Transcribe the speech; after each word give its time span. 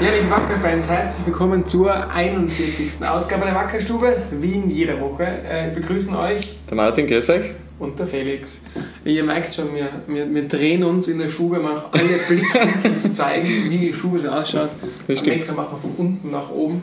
Ja, 0.00 0.10
liebe 0.14 0.30
Wackerfans, 0.30 0.88
herzlich 0.88 1.26
willkommen 1.26 1.66
zur 1.66 1.92
41. 2.10 3.04
Ausgabe 3.06 3.44
der 3.46 3.54
Wackerstube, 3.54 4.16
wie 4.30 4.52
in 4.54 4.70
jeder 4.70 5.00
Woche. 5.00 5.24
Äh, 5.24 5.70
begrüßen 5.74 6.14
euch 6.14 6.58
Der 6.70 6.76
Martin, 6.76 7.06
grüß 7.06 7.30
euch. 7.30 7.52
und 7.80 7.98
der 7.98 8.06
Felix. 8.06 8.60
Ihr 9.04 9.24
merkt 9.24 9.54
schon, 9.54 9.74
wir, 9.74 9.88
wir, 10.06 10.32
wir 10.32 10.46
drehen 10.46 10.84
uns 10.84 11.08
in 11.08 11.18
der 11.18 11.28
Stube, 11.28 11.58
um 11.58 11.66
auch 11.66 11.92
alle 11.92 12.18
Blickwinkel 12.28 12.96
zu 12.96 13.10
zeigen, 13.10 13.46
wie 13.68 13.78
die 13.78 13.92
Stube 13.94 14.20
so 14.20 14.28
ausschaut. 14.28 14.70
Das 15.06 15.08
Am 15.08 15.16
stimmt. 15.16 15.36
nächsten 15.36 15.56
Mal 15.56 15.62
machen 15.62 15.72
wir 15.74 15.80
von 15.80 15.92
unten 15.96 16.30
nach 16.30 16.50
oben. 16.50 16.82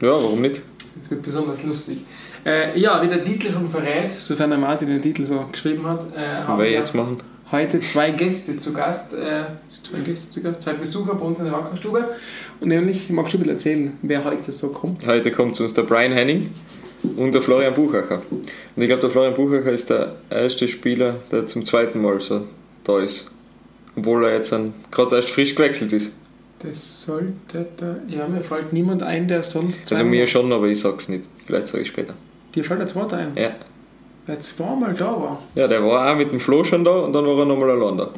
Ja, 0.00 0.10
warum 0.10 0.40
nicht? 0.40 0.62
Das 1.00 1.10
wird 1.10 1.22
besonders 1.22 1.64
lustig. 1.64 1.98
Äh, 2.46 2.78
ja, 2.78 3.02
wie 3.02 3.08
der 3.08 3.24
Titel 3.24 3.52
schon 3.52 3.68
verrät, 3.68 4.10
sofern 4.12 4.50
der 4.50 4.58
Martin 4.58 4.88
den 4.88 5.02
Titel 5.02 5.24
so 5.24 5.44
geschrieben 5.50 5.86
hat, 5.86 6.06
äh, 6.16 6.42
haben 6.44 6.58
wir 6.58 6.64
wir 6.66 6.72
jetzt 6.72 6.94
machen. 6.94 7.18
Heute 7.52 7.80
zwei 7.80 8.10
Gäste 8.10 8.56
zu 8.56 8.72
Gast, 8.72 9.14
äh, 9.14 9.44
zwei 9.68 10.00
Gäste 10.00 10.30
zu 10.30 10.42
Gast, 10.42 10.62
zwei 10.62 10.72
Besucher 10.72 11.14
bei 11.14 11.24
uns 11.24 11.38
in 11.38 11.44
der 11.44 11.54
Wackerstube. 11.54 12.08
Und 12.60 12.68
nämlich, 12.68 13.10
magst 13.10 13.34
du 13.34 13.38
ein 13.38 13.40
bisschen 13.40 13.54
erzählen, 13.54 13.92
wer 14.02 14.24
heute 14.24 14.50
so 14.50 14.70
kommt? 14.70 15.06
Heute 15.06 15.30
kommt 15.30 15.54
zu 15.54 15.62
uns 15.62 15.74
der 15.74 15.82
Brian 15.82 16.12
Henning 16.12 16.50
und 17.16 17.34
der 17.34 17.42
Florian 17.42 17.74
Buchacher. 17.74 18.22
Und 18.30 18.82
ich 18.82 18.86
glaube, 18.86 19.02
der 19.02 19.10
Florian 19.10 19.34
Buchacher 19.34 19.70
ist 19.70 19.90
der 19.90 20.16
erste 20.30 20.66
Spieler, 20.66 21.16
der 21.30 21.46
zum 21.46 21.64
zweiten 21.64 22.00
Mal 22.00 22.20
so 22.20 22.46
da 22.84 23.00
ist. 23.00 23.30
Obwohl 23.94 24.24
er 24.24 24.34
jetzt 24.36 24.54
gerade 24.90 25.16
erst 25.16 25.30
frisch 25.30 25.54
gewechselt 25.54 25.92
ist. 25.92 26.12
Das 26.60 27.02
sollte 27.02 27.66
da. 27.76 27.96
Ja, 28.08 28.26
mir 28.26 28.40
fällt 28.40 28.72
niemand 28.72 29.02
ein, 29.02 29.28
der 29.28 29.42
sonst. 29.42 29.90
Also 29.92 30.04
mir 30.04 30.26
schon, 30.26 30.50
aber 30.52 30.66
ich 30.66 30.80
sag's 30.80 31.08
nicht. 31.08 31.24
Vielleicht 31.44 31.68
sage 31.68 31.82
ich 31.82 31.88
später. 31.88 32.14
Dir 32.54 32.64
fällt 32.64 32.80
der 32.80 32.86
zweite 32.86 33.16
ein, 33.16 33.32
Ja. 33.36 33.50
Wer 34.26 34.40
zweimal 34.40 34.94
da 34.94 35.06
war. 35.10 35.38
ja, 35.54 35.66
der 35.68 35.82
war 35.84 36.10
auch 36.12 36.16
mit 36.16 36.30
dem 36.32 36.40
Flo 36.40 36.62
schon 36.64 36.84
da 36.84 36.90
und 37.00 37.12
dann 37.12 37.24
war 37.26 37.38
er 37.38 37.44
nochmal 37.46 37.70
allein 37.70 37.98
da. 37.98 38.08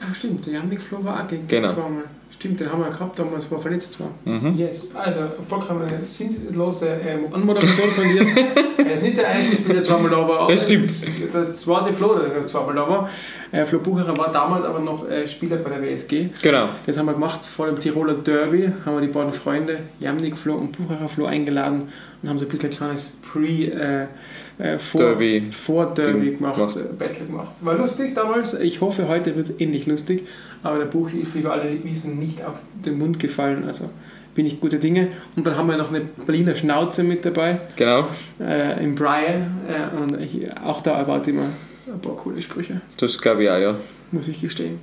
Ah, 0.00 0.12
stimmt, 0.14 0.44
der 0.46 0.54
Janik 0.54 0.80
Flo 0.82 1.04
war 1.04 1.22
auch 1.22 1.28
gegen 1.28 1.46
Genau. 1.46 1.68
zweimal. 1.68 2.04
Stimmt, 2.34 2.58
den 2.60 2.72
haben 2.72 2.80
wir 2.82 2.90
gehabt, 2.90 3.18
damals 3.18 3.48
war 3.50 3.58
verletzt 3.58 3.98
war. 4.00 4.08
Mhm. 4.24 4.56
Yes, 4.58 4.96
also 4.96 5.20
vollkommen 5.48 5.82
eine 5.84 6.04
sinnlose 6.04 6.88
ähm, 7.06 7.26
Anmoderation 7.32 7.88
von 7.90 8.04
dir. 8.04 8.26
er 8.84 8.94
ist 8.94 9.02
nicht 9.02 9.16
der 9.16 9.28
einzige 9.28 9.56
Spieler, 9.56 9.74
der 9.74 9.82
zweimal 9.82 10.10
da 10.10 10.26
war. 10.28 10.40
aber 10.40 10.52
Das 10.52 10.64
stimmt. 10.64 10.88
Der 11.32 11.52
zweite 11.52 11.92
Flo, 11.92 12.16
der 12.18 12.44
zweimal 12.44 12.74
da 12.74 12.88
war. 12.88 13.10
Äh, 13.52 13.64
Flo 13.66 13.78
Bucherer 13.78 14.16
war 14.16 14.32
damals 14.32 14.64
aber 14.64 14.80
noch 14.80 15.08
äh, 15.08 15.28
Spieler 15.28 15.58
bei 15.58 15.70
der 15.70 15.82
WSG. 15.82 16.30
Genau. 16.42 16.68
Das 16.86 16.96
haben 16.98 17.06
wir 17.06 17.12
gemacht 17.12 17.44
vor 17.44 17.66
dem 17.66 17.78
Tiroler 17.78 18.14
Derby, 18.14 18.72
haben 18.84 18.94
wir 18.96 19.02
die 19.06 19.12
beiden 19.12 19.32
Freunde, 19.32 19.78
Jamnik 20.00 20.36
Flo 20.36 20.54
und 20.54 20.72
Bucherer 20.76 21.08
Flo 21.08 21.26
eingeladen 21.26 21.84
und 22.22 22.28
haben 22.28 22.38
so 22.38 22.46
ein 22.46 22.48
bisschen 22.50 22.70
ein 22.70 22.76
kleines 22.76 23.18
Pre- 23.30 23.42
äh, 23.70 24.06
äh, 24.58 24.78
vor, 24.78 25.00
Derby. 25.00 25.50
vor 25.50 25.86
Derby 25.94 26.30
Ding 26.30 26.38
gemacht, 26.38 26.56
gemacht. 26.56 26.76
äh, 26.76 26.92
Battle 26.98 27.26
gemacht. 27.26 27.56
War 27.62 27.74
lustig 27.74 28.14
damals, 28.14 28.54
ich 28.54 28.80
hoffe 28.80 29.08
heute 29.08 29.34
wird 29.36 29.46
es 29.48 29.60
ähnlich 29.60 29.86
lustig, 29.86 30.26
aber 30.62 30.78
der 30.78 30.84
Buch 30.86 31.10
ist, 31.12 31.34
wie 31.34 31.42
wir 31.42 31.50
alle 31.52 31.82
wissen, 31.82 32.18
nicht 32.22 32.44
auf 32.44 32.60
den 32.84 32.98
Mund 32.98 33.18
gefallen, 33.18 33.64
also 33.64 33.90
bin 34.34 34.46
ich 34.46 34.60
gute 34.60 34.78
Dinge. 34.78 35.08
Und 35.36 35.46
dann 35.46 35.56
haben 35.56 35.68
wir 35.68 35.76
noch 35.76 35.90
eine 35.90 36.00
Berliner 36.00 36.54
Schnauze 36.54 37.02
mit 37.02 37.24
dabei, 37.24 37.60
Genau. 37.76 38.06
äh, 38.40 38.82
im 38.82 38.94
Brian 38.94 39.58
äh, 39.68 39.96
und 39.96 40.20
ich, 40.20 40.50
auch 40.64 40.80
da 40.80 40.98
erwarte 40.98 41.30
ich 41.30 41.36
mir 41.36 41.46
ein 41.92 42.00
paar 42.00 42.16
coole 42.16 42.40
Sprüche, 42.40 42.80
Das 42.96 43.18
glaube 43.20 43.44
ich 43.44 43.50
auch, 43.50 43.58
ja. 43.58 43.76
muss 44.10 44.28
ich 44.28 44.40
gestehen. 44.40 44.78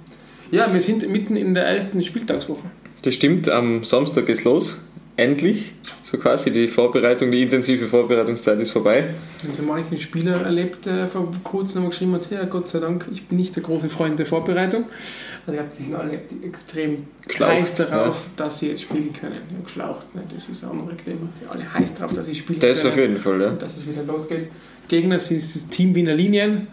Ja, 0.51 0.71
wir 0.73 0.81
sind 0.81 1.07
mitten 1.09 1.35
in 1.35 1.53
der 1.53 1.65
ersten 1.65 2.01
Spieltagswoche. 2.03 2.63
Das 3.03 3.15
stimmt, 3.15 3.47
am 3.49 3.83
Samstag 3.83 4.25
geht's 4.25 4.43
los. 4.43 4.83
Endlich. 5.15 5.73
So 6.03 6.17
quasi 6.17 6.49
die 6.49 6.67
Vorbereitung, 6.69 7.29
die 7.29 7.41
intensive 7.43 7.87
Vorbereitungszeit 7.87 8.57
ist 8.61 8.71
vorbei. 8.71 9.09
Ich 9.39 9.43
habe 9.43 9.55
so 9.55 9.63
manchen 9.63 9.97
Spieler 9.97 10.41
erlebt, 10.41 10.85
der 10.85 11.07
vor 11.09 11.29
kurzem 11.43 11.89
geschrieben 11.89 12.13
hat, 12.13 12.31
ja 12.31 12.45
Gott 12.45 12.69
sei 12.69 12.79
Dank, 12.79 13.05
ich 13.11 13.25
bin 13.27 13.37
nicht 13.37 13.53
der 13.55 13.63
große 13.63 13.89
Freund 13.89 14.17
der 14.17 14.25
Vorbereitung. 14.25 14.85
Also 15.49 15.53
ich 15.53 15.57
glaube, 15.57 15.75
die 15.77 15.83
sind 15.83 15.95
alle 15.95 16.47
extrem 16.47 17.07
Geschlaucht, 17.27 17.51
heiß 17.51 17.73
darauf, 17.75 18.25
dass 18.35 18.59
sie 18.59 18.69
jetzt 18.69 18.83
spielen 18.83 19.11
können. 19.13 19.33
Ja, 19.33 19.63
geschlaucht, 19.63 20.15
ne? 20.15 20.21
das 20.33 20.47
ist 20.47 20.63
ein 20.63 20.71
anderes 20.71 20.97
Thema. 21.03 21.27
Sie 21.33 21.39
sind 21.39 21.51
alle 21.51 21.73
heiß 21.73 21.95
darauf, 21.95 22.13
dass 22.13 22.25
sie 22.27 22.35
spielen 22.35 22.59
Das 22.59 22.81
können 22.81 22.93
auf 22.93 22.99
jeden 22.99 23.17
Fall, 23.17 23.41
ja. 23.41 23.49
und 23.49 23.61
dass 23.61 23.77
es 23.77 23.87
wieder 23.87 24.03
losgeht. 24.03 24.47
Gegner 24.87 25.17
sind 25.17 25.41
das 25.41 25.67
Team 25.69 25.95
Wiener 25.95 26.13
Linien. 26.13 26.67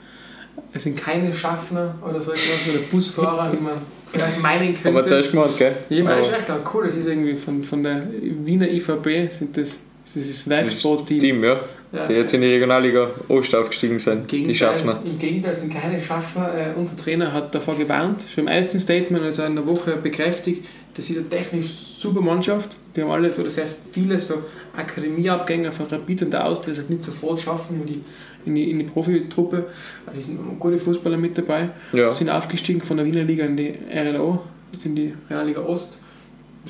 Es 0.72 0.84
sind 0.84 0.96
keine 0.96 1.32
Schaffner 1.32 1.94
oder 2.02 2.20
so 2.20 2.32
etwas 2.32 2.68
oder 2.68 2.82
Busfahrer, 2.90 3.52
wie 3.52 3.58
man 3.58 3.74
vielleicht 4.06 4.40
meinen 4.40 4.74
könnte. 4.74 4.84
Haben 4.84 4.94
wir 4.94 5.04
zuerst 5.04 5.30
gemacht, 5.30 5.58
gell? 5.58 5.76
Ja, 5.88 5.98
ich 5.98 6.04
meine, 6.04 6.20
das 6.20 6.74
cool. 6.74 6.86
Das 6.86 6.96
ist 6.96 7.06
irgendwie 7.06 7.34
von, 7.34 7.62
von 7.64 7.82
der 7.82 8.06
Wiener 8.20 8.68
IVB, 8.68 9.30
sind 9.30 9.56
das, 9.56 9.78
das 10.14 10.16
ist 10.16 10.46
das 10.46 10.48
Werksportteam. 10.48 11.18
Team, 11.18 11.44
ja. 11.44 11.58
Ja. 11.92 12.04
Die 12.06 12.14
jetzt 12.14 12.34
in 12.34 12.40
die 12.40 12.48
Regionalliga 12.48 13.10
Ost 13.28 13.54
aufgestiegen 13.54 13.98
sind. 13.98 14.30
Die 14.30 14.54
Schaffner. 14.54 15.00
Im 15.04 15.18
Gegenteil 15.18 15.54
sind 15.54 15.72
keine 15.72 16.00
Schaffner. 16.00 16.52
Äh, 16.54 16.74
unser 16.76 16.96
Trainer 16.96 17.32
hat 17.32 17.54
davor 17.54 17.76
gewarnt, 17.76 18.24
schon 18.32 18.44
im 18.44 18.48
ersten 18.48 18.78
Statement, 18.78 19.24
also 19.24 19.44
in 19.44 19.56
der 19.56 19.66
Woche 19.66 19.96
bekräftigt, 19.96 20.66
das 20.94 21.10
ist 21.10 21.18
eine 21.18 21.28
technisch 21.28 21.66
super 21.66 22.20
Mannschaft. 22.20 22.76
Wir 22.94 23.04
haben 23.04 23.10
alle 23.10 23.30
oder 23.30 23.50
sehr 23.50 23.66
viele 23.92 24.18
so 24.18 24.42
Akademieabgänger 24.76 25.72
von 25.72 25.86
Rapid 25.86 26.22
und 26.22 26.32
der 26.32 26.46
Austria, 26.46 26.74
es 26.74 26.88
nicht 26.88 27.04
sofort 27.04 27.40
schaffen 27.40 27.80
in 27.80 27.86
die, 27.86 28.00
in 28.46 28.54
die, 28.54 28.70
in 28.70 28.78
die 28.78 28.84
Profitruppe. 28.84 29.66
Da 30.06 30.20
sind 30.20 30.58
gute 30.58 30.78
Fußballer 30.78 31.16
mit 31.16 31.36
dabei. 31.36 31.70
Ja. 31.92 32.12
Sind 32.12 32.30
aufgestiegen 32.30 32.80
von 32.80 32.96
der 32.96 33.06
Wiener 33.06 33.24
Liga 33.24 33.44
in 33.44 33.56
die 33.56 33.74
RLO, 33.92 34.42
das 34.72 34.82
sind 34.82 34.96
die 34.96 35.12
Regionalliga 35.28 35.60
Ost. 35.60 36.00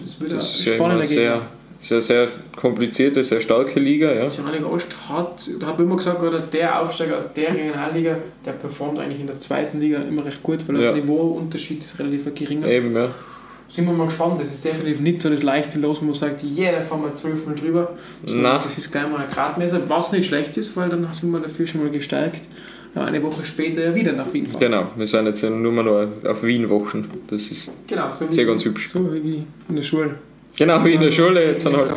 Das 0.00 0.20
wird 0.20 0.32
Das 0.32 0.66
ein 0.66 0.74
spannender 0.74 1.04
sehr, 1.04 1.32
Gegner. 1.32 1.48
Sehr, 1.80 2.02
sehr 2.02 2.28
komplizierte, 2.56 3.22
sehr 3.22 3.40
starke 3.40 3.78
Liga, 3.80 4.12
ja. 4.12 4.28
Die 4.28 4.36
Regionalliga 4.40 4.66
Ost 4.66 4.96
hat, 5.08 5.48
da 5.60 5.66
habe 5.66 5.82
ich 5.82 5.86
immer 5.86 5.96
gesagt, 5.96 6.22
oder 6.22 6.40
der 6.40 6.80
Aufsteiger 6.80 7.18
aus 7.18 7.32
der 7.32 7.54
Regionalliga, 7.54 8.16
der 8.44 8.52
performt 8.52 8.98
eigentlich 8.98 9.20
in 9.20 9.26
der 9.26 9.38
zweiten 9.38 9.80
Liga 9.80 9.98
immer 9.98 10.24
recht 10.24 10.42
gut, 10.42 10.66
weil 10.66 10.76
Ja. 10.76 10.92
der 10.92 11.02
Niveauunterschied 11.02 11.84
ist 11.84 11.98
relativ 11.98 12.34
geringer. 12.34 12.66
Eben, 12.66 12.94
ja. 12.94 13.10
Sind 13.68 13.84
wir 13.86 13.92
mal 13.92 14.04
gespannt, 14.04 14.40
das 14.40 14.48
ist 14.48 14.64
definitiv 14.64 15.00
nicht 15.00 15.20
so 15.20 15.28
das 15.28 15.42
leichte 15.42 15.80
Los, 15.80 16.00
wo 16.00 16.04
man 16.04 16.14
sagt, 16.14 16.40
jeder 16.42 16.82
fahren 16.82 17.02
wir 17.02 17.12
zwölfmal 17.14 17.56
drüber. 17.56 17.96
So. 18.24 18.40
Das 18.40 18.78
ist 18.78 18.92
gleich 18.92 19.08
mal 19.08 19.18
ein 19.24 19.30
Gradmesser, 19.30 19.80
was 19.88 20.12
nicht 20.12 20.26
schlecht 20.26 20.56
ist, 20.56 20.76
weil 20.76 20.88
dann 20.88 21.06
sind 21.12 21.30
wir 21.32 21.40
dafür 21.40 21.66
schon 21.66 21.82
mal 21.82 21.90
gestärkt. 21.90 22.48
Ja, 22.94 23.04
eine 23.04 23.22
Woche 23.22 23.44
später 23.44 23.94
wieder 23.94 24.12
nach 24.12 24.32
Wien 24.32 24.46
fahren. 24.46 24.60
Genau, 24.60 24.86
wir 24.96 25.06
sind 25.06 25.26
jetzt 25.26 25.42
nur 25.42 25.72
mal 25.72 25.82
noch 25.84 26.30
auf 26.30 26.42
Wien-Wochen. 26.44 27.10
Das 27.28 27.50
ist 27.50 27.70
Genau, 27.88 28.10
so 28.12 28.26
Sehr 28.30 28.46
ganz 28.46 28.64
hübsch. 28.64 28.88
So 28.88 29.12
wie 29.12 29.44
in 29.68 29.76
der 29.76 29.82
Schule. 29.82 30.14
Genau 30.56 30.84
wie 30.84 30.94
in 30.94 31.00
der 31.00 31.12
Schule, 31.12 31.44
jetzt 31.44 31.62
sind 31.62 31.76
halt. 31.76 31.90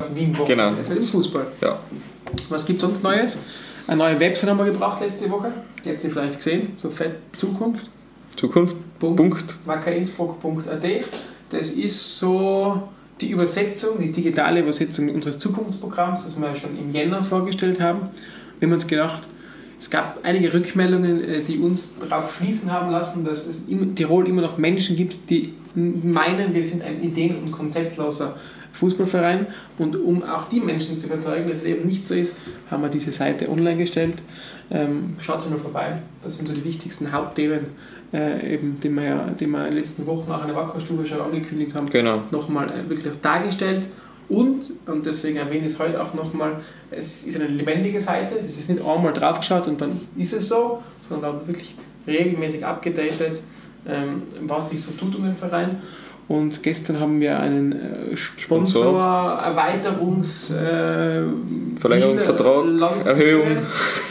Genau. 0.47 0.71
Jetzt 0.73 0.91
im 0.91 1.01
Fußball. 1.01 1.47
Ja. 1.61 1.79
Was 2.49 2.65
gibt 2.65 2.77
es 2.77 2.81
sonst 2.81 3.03
Neues? 3.03 3.39
Eine 3.87 3.97
neue 3.97 4.19
Website 4.19 4.49
haben 4.49 4.57
wir 4.57 4.65
gebracht 4.65 5.01
letzte 5.01 5.29
Woche. 5.31 5.51
Die 5.83 5.89
habt 5.89 6.03
ihr 6.03 6.11
vielleicht 6.11 6.37
gesehen. 6.37 6.73
So 6.75 6.89
fett 6.89 7.15
Zukunft. 7.35 7.87
Zukunft. 8.35 8.75
Punkt. 8.99 9.17
Punkt. 9.17 9.55
wackerinnsbruck.at. 9.65 10.85
Das 11.49 11.71
ist 11.71 12.19
so 12.19 12.83
die 13.19 13.31
Übersetzung, 13.31 13.99
die 13.99 14.11
digitale 14.11 14.61
Übersetzung 14.61 15.09
unseres 15.13 15.39
Zukunftsprogramms, 15.39 16.23
das 16.23 16.39
wir 16.39 16.49
ja 16.49 16.55
schon 16.55 16.77
im 16.77 16.91
Jänner 16.91 17.23
vorgestellt 17.23 17.81
haben. 17.81 18.01
Wir 18.59 18.67
haben 18.67 18.73
uns 18.73 18.87
gedacht, 18.87 19.27
es 19.79 19.89
gab 19.89 20.19
einige 20.23 20.53
Rückmeldungen, 20.53 21.23
äh, 21.23 21.41
die 21.41 21.57
uns 21.57 21.95
darauf 21.99 22.35
schließen 22.35 22.71
haben 22.71 22.91
lassen, 22.91 23.23
dass 23.23 23.47
es 23.47 23.67
in 23.67 23.95
Tirol 23.95 24.27
immer 24.27 24.41
noch 24.41 24.57
Menschen 24.57 24.95
gibt, 24.95 25.29
die 25.29 25.53
meinen, 25.73 26.53
wir 26.53 26.63
sind 26.63 26.83
ein 26.83 27.01
ideen- 27.01 27.37
und 27.37 27.51
konzeptloser 27.51 28.35
Fußballverein. 28.73 29.47
Und 29.77 29.95
um 29.95 30.23
auch 30.23 30.45
die 30.45 30.59
Menschen 30.59 30.97
zu 30.97 31.07
überzeugen, 31.07 31.47
dass 31.47 31.59
es 31.59 31.63
eben 31.63 31.85
nicht 31.87 32.05
so 32.05 32.13
ist, 32.13 32.35
haben 32.69 32.83
wir 32.83 32.89
diese 32.89 33.11
Seite 33.11 33.49
online 33.49 33.77
gestellt. 33.77 34.21
Ähm, 34.69 35.15
schaut 35.19 35.41
sie 35.41 35.49
mal 35.49 35.57
vorbei. 35.57 36.01
Das 36.23 36.35
sind 36.35 36.47
so 36.47 36.53
die 36.53 36.63
wichtigsten 36.65 37.11
Hauptthemen, 37.11 37.67
äh, 38.13 38.53
eben, 38.55 38.79
die, 38.83 38.89
wir 38.89 39.03
ja, 39.03 39.27
die 39.39 39.47
wir 39.47 39.59
in 39.59 39.71
den 39.71 39.77
letzten 39.77 40.05
Wochen 40.05 40.29
auch 40.31 40.41
in 40.41 40.47
der 40.47 40.55
Wackerstube 40.55 41.05
schon 41.05 41.21
angekündigt 41.21 41.73
haben, 41.73 41.89
Genau. 41.89 42.23
nochmal 42.31 42.69
äh, 42.69 42.89
wirklich 42.89 43.07
dargestellt. 43.21 43.87
Und, 44.29 44.71
und 44.85 45.05
deswegen 45.05 45.37
erwähne 45.37 45.65
ich 45.65 45.73
es 45.73 45.79
heute 45.79 46.01
auch 46.01 46.13
nochmal, 46.13 46.57
es 46.91 47.25
ist 47.25 47.35
eine 47.35 47.47
lebendige 47.47 47.99
Seite, 47.99 48.35
das 48.35 48.57
ist 48.57 48.69
nicht 48.69 48.85
einmal 48.85 49.11
draufgeschaut 49.11 49.67
und 49.67 49.81
dann 49.81 49.99
ist 50.17 50.33
es 50.33 50.47
so, 50.47 50.83
sondern 51.09 51.35
auch 51.35 51.47
wirklich 51.47 51.75
regelmäßig 52.05 52.63
abgedatet, 52.63 53.41
ähm, 53.87 54.23
was 54.41 54.69
sich 54.69 54.81
so 54.81 54.91
tut 54.91 55.15
um 55.15 55.23
den 55.23 55.35
Verein. 55.35 55.81
Und 56.27 56.61
gestern 56.61 56.99
haben 56.99 57.19
wir 57.19 57.39
einen 57.39 57.71
äh, 57.71 58.15
Sponsor, 58.15 59.39
Erweiterungs, 59.43 60.51
äh, 60.51 61.23
Verlängerung, 61.79 62.17
Deal, 62.17 62.19
äh, 62.19 62.21
Vertrag, 62.21 63.05
Erhöhung. 63.05 63.57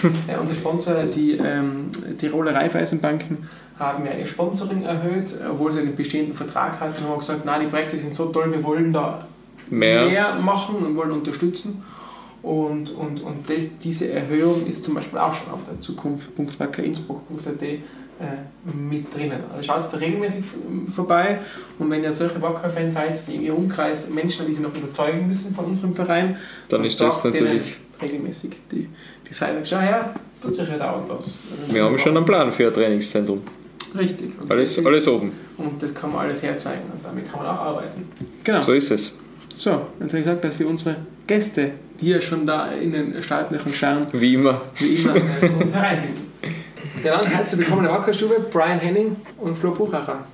Ja, 0.28 0.38
unser 0.38 0.54
Sponsor, 0.54 1.04
die 1.04 1.32
ähm, 1.32 1.90
Tiroler 2.18 2.54
Raiffeisenbanken, 2.54 3.38
haben 3.78 4.04
ja 4.04 4.12
ihr 4.12 4.26
Sponsoring 4.26 4.82
erhöht, 4.82 5.36
obwohl 5.48 5.70
sie 5.70 5.80
einen 5.80 5.94
bestehenden 5.94 6.34
Vertrag 6.34 6.80
hatten 6.80 7.04
und 7.04 7.10
haben 7.10 7.18
gesagt, 7.18 7.44
nein, 7.44 7.60
die 7.62 7.66
Projekte 7.68 7.96
sind 7.96 8.14
so 8.14 8.26
toll, 8.26 8.50
wir 8.50 8.64
wollen 8.64 8.92
da 8.92 9.26
Mehr. 9.70 10.34
machen 10.36 10.76
und 10.76 10.96
wollen 10.96 11.12
unterstützen. 11.12 11.82
Und, 12.42 12.90
und, 12.90 13.20
und 13.22 13.50
das, 13.50 13.64
diese 13.82 14.12
Erhöhung 14.12 14.66
ist 14.66 14.84
zum 14.84 14.94
Beispiel 14.94 15.18
auch 15.18 15.34
schon 15.34 15.52
auf 15.52 15.60
der 15.68 15.80
Zukunft.wackerinnsbruck.at 15.80 17.62
äh, 17.62 17.76
mit 18.76 19.14
drinnen. 19.14 19.40
Also 19.52 19.64
schaut 19.72 19.92
da 19.92 19.96
regelmäßig 19.98 20.44
vorbei 20.88 21.40
und 21.78 21.90
wenn 21.90 22.02
ihr 22.02 22.12
solche 22.12 22.40
Wacker-Fans 22.40 22.94
seid, 22.94 23.16
die 23.28 23.34
in 23.36 23.42
ihrem 23.42 23.56
Umkreis 23.56 24.08
Menschen, 24.08 24.46
die 24.46 24.52
sie 24.52 24.62
noch 24.62 24.74
überzeugen 24.74 25.26
müssen 25.26 25.54
von 25.54 25.66
unserem 25.66 25.94
Verein, 25.94 26.36
Dann 26.68 26.84
ist 26.84 27.00
das 27.00 27.22
natürlich. 27.24 27.76
regelmäßig 28.00 28.56
die, 28.70 28.88
die 29.28 29.32
Seite, 29.34 29.64
schau 29.64 29.78
her, 29.78 30.14
tut 30.40 30.54
sich 30.54 30.68
ja 30.68 30.76
dauernd 30.76 31.08
was. 31.08 31.36
Wir 31.68 31.84
haben 31.84 31.98
schon 31.98 32.16
einen 32.16 32.26
Plan 32.26 32.52
für 32.52 32.68
ein 32.68 32.74
Trainingszentrum. 32.74 33.40
Richtig. 33.96 34.32
Und 34.40 34.50
Alles, 34.50 34.76
ist- 34.78 34.86
alles 34.86 35.08
oben. 35.08 35.32
Und 35.56 35.82
das 35.82 35.94
kann 35.94 36.12
man 36.12 36.20
alles 36.26 36.42
herzeigen. 36.42 36.82
Also 36.92 37.04
damit 37.04 37.30
kann 37.30 37.42
man 37.42 37.48
auch 37.54 37.60
arbeiten. 37.60 38.06
Genau. 38.44 38.60
So 38.62 38.72
ist 38.72 38.90
es. 38.90 39.16
So, 39.58 39.70
jetzt 39.70 40.10
habe 40.10 40.18
ich 40.18 40.24
gesagt, 40.24 40.44
dass 40.44 40.56
wir 40.60 40.68
unsere 40.68 40.94
Gäste, 41.26 41.72
die 42.00 42.10
ja 42.10 42.20
schon 42.20 42.46
da 42.46 42.68
in 42.68 42.92
den 42.92 43.20
Startlöchern 43.20 43.72
schauen, 43.74 44.06
Wie 44.12 44.34
immer. 44.34 44.60
wie 44.76 44.94
immer 44.94 45.16
äh, 45.42 45.48
zu 45.48 45.56
uns 45.56 45.72
hereinfinden. 45.74 46.26
Ja, 47.02 47.20
dann 47.20 47.28
herzlich 47.28 47.58
willkommen 47.62 47.84
in 47.84 47.90
der 47.90 47.98
Wackerstube, 47.98 48.38
Brian 48.52 48.78
Henning 48.78 49.16
und 49.36 49.58
Flo 49.58 49.72
Buchacher. 49.72 50.24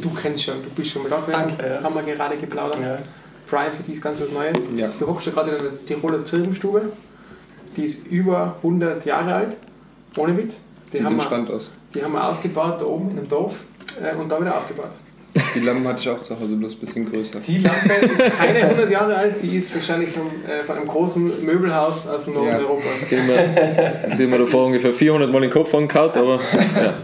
Du 0.00 0.10
kennst 0.10 0.44
schon, 0.44 0.62
du 0.62 0.70
bist 0.70 0.92
schon 0.92 1.02
mal 1.02 1.08
da 1.08 1.18
gewesen, 1.18 1.54
Danke, 1.58 1.74
ja. 1.74 1.82
haben 1.82 1.92
wir 1.96 2.02
gerade 2.14 2.36
geplaudert. 2.36 2.80
Ja. 2.80 2.98
Brian, 3.50 3.72
für 3.72 3.82
dich 3.82 3.96
ist 3.96 4.00
ganz 4.02 4.20
was 4.20 4.30
Neues. 4.30 4.56
Ja. 4.76 4.88
Du 4.96 5.08
hockst 5.08 5.26
ja 5.26 5.32
gerade 5.32 5.56
in 5.56 5.58
der 5.64 5.84
Tiroler 5.84 6.22
Zirbenstube, 6.22 6.92
die 7.76 7.82
ist 7.82 8.06
über 8.06 8.58
100 8.58 9.04
Jahre 9.04 9.34
alt, 9.34 9.56
ohne 10.16 10.36
Witz. 10.36 10.60
Die 10.92 10.98
Sieht 10.98 11.04
haben, 11.04 11.16
wir, 11.16 11.22
entspannt 11.22 11.50
aus. 11.50 11.72
die 11.92 12.04
haben 12.04 12.12
wir 12.12 12.24
ausgebaut 12.24 12.80
da 12.80 12.84
oben 12.84 13.10
in 13.10 13.18
einem 13.18 13.28
Dorf 13.28 13.56
äh, 14.00 14.14
und 14.14 14.30
da 14.30 14.40
wieder 14.40 14.56
aufgebaut. 14.56 14.92
Die 15.54 15.60
Lampen 15.60 15.86
hatte 15.86 16.00
ich 16.02 16.08
auch 16.08 16.22
zu 16.22 16.38
Hause, 16.38 16.56
bloß 16.56 16.74
ein 16.74 16.78
bisschen 16.78 17.10
größer. 17.10 17.40
Die 17.40 17.58
Lampe 17.58 17.92
ist 17.94 18.36
keine 18.38 18.58
100 18.64 18.90
Jahre 18.90 19.14
alt, 19.16 19.40
die 19.42 19.56
ist 19.56 19.74
wahrscheinlich 19.74 20.10
von, 20.10 20.26
äh, 20.48 20.64
von 20.64 20.76
einem 20.76 20.88
großen 20.88 21.44
Möbelhaus 21.44 22.06
aus 22.06 22.24
dem 22.24 22.34
Norden 22.34 22.48
Ja. 22.48 22.58
Europas. 22.58 23.08
Den 23.08 24.30
wir 24.30 24.38
davor 24.38 24.66
ungefähr 24.66 24.92
400 24.92 25.30
Mal 25.30 25.38
in 25.38 25.42
den 25.42 25.50
Kopf 25.50 25.74
angehauen, 25.74 26.10
aber 26.14 26.40
ja. 26.76 26.94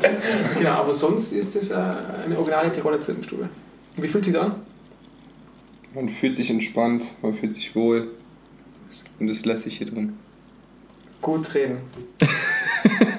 Genau, 0.58 0.70
aber 0.70 0.92
sonst 0.92 1.32
ist 1.32 1.54
es 1.56 1.70
äh, 1.70 1.74
eine 1.74 2.36
originale 2.36 2.72
Tiroler 2.72 3.00
Zirbenstube. 3.00 3.48
Und 3.96 4.02
wie 4.02 4.08
fühlt 4.08 4.24
sich 4.24 4.34
das 4.34 4.42
an? 4.44 4.54
Man 5.94 6.08
fühlt 6.08 6.34
sich 6.34 6.50
entspannt, 6.50 7.04
man 7.22 7.34
fühlt 7.34 7.54
sich 7.54 7.74
wohl. 7.76 8.08
Und 9.20 9.28
es 9.28 9.44
lässt 9.44 9.62
sich 9.64 9.78
hier 9.78 9.86
drin. 9.86 10.14
Gut 11.20 11.54
reden. 11.54 11.78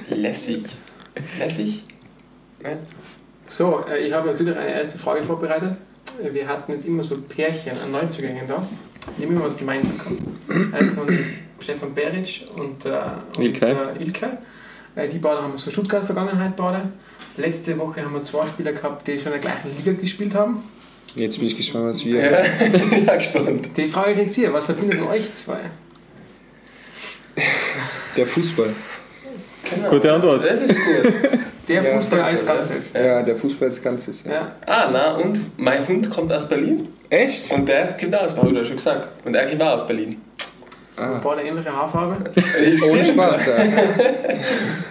Lässig. 0.10 0.64
Lässig? 1.40 1.84
Nein? 2.62 2.80
So, 3.48 3.84
äh, 3.90 4.08
ich 4.08 4.14
habe 4.14 4.28
natürlich 4.28 4.56
eine 4.56 4.74
erste 4.74 4.98
Frage 4.98 5.22
vorbereitet. 5.24 5.78
Wir 6.22 6.48
hatten 6.48 6.72
jetzt 6.72 6.86
immer 6.86 7.04
so 7.04 7.18
Pärchen 7.22 7.74
an 7.84 7.92
Neuzugängen 7.92 8.48
da, 8.48 8.68
die 9.18 9.24
immer 9.24 9.44
was 9.44 9.58
gemeinsam 9.58 10.00
haben. 10.00 10.74
Eins 10.74 10.92
von 10.92 11.08
Stefan 11.60 11.94
Beric 11.94 12.48
und, 12.58 12.86
äh, 12.86 13.02
und 13.38 13.44
Ilkay. 13.44 13.72
Äh, 13.72 14.04
Ilkay. 14.04 14.30
Äh, 14.96 15.10
die 15.10 15.20
beiden 15.20 15.44
haben 15.44 15.58
so 15.58 15.70
Stuttgart-Vergangenheit 15.70 16.56
beide. 16.56 16.90
Letzte 17.38 17.78
Woche 17.78 18.04
haben 18.04 18.14
wir 18.14 18.24
zwei 18.24 18.48
Spieler 18.48 18.72
gehabt, 18.72 19.08
die 19.08 19.18
schon 19.18 19.28
in 19.28 19.32
der 19.34 19.40
gleichen 19.40 19.76
Liga 19.76 20.00
gespielt 20.00 20.34
haben. 20.34 20.64
Jetzt 21.16 21.38
bin 21.38 21.48
ich 21.48 21.58
gespannt, 21.58 21.86
was 21.86 22.06
wir. 22.06 22.20
Ja, 22.22 22.46
ja 23.06 23.16
gespannt. 23.16 23.70
Die 23.76 23.86
Frage 23.88 24.16
kriegt 24.16 24.38
ihr, 24.38 24.54
was 24.54 24.66
verbindet 24.66 25.02
euch 25.02 25.34
zwei? 25.34 25.60
Der 28.16 28.26
Fußball. 28.26 28.70
Genau. 29.70 29.90
Gute 29.90 30.14
Antwort. 30.14 30.46
Das 30.46 30.62
ist 30.62 30.76
gut. 30.76 31.14
Der 31.68 31.84
Ja. 31.84 31.94
Fußball 31.96 32.22
als 32.22 32.46
Ganzes. 32.46 32.94
Ja, 32.94 33.22
der 33.24 33.36
Fußball 33.36 33.70
als 33.70 33.82
Ganzes. 33.82 34.24
Ja. 34.26 34.32
Ja. 34.32 34.52
Ah, 34.66 34.90
na, 34.92 35.16
und 35.16 35.40
mein 35.58 35.88
Hund 35.88 36.10
kommt 36.10 36.32
aus 36.32 36.48
Berlin. 36.48 36.88
Echt? 37.10 37.52
Und 37.52 37.68
der 37.68 37.94
kommt 38.00 38.16
auch 38.16 38.24
aus 38.24 38.36
Berlin, 38.36 38.66
schon 38.66 38.78
gesagt. 38.78 39.08
Und 39.26 39.36
er 39.36 39.46
kommt 39.48 39.62
auch 39.64 39.74
aus 39.74 39.88
Berlin. 39.88 40.22
So, 40.96 41.04
Ah. 41.04 41.20
beide 41.22 41.42
ähnliche 41.42 41.74
Haarfarbe. 41.76 42.16
Ohne 42.90 43.06
Spaß, 43.06 43.46
ja. 43.48 43.54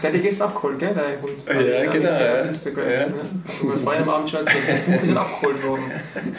Der 0.03 0.11
hat 0.11 0.15
die 0.15 0.19
gestern 0.21 0.49
abgeholt, 0.49 0.79
gell, 0.79 0.93
der 0.93 1.23
Hund. 1.23 1.45
Ja, 1.47 1.83
ich 1.85 1.91
genau, 1.91 2.11
ja. 2.11 2.41
Auf 2.41 2.47
Instagram. 2.47 2.85
Ja. 2.85 2.91
Ja. 2.93 3.07
Und 3.07 3.69
mein 3.69 3.79
Freund 3.79 4.01
am 4.03 4.09
Abend 4.11 4.29
schon 4.31 4.41
der 4.45 4.55
Hund 4.97 5.03
ist 5.11 5.17
abgeholt 5.17 5.67
worden. 5.67 5.83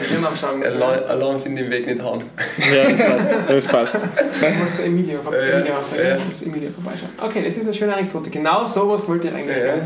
Ich 0.01 0.11
will 0.11 0.19
nachschauen. 0.19 0.63
Allein, 0.63 1.03
allein 1.05 1.39
finde 1.39 1.61
ich 1.61 1.67
den 1.69 1.73
Weg 1.73 1.87
nicht 1.87 2.03
haben. 2.03 2.23
ja, 2.75 2.91
das 2.91 3.01
passt. 3.01 3.29
Das 3.47 3.67
passt. 3.67 3.95
Du 3.95 4.63
musst 4.63 4.77
der 4.77 4.85
Emilio, 4.85 5.19
Ja, 5.31 5.31
ja. 5.31 5.53
Emilio 5.57 5.73
der 5.97 6.09
Ja. 6.09 6.17
Emilio 6.45 6.69
vorbeischauen. 6.69 7.09
Okay, 7.23 7.43
das 7.43 7.57
ist 7.57 7.63
eine 7.65 7.73
schöne 7.73 7.93
Anekdote. 7.95 8.29
Genau 8.29 8.67
sowas 8.67 9.07
wollt 9.09 9.23
ihr 9.23 9.33
eigentlich. 9.33 9.57
Ja. 9.57 9.63
gell? 9.63 9.81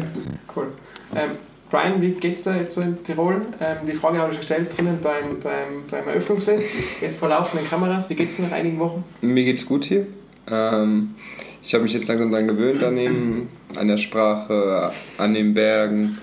Cool. 0.55 0.67
Ähm, 1.15 1.37
Brian, 1.69 2.01
wie 2.01 2.11
geht's 2.11 2.43
da 2.43 2.55
jetzt 2.55 2.73
so 2.73 2.81
in 2.81 3.03
Tirol? 3.03 3.41
Ähm, 3.59 3.77
die 3.85 3.93
Frage 3.93 4.17
habe 4.17 4.31
ich 4.31 4.37
gestellt 4.37 4.75
drinnen 4.75 4.97
beim, 5.03 5.39
beim, 5.39 5.83
beim 5.89 6.07
Eröffnungsfest. 6.07 6.67
Jetzt 6.99 7.19
vor 7.19 7.29
laufenden 7.29 7.67
Kameras. 7.67 8.09
Wie 8.09 8.15
geht's 8.15 8.39
nach 8.39 8.51
einigen 8.51 8.79
Wochen? 8.79 9.03
Mir 9.21 9.43
geht's 9.43 9.65
gut 9.65 9.85
hier. 9.85 10.07
Ähm, 10.49 11.13
ich 11.61 11.73
habe 11.75 11.83
mich 11.83 11.93
jetzt 11.93 12.07
langsam 12.07 12.31
daran 12.31 12.47
gewöhnt, 12.47 12.83
an, 12.83 12.95
dem, 12.95 13.49
an 13.75 13.87
der 13.87 13.97
Sprache, 13.97 14.91
an 15.19 15.33
den 15.35 15.53
Bergen. 15.53 16.17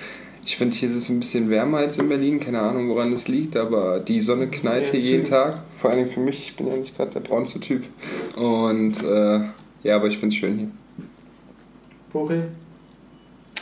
Ich 0.44 0.56
finde, 0.56 0.76
hier 0.76 0.88
ist 0.88 0.96
es 0.96 1.08
ein 1.10 1.20
bisschen 1.20 1.48
wärmer 1.48 1.78
als 1.78 1.98
in 1.98 2.08
Berlin. 2.08 2.40
Keine 2.40 2.60
Ahnung, 2.60 2.88
woran 2.88 3.12
das 3.12 3.28
liegt, 3.28 3.56
aber 3.56 4.00
die 4.00 4.20
Sonne 4.20 4.48
knallt 4.48 4.88
hier 4.88 5.00
jeden. 5.00 5.24
Tag. 5.24 5.62
Vor 5.70 5.90
allem 5.90 6.08
für 6.08 6.20
mich, 6.20 6.48
ich 6.48 6.56
bin 6.56 6.66
ja 6.66 6.76
nicht 6.76 6.96
gerade 6.96 7.12
der 7.12 7.20
braunste 7.20 7.60
Typ. 7.60 7.84
Und 8.36 9.02
äh, 9.04 9.40
ja, 9.84 9.94
aber 9.94 10.08
ich 10.08 10.18
finde 10.18 10.34
es 10.34 10.40
schön 10.40 10.58
hier. 10.58 10.70
Bori, 12.12 12.42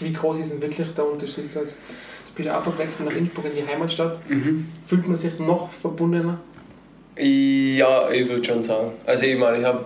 wie 0.00 0.12
groß 0.12 0.38
ist 0.40 0.52
denn 0.52 0.62
wirklich 0.62 0.88
der 0.94 1.06
Unterschied? 1.10 1.44
Bist 1.52 2.48
du 2.48 2.52
einfach 2.54 2.72
gewechselt 2.72 3.08
nach 3.08 3.16
Innsbruck 3.16 3.44
in 3.46 3.52
die 3.54 3.70
Heimatstadt. 3.70 4.18
Fühlt 4.86 5.06
man 5.06 5.16
sich 5.16 5.38
noch 5.38 5.68
verbundener? 5.70 6.38
Ja, 7.16 8.10
ich 8.10 8.28
würde 8.28 8.44
schon 8.44 8.62
sagen. 8.62 8.92
Also 9.06 9.26
ich 9.26 9.38
meine, 9.38 9.58
ich 9.58 9.64
habe 9.64 9.84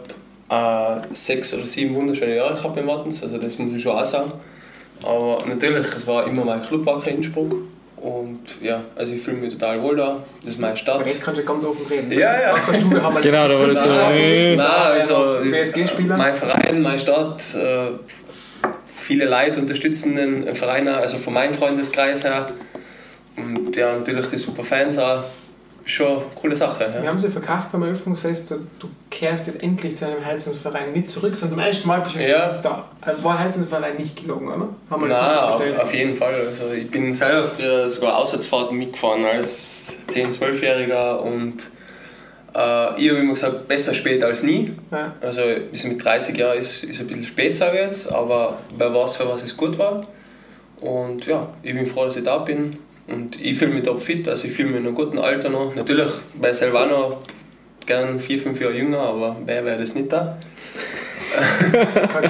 äh, 0.49 1.15
sechs 1.15 1.53
oder 1.53 1.67
sieben 1.67 1.95
wunderschöne 1.95 2.37
Jahre 2.37 2.55
gehabt 2.55 2.77
in 2.79 2.87
Wattens, 2.87 3.23
also 3.23 3.37
das 3.37 3.59
muss 3.59 3.75
ich 3.75 3.83
schon 3.83 3.93
auch 3.97 4.05
sagen. 4.05 4.33
Aber 5.03 5.39
natürlich, 5.47 5.87
es 5.95 6.07
war 6.07 6.27
immer 6.27 6.45
mein 6.45 6.63
Clubwacker 6.63 7.11
Innsbruck. 7.11 7.55
Und 7.97 8.41
ja, 8.63 8.83
also 8.97 9.13
ich 9.13 9.21
fühle 9.21 9.39
mich 9.39 9.53
total 9.53 9.83
wohl 9.83 9.97
da. 9.97 10.23
Das 10.41 10.51
ist 10.51 10.61
meine 10.61 10.71
Aber 10.73 10.79
Stadt. 10.79 11.07
jetzt 11.07 11.21
kannst 11.21 11.41
du 11.41 11.45
ganz 11.45 11.65
offen 11.65 11.85
reden. 11.87 12.11
Ja, 12.13 12.33
ja. 12.33 12.53
Wackerstube 12.53 13.03
haben 13.03 13.15
wir 13.15 13.21
Genau, 13.23 13.49
da 13.49 13.59
war 13.59 13.67
das 13.67 13.83
so. 13.83 13.89
Nein, 13.91 14.57
Nein, 14.57 14.67
also 14.69 15.39
PSG-Spieler? 15.51 16.17
mein 16.17 16.33
Verein, 16.33 16.81
meine 16.81 16.99
Stadt, 16.99 17.43
äh, 17.57 17.91
viele 19.09 19.25
Leute 19.25 19.59
unterstützen 19.61 20.17
den 20.17 20.55
Verein 20.55 20.87
auch, 20.87 20.99
also 20.99 21.17
von 21.17 21.33
meinem 21.33 21.55
Freundeskreis 21.55 22.25
her. 22.25 22.51
Und 23.39 23.75
ja, 23.75 23.95
natürlich 23.97 24.27
die 24.27 24.37
super 24.37 24.63
Fans 24.63 24.99
auch. 24.99 25.23
Schon 25.87 26.07
eine 26.19 26.25
coole 26.35 26.55
Sache. 26.55 26.87
Wir 26.93 27.03
Ja. 27.05 27.09
haben 27.09 27.19
sie 27.19 27.31
verkauft 27.31 27.73
beim 27.73 27.83
Eröffnungsfest. 27.85 28.51
Du 28.51 28.91
kehrst 29.11 29.47
jetzt 29.47 29.63
endlich 29.63 29.97
zu 29.97 30.05
einem 30.07 30.23
Heizungsverein 30.23 30.93
nicht 30.93 31.09
zurück, 31.09 31.35
sondern 31.35 31.59
zum 31.59 31.67
ersten 31.67 31.89
Mal 31.89 32.01
bist 32.03 32.17
du 32.17 32.21
Ja. 32.29 32.59
da. 32.61 32.85
Äh, 33.07 33.25
War 33.25 33.39
Heizungsverein 33.39 33.97
nicht 33.97 34.21
gelogen, 34.21 34.49
oder? 34.49 34.69
Haben 34.91 35.03
wir 35.05 35.09
das 35.09 35.19
Nein, 35.19 35.61
nicht 35.71 35.79
auf, 35.79 35.85
auf 35.87 35.95
jeden 35.95 36.15
Fall. 36.17 36.35
Also 36.47 36.65
ich 36.77 36.91
bin 36.91 37.15
selber 37.15 37.49
früher 37.49 37.89
sogar 37.89 38.19
Auswärtsfahrten 38.19 38.77
mitgefahren 38.77 39.25
als 39.25 39.97
10-, 40.09 40.39
12-Jähriger 40.39 41.21
und 41.21 41.55
äh, 41.55 41.78
ich 42.53 43.11
habe 43.11 43.21
immer 43.21 43.35
gesagt, 43.35 43.69
besser 43.69 43.95
spät 43.95 44.23
als 44.25 44.43
nie. 44.43 44.75
Ja. 44.91 45.13
Also 45.21 45.43
bis 45.71 45.85
mit 45.85 46.03
30 46.03 46.37
Jahren 46.37 46.59
ist, 46.59 46.83
ist 46.85 47.01
ein 47.01 47.07
bisschen 47.07 47.25
spät, 47.27 47.55
sage 47.57 47.77
ich 47.79 47.85
jetzt, 47.85 48.13
aber 48.13 48.59
wer 48.77 48.95
weiß, 48.95 49.17
für 49.17 49.29
was 49.29 49.43
es 49.43 49.57
gut 49.57 49.79
war. 49.79 50.07
Und 50.81 51.27
ja, 51.27 51.49
ich 51.63 51.75
bin 51.75 51.87
froh, 51.87 52.05
dass 52.07 52.17
ich 52.17 52.25
da 52.25 52.39
bin. 52.39 52.79
Und 53.07 53.41
ich 53.41 53.57
fühle 53.59 53.73
mich 53.73 53.85
top 53.85 54.03
fit, 54.03 54.29
also 54.29 54.47
ich 54.47 54.53
fühle 54.55 54.69
mich 54.69 54.79
in 54.81 54.87
einem 54.87 54.95
guten 54.95 55.19
Alter 55.19 55.49
noch. 55.49 55.75
Natürlich 55.75 56.11
bei 56.41 56.53
noch 56.87 57.19
gern 57.87 58.21
4, 58.21 58.39
5 58.39 58.61
Jahre 58.61 58.75
jünger, 58.75 59.01
aber 59.01 59.37
wer 59.45 59.65
wäre 59.65 59.79
das 59.79 59.95
nicht 59.95 60.13
da? 60.13 60.37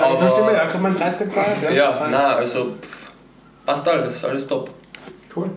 Aber- 0.01 0.53
ja, 0.53 0.67
kann 0.67 0.83
man 0.83 0.97
30er 0.97 1.25
gefallen? 1.25 1.75
Ja, 1.75 2.09
nein, 2.11 2.15
also 2.15 2.75
passt 3.67 3.89
alles, 3.89 4.25
alles 4.25 4.47
top. 4.47 4.71
Cool. 5.35 5.51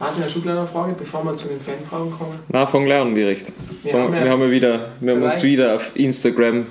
Martin, 0.00 0.22
eine 0.22 0.30
Schulkleinerfrage, 0.30 0.94
bevor 0.98 1.22
wir 1.24 1.36
zu 1.36 1.46
den 1.48 1.60
Fanfragen 1.60 2.10
kommen. 2.10 2.38
Nachfangen 2.48 2.88
lernen 2.88 3.14
direkt. 3.14 3.52
Wir 3.82 3.92
Wir, 3.92 4.00
haben 4.00 4.14
ja- 4.14 4.24
wir 4.24 4.30
haben 4.30 4.40
ja 4.40 4.50
wieder, 4.50 4.80
wir 4.98 5.12
haben 5.14 5.22
uns 5.22 5.42
wieder 5.42 5.76
auf 5.76 5.92
Instagram 5.94 6.66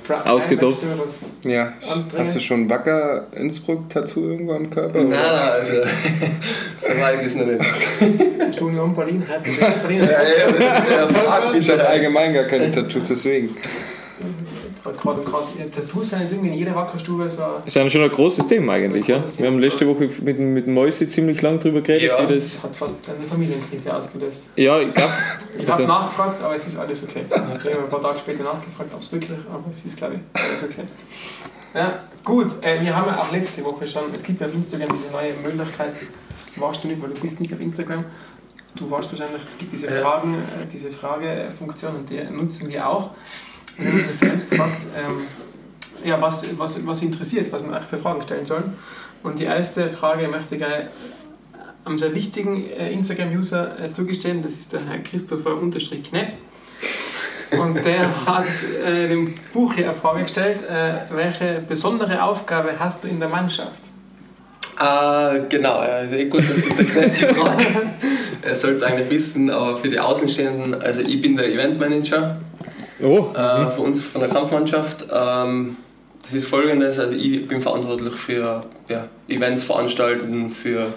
was- 0.98 1.34
Ja, 1.46 1.74
Anbringen. 1.94 2.26
hast 2.26 2.36
du 2.36 2.40
schon 2.40 2.62
ein 2.62 2.70
Wacker 2.72 3.28
Innsbruck-Tattoo 3.36 4.20
irgendwo 4.32 4.54
am 4.54 4.68
Körper? 4.72 5.00
Nein, 5.02 5.10
nein, 5.12 5.22
also 5.52 5.74
so 6.80 6.90
weit 6.90 7.24
ist 7.24 7.38
noch 7.38 7.46
nicht. 7.46 8.56
Studium 8.56 8.96
Berlin, 8.96 9.24
halb 9.30 9.44
Berlin. 9.84 10.00
Ja, 10.00 10.12
ja, 10.24 10.72
das 10.74 10.84
ist 10.86 10.92
ja 10.92 11.08
fraglich. 11.08 11.68
Ich 11.68 11.72
habe 11.72 11.88
allgemein 11.88 12.34
gar 12.34 12.46
keine 12.46 12.74
Tattoos, 12.74 13.10
deswegen. 13.10 13.56
Gerade, 14.84 15.22
gerade, 15.22 15.46
ja, 15.58 15.66
Tattoos 15.66 16.10
sind 16.10 16.22
jetzt 16.22 16.32
irgendwie 16.32 16.50
in 16.52 16.58
jeder 16.58 16.74
Wackerstube 16.74 17.30
so. 17.30 17.42
Das 17.42 17.68
ist 17.68 17.76
ja 17.76 17.90
schon 17.90 18.02
ein 18.02 18.10
großes 18.10 18.48
Thema 18.48 18.74
eigentlich, 18.74 19.08
ja. 19.08 19.18
großes 19.20 19.38
Wir 19.40 19.48
haben 19.48 19.56
Thema. 19.56 19.66
letzte 19.66 19.88
Woche 19.88 20.10
mit, 20.22 20.40
mit 20.40 20.66
dem 20.68 20.74
Mäusi 20.74 21.08
ziemlich 21.08 21.42
lang 21.42 21.60
drüber 21.60 21.82
geredet, 21.82 22.10
Ja. 22.18 22.26
das. 22.26 22.64
Hat 22.64 22.76
fast 22.76 22.96
eine 23.10 23.28
Familienkrise 23.28 23.96
ausgelöst. 23.96 24.48
Ja, 24.56 24.80
ich 24.80 24.94
glaube, 24.94 25.12
Ich 25.58 25.62
habe 25.68 25.74
Also- 25.84 25.88
nachgefragt, 25.88 26.42
aber 26.42 26.56
es 26.56 26.66
ist 26.68 26.78
alles 26.78 27.04
okay. 27.04 27.26
Ich 27.30 27.36
habe 27.36 27.84
ein 27.84 27.90
paar 27.90 28.02
Tage 28.02 28.20
später 28.20 28.44
nachgefragt, 28.44 28.90
ob 28.94 29.02
es 29.02 29.12
wirklich, 29.12 29.38
aber 29.52 29.64
es 29.72 29.84
ist, 29.86 29.98
glaube 29.98 30.16
ich, 30.16 30.42
alles 30.42 30.64
okay. 30.64 30.84
Ja, 31.76 32.04
gut, 32.24 32.48
äh, 32.62 32.82
wir 32.82 32.96
haben 32.96 33.08
ja 33.08 33.22
auch 33.22 33.32
letzte 33.32 33.64
Woche 33.64 33.86
schon, 33.86 34.04
es 34.14 34.24
gibt 34.24 34.42
ja 34.42 34.48
auf 34.48 34.54
Instagram 34.54 34.88
diese 34.98 35.12
neue 35.12 35.34
Möglichkeit, 35.44 35.94
das 36.30 36.48
warst 36.60 36.84
du 36.84 36.88
nicht, 36.88 37.02
weil 37.02 37.10
du 37.10 37.22
bist 37.22 37.40
nicht 37.40 37.54
auf 37.54 37.60
Instagram. 37.60 38.06
Du 38.76 38.90
warst 38.90 39.12
wahrscheinlich, 39.12 39.42
es 39.48 39.58
gibt 39.58 39.72
diese. 39.74 39.88
Fragen, 39.88 40.36
äh, 40.36 40.66
diese 40.72 40.90
Fragefunktion 40.92 41.96
und 41.98 42.10
die 42.10 42.24
nutzen 42.24 42.70
wir 42.70 42.88
auch. 42.88 43.12
Und 43.80 43.86
wir 43.86 43.92
haben 43.92 44.00
unsere 44.00 44.18
Fans 44.18 44.50
gefragt, 44.50 44.86
ähm, 44.98 45.22
ja, 46.04 46.22
was, 46.22 46.46
was, 46.58 46.86
was 46.86 47.00
sie 47.00 47.06
interessiert, 47.06 47.52
was 47.52 47.64
eigentlich 47.64 47.84
für 47.84 47.98
Fragen 47.98 48.22
stellen 48.22 48.46
sollen. 48.46 48.76
Und 49.24 49.40
die 49.40 49.46
erste 49.46 49.90
Frage 49.90 50.28
möchte 50.28 50.56
ich 50.56 50.64
einem 50.64 51.98
sehr 51.98 52.14
wichtigen 52.14 52.70
äh, 52.70 52.92
Instagram-User 52.92 53.80
äh, 53.80 53.92
zugestehen, 53.92 54.42
das 54.42 54.54
ist 54.54 54.74
der 54.74 54.82
Herr 54.86 55.00
Christopher 55.00 55.56
unterstrich 55.56 56.04
Knett. 56.04 56.34
Und 57.60 57.84
der 57.84 58.26
hat 58.26 58.46
äh, 58.86 59.08
dem 59.08 59.34
Buch 59.54 59.74
hier 59.74 59.86
eine 59.86 59.96
Frage 59.96 60.24
gestellt, 60.24 60.64
äh, 60.70 60.94
welche 61.10 61.64
besondere 61.68 62.22
Aufgabe 62.24 62.74
hast 62.78 63.04
du 63.04 63.08
in 63.08 63.20
der 63.20 63.30
Mannschaft? 63.30 63.90
Ah, 64.78 65.36
genau, 65.50 65.80
also 65.80 66.16
eh 66.16 66.26
gut, 66.26 66.44
das 66.48 66.78
der 66.78 66.86
Knett 66.86 67.20
die 67.20 67.26
Frage. 67.26 67.66
er 68.44 68.56
sollte 68.56 68.78
es 68.78 68.84
eigentlich 68.84 69.10
wissen, 69.10 69.50
aber 69.50 69.78
für 69.78 69.90
die 69.90 70.00
Außenstehenden, 70.00 70.82
also 70.82 71.02
ich 71.02 71.20
bin 71.20 71.36
der 71.36 71.52
Eventmanager 71.52 72.38
Oh, 73.02 73.28
äh, 73.36 73.72
für 73.72 73.82
uns 73.82 74.04
von 74.04 74.22
der 74.22 74.30
Kampfmannschaft. 74.30 75.08
Ähm, 75.12 75.78
das 76.22 76.34
ist 76.34 76.48
folgendes, 76.48 77.00
also 77.00 77.16
ich 77.16 77.48
bin 77.48 77.62
verantwortlich 77.62 78.14
für 78.14 78.62
ja, 78.88 79.08
Events 79.28 79.64
veranstalten, 79.64 80.52
für 80.52 80.88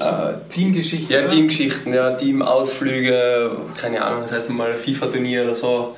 äh, 0.00 0.34
Teamgeschichte. 0.48 1.12
ja, 1.12 1.20
oder? 1.20 1.28
Teamgeschichten, 1.28 1.92
ja, 1.92 2.12
Teamausflüge, 2.12 3.52
keine 3.80 4.02
Ahnung, 4.02 4.22
das 4.22 4.32
heißt 4.32 4.50
mal 4.50 4.74
FIFA-Turnier 4.74 5.44
oder 5.44 5.54
so, 5.54 5.96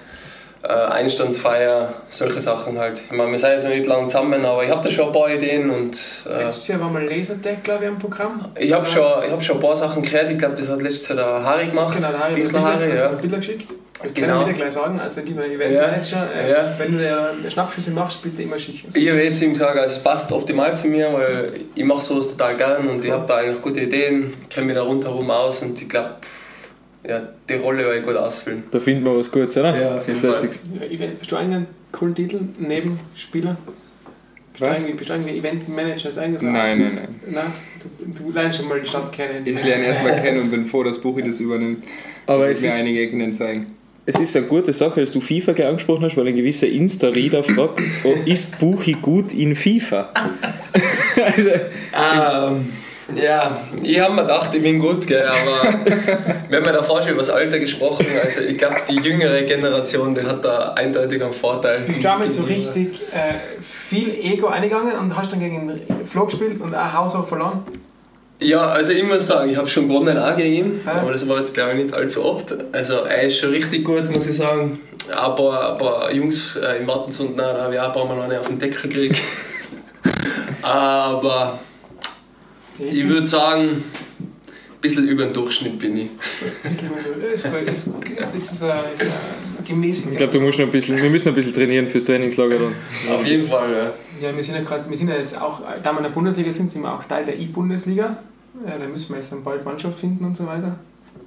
äh, 0.63 0.69
Einstandsfeier, 0.69 1.95
solche 2.09 2.41
Sachen 2.41 2.79
halt. 2.79 3.03
Ich 3.11 3.17
meine, 3.17 3.31
wir 3.31 3.39
sind 3.39 3.51
jetzt 3.53 3.65
noch 3.65 3.71
nicht 3.71 3.87
lange 3.87 4.09
zusammen, 4.09 4.45
aber 4.45 4.65
ich 4.65 4.71
habe 4.71 4.83
da 4.83 4.91
schon 4.91 5.07
ein 5.07 5.13
paar 5.13 5.31
Ideen 5.31 5.71
und 5.71 6.25
äh, 6.29 6.43
Letztes 6.43 6.69
Jahr 6.69 6.81
war 6.81 6.91
mal 6.91 7.05
Lasertag, 7.05 7.65
glaube 7.65 7.85
ich, 7.85 7.91
am 7.91 7.99
Programm. 7.99 8.47
ich 8.59 8.73
habe 8.73 8.85
schon, 8.85 9.25
ich 9.25 9.31
hab 9.31 9.43
schon 9.43 9.57
ein 9.57 9.63
paar 9.63 9.77
Sachen 9.77 10.03
gehört. 10.03 10.31
Ich 10.31 10.39
glaube, 10.39 10.57
das 10.57 10.69
hat 10.69 10.83
letztes 10.83 11.09
Jahr 11.09 11.17
der 11.17 11.45
Harry 11.45 11.69
gemacht. 11.69 11.97
Genau, 11.97 12.09
ich 12.29 12.35
Bichler 12.35 12.61
Bilder, 12.61 12.63
Harry, 12.63 12.97
ja. 12.97 13.09
Bilder 13.09 13.37
geschickt. 13.39 13.73
Das 14.03 14.15
Genau. 14.15 14.29
kann 14.29 14.41
ich 14.43 14.47
wieder 14.49 14.57
gleich 14.59 14.73
sagen. 14.73 14.99
Also, 15.01 15.21
lieber 15.21 15.45
Eventmanager, 15.47 16.29
äh, 16.35 16.51
Ja. 16.51 16.75
wenn 16.79 16.93
du 16.93 16.99
der, 16.99 17.35
der 17.43 17.51
Schnappschüsse 17.51 17.91
machst, 17.91 18.23
bitte 18.23 18.43
immer 18.43 18.59
schicken. 18.59 18.89
Ich 18.95 19.09
habe 19.11 19.23
jetzt 19.23 19.43
ihm 19.43 19.53
gesagt, 19.53 19.77
also 19.79 19.97
es 19.97 20.03
passt 20.03 20.33
optimal 20.33 20.77
zu 20.77 20.89
mir, 20.89 21.13
weil 21.13 21.53
ich 21.75 21.85
mache 21.85 22.03
sowas 22.03 22.29
total 22.29 22.57
gern 22.57 22.89
und 22.89 23.05
ich 23.05 23.11
habe 23.11 23.27
da 23.27 23.37
eigentlich 23.37 23.61
gute 23.61 23.81
Ideen, 23.81 24.33
kenne 24.49 24.67
mich 24.67 24.77
da 24.77 24.83
rundherum 24.83 25.31
aus 25.31 25.63
und 25.63 25.81
ich 25.81 25.89
glaube, 25.89 26.15
ja, 27.07 27.23
die 27.49 27.55
Rolle 27.55 27.85
werde 27.85 27.99
ich 27.99 28.05
gut 28.07 28.17
ausfüllen. 28.17 28.63
da 28.71 28.79
finden 28.79 29.05
wir 29.05 29.17
was 29.17 29.31
Gutes, 29.31 29.57
oder? 29.57 29.79
Ja, 29.79 29.97
auf 29.99 30.07
jeden 30.09 30.21
Das 30.23 30.39
Fall. 30.41 30.49
Ja, 30.81 30.87
Event, 30.87 31.21
hast 31.21 31.33
du 31.33 31.37
einen 31.37 31.67
coolen 31.93 32.15
Titel 32.15 32.41
neben 32.59 33.01
Spieler? 33.17 33.57
Bist 34.53 34.63
du 34.63 34.67
Was? 34.67 34.85
Bist 34.85 35.09
du 35.09 35.15
Eventmanager? 35.15 36.21
Eigentlich 36.21 36.41
so 36.41 36.47
Nein, 36.47 36.79
nein, 36.79 36.95
nein. 36.95 37.21
Nein, 37.27 37.45
du, 38.15 38.25
du 38.25 38.33
lernst 38.33 38.59
schon 38.59 38.69
mal 38.69 38.81
die 38.81 38.87
Stadt 38.89 39.11
kennen. 39.13 39.47
Ich 39.47 39.63
lerne 39.65 39.85
erstmal 39.85 40.15
kennen 40.23 40.41
und 40.41 40.51
bin 40.51 40.67
froh, 40.67 40.83
dass 40.83 40.99
Buchi 40.99 41.23
das 41.23 41.41
übernimmt. 41.41 41.83
Aber 42.27 42.49
es 42.49 42.61
mir 42.61 42.69
ist, 42.69 42.81
einige 42.81 43.01
Ecken 43.01 43.33
zeigen. 43.33 43.77
Es 44.07 44.19
ist 44.19 44.37
eine 44.37 44.47
gute 44.47 44.73
Sache, 44.73 45.01
dass 45.01 45.13
du 45.13 45.21
FIFA 45.21 45.53
angesprochen 45.53 46.05
hast, 46.05 46.17
weil 46.17 46.29
ein 46.29 46.37
gewisser 46.37 46.67
Insta-Reader 46.67 47.45
fragt, 47.45 47.81
oh, 48.05 48.15
ist 48.25 48.59
Buchi 48.59 48.95
gut 48.95 49.33
in 49.33 49.55
FIFA? 49.55 50.11
also, 51.25 51.51
Ähm, 51.93 52.73
ja, 53.15 53.61
ich 53.83 54.01
habe 54.01 54.15
mir 54.15 54.23
gedacht, 54.23 54.55
ich 54.55 54.63
bin 54.63 54.79
gut, 54.79 55.07
gell, 55.07 55.25
aber 55.25 55.85
wir 56.49 56.59
haben 56.59 56.65
ja 56.65 56.73
davor 56.73 57.03
schon 57.03 57.11
über 57.11 57.19
das 57.19 57.31
Alter 57.31 57.59
gesprochen. 57.59 58.07
Also 58.23 58.43
ich 58.43 58.57
glaube, 58.57 58.77
die 58.89 59.01
jüngere 59.01 59.43
Generation, 59.43 60.15
die 60.15 60.23
hat 60.23 60.45
da 60.45 60.75
eindeutig 60.75 61.23
einen 61.23 61.33
Vorteil. 61.33 61.81
Bist 61.81 61.99
du 61.99 62.03
damit 62.03 62.33
so 62.33 62.45
richtig 62.45 63.01
äh, 63.13 63.61
viel 63.61 64.15
Ego 64.15 64.47
eingegangen 64.47 64.97
und 64.97 65.17
hast 65.17 65.33
dann 65.33 65.41
gegen 65.41 65.67
den 65.67 66.07
Flo 66.07 66.27
gespielt 66.27 66.61
und 66.61 66.75
auch 66.75 66.93
haushoch 66.93 67.27
verloren? 67.27 67.65
Ja, 68.43 68.69
also 68.69 68.93
ich 68.93 69.03
muss 69.03 69.27
sagen, 69.27 69.51
ich 69.51 69.57
habe 69.57 69.69
schon 69.69 69.87
gewonnen 69.89 70.17
auch 70.17 70.35
gegen 70.37 70.53
ihn, 70.55 70.81
Ja. 70.87 70.93
aber 71.03 71.13
das 71.13 71.29
war 71.29 71.39
jetzt 71.39 71.53
glaube 71.53 71.73
ich 71.73 71.85
nicht 71.85 71.95
allzu 71.95 72.25
oft. 72.25 72.55
Also 72.73 72.95
er 73.05 73.23
ist 73.23 73.37
schon 73.39 73.51
richtig 73.51 73.85
gut, 73.85 74.09
muss 74.15 74.27
ich 74.27 74.37
sagen. 74.37 74.81
Ein 75.09 75.35
paar, 75.35 75.73
ein 75.73 75.79
paar 75.79 76.13
Jungs 76.13 76.57
äh, 76.57 76.79
im 76.79 76.87
Wattensund, 76.87 77.39
da 77.39 77.61
habe 77.61 77.75
ich 77.75 77.81
auch 77.81 77.87
ein 77.89 77.93
paar 77.93 78.07
Mal 78.07 78.23
eine 78.23 78.41
auf 78.41 78.47
den 78.49 78.59
Deckel 78.59 78.89
gekriegt. 78.89 79.21
aber 80.63 81.59
ich 82.79 83.07
würde 83.09 83.27
sagen, 83.27 83.85
bisschen 84.81 85.07
über 85.09 85.25
den 85.25 85.33
Durchschnitt 85.33 85.79
bin 85.79 85.97
ich. 85.97 86.09
Das 86.63 87.45
ist 87.85 87.85
gut, 87.93 88.05
das 88.19 88.35
ist, 88.35 88.51
das 88.51 88.53
ist, 88.53 88.63
ein- 88.63 88.93
ist 88.95 89.03
ein 89.03 89.09
gemäßigt. 89.67 90.09
ich 90.11 90.17
glaube, 90.17 90.33
du 90.33 90.41
musst 90.41 90.59
noch 90.59 90.67
ein 90.67 90.73
bisschen, 90.73 90.97
wir 90.97 91.11
müssen 91.11 91.27
noch 91.29 91.33
ein 91.33 91.37
bisschen 91.37 91.53
trainieren 91.53 91.89
fürs 91.89 92.05
Trainingslager 92.05 92.57
dann. 92.59 93.15
Auf 93.15 93.27
jeden 93.27 93.43
Fall, 93.43 93.73
ja. 94.21 94.29
Ja, 94.29 94.37
wir 94.37 94.43
sind 94.43 94.55
ja 94.55 94.63
gerade, 94.63 94.89
wir 94.89 94.97
sind 94.97 95.09
ja 95.09 95.17
jetzt 95.17 95.39
auch, 95.41 95.63
da 95.83 95.93
wir 95.93 95.99
in 95.99 96.05
der 96.05 96.11
Bundesliga 96.11 96.51
sind, 96.53 96.71
sind 96.71 96.83
wir 96.83 96.93
auch 96.93 97.05
Teil 97.05 97.25
der 97.25 97.39
I-Bundesliga. 97.39 98.17
Ja, 98.67 98.79
da 98.79 98.87
müssen 98.89 99.11
wir 99.11 99.17
jetzt 99.17 99.31
dann 99.33 99.43
bald 99.45 99.65
Mannschaft 99.65 99.99
finden 99.99 100.25
und 100.25 100.37
so 100.37 100.47
weiter. 100.47 100.77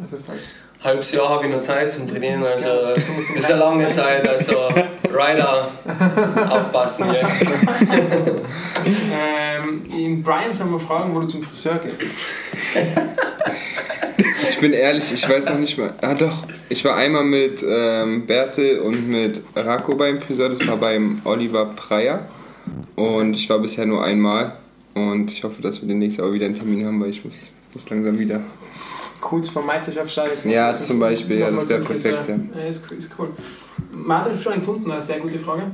Also 0.02 0.18
falls. 0.26 0.54
Halbes 0.84 1.12
Jahr 1.14 1.30
habe 1.30 1.46
ich 1.46 1.52
noch 1.52 1.62
Zeit 1.62 1.92
zum 1.92 2.08
Trainieren, 2.08 2.44
also 2.44 2.68
Ja, 2.68 2.90
ist 2.90 3.50
eine 3.50 3.60
lange 3.60 3.90
Zeit, 3.90 4.28
also 4.28 4.68
Rider 5.10 5.72
aufpassen. 6.50 7.14
Ja. 7.14 7.30
Ähm, 9.14 9.84
in 9.98 10.22
Brian 10.22 10.52
soll 10.52 10.68
man 10.68 10.80
fragen, 10.80 11.16
wo 11.16 11.22
du 11.22 11.28
zum 11.28 11.42
Friseur 11.42 11.80
gehst. 11.80 12.04
Ich 14.50 14.60
bin 14.60 14.74
ehrlich, 14.74 15.14
ich 15.14 15.28
weiß 15.28 15.50
noch 15.50 15.58
nicht 15.58 15.78
mal. 15.78 15.94
Ah 16.02 16.16
doch, 16.16 16.44
ich 16.68 16.84
war 16.84 16.96
einmal 16.98 17.24
mit 17.24 17.64
ähm, 17.66 18.26
Bertel 18.26 18.80
und 18.80 19.08
mit 19.08 19.42
Rako 19.56 19.96
beim 19.96 20.22
Friseur, 20.22 20.50
das 20.50 20.68
war 20.68 20.78
beim 20.78 21.22
Oliver 21.24 21.66
Preyer. 21.66 22.28
Und 22.96 23.36
ich 23.36 23.50
war 23.50 23.60
bisher 23.60 23.86
nur 23.86 24.04
einmal. 24.04 24.58
Und 24.94 25.32
ich 25.32 25.44
hoffe, 25.44 25.62
dass 25.62 25.82
wir 25.82 25.88
demnächst 25.88 26.20
auch 26.22 26.32
wieder 26.32 26.46
einen 26.46 26.56
Termin 26.56 26.86
haben, 26.86 27.02
weil 27.02 27.10
ich 27.10 27.24
muss, 27.24 27.52
muss 27.74 27.90
langsam 27.90 28.20
wieder. 28.20 28.42
Kurz 29.24 29.50
vor 29.50 29.64
Meisterschaftsstart. 29.64 30.46
noch 30.46 30.52
Ja, 30.52 30.78
zum 30.80 31.00
Beispiel, 31.00 31.40
ja, 31.40 31.50
das 31.50 31.64
mal 31.64 31.70
wär 31.70 31.78
zum 31.78 31.88
Friseur. 31.88 32.18
perfekt, 32.18 32.56
Ja, 32.56 32.62
ist, 32.66 32.84
cool- 32.92 32.98
ist 32.98 33.12
cool. 33.18 33.30
Martin, 33.94 34.32
hast 34.34 34.40
du 34.40 34.44
schon 34.44 34.54
einen 34.54 34.62
gefunden? 34.62 34.92
Eine 34.92 35.02
sehr 35.02 35.20
gute 35.20 35.40
Frage. 35.40 35.72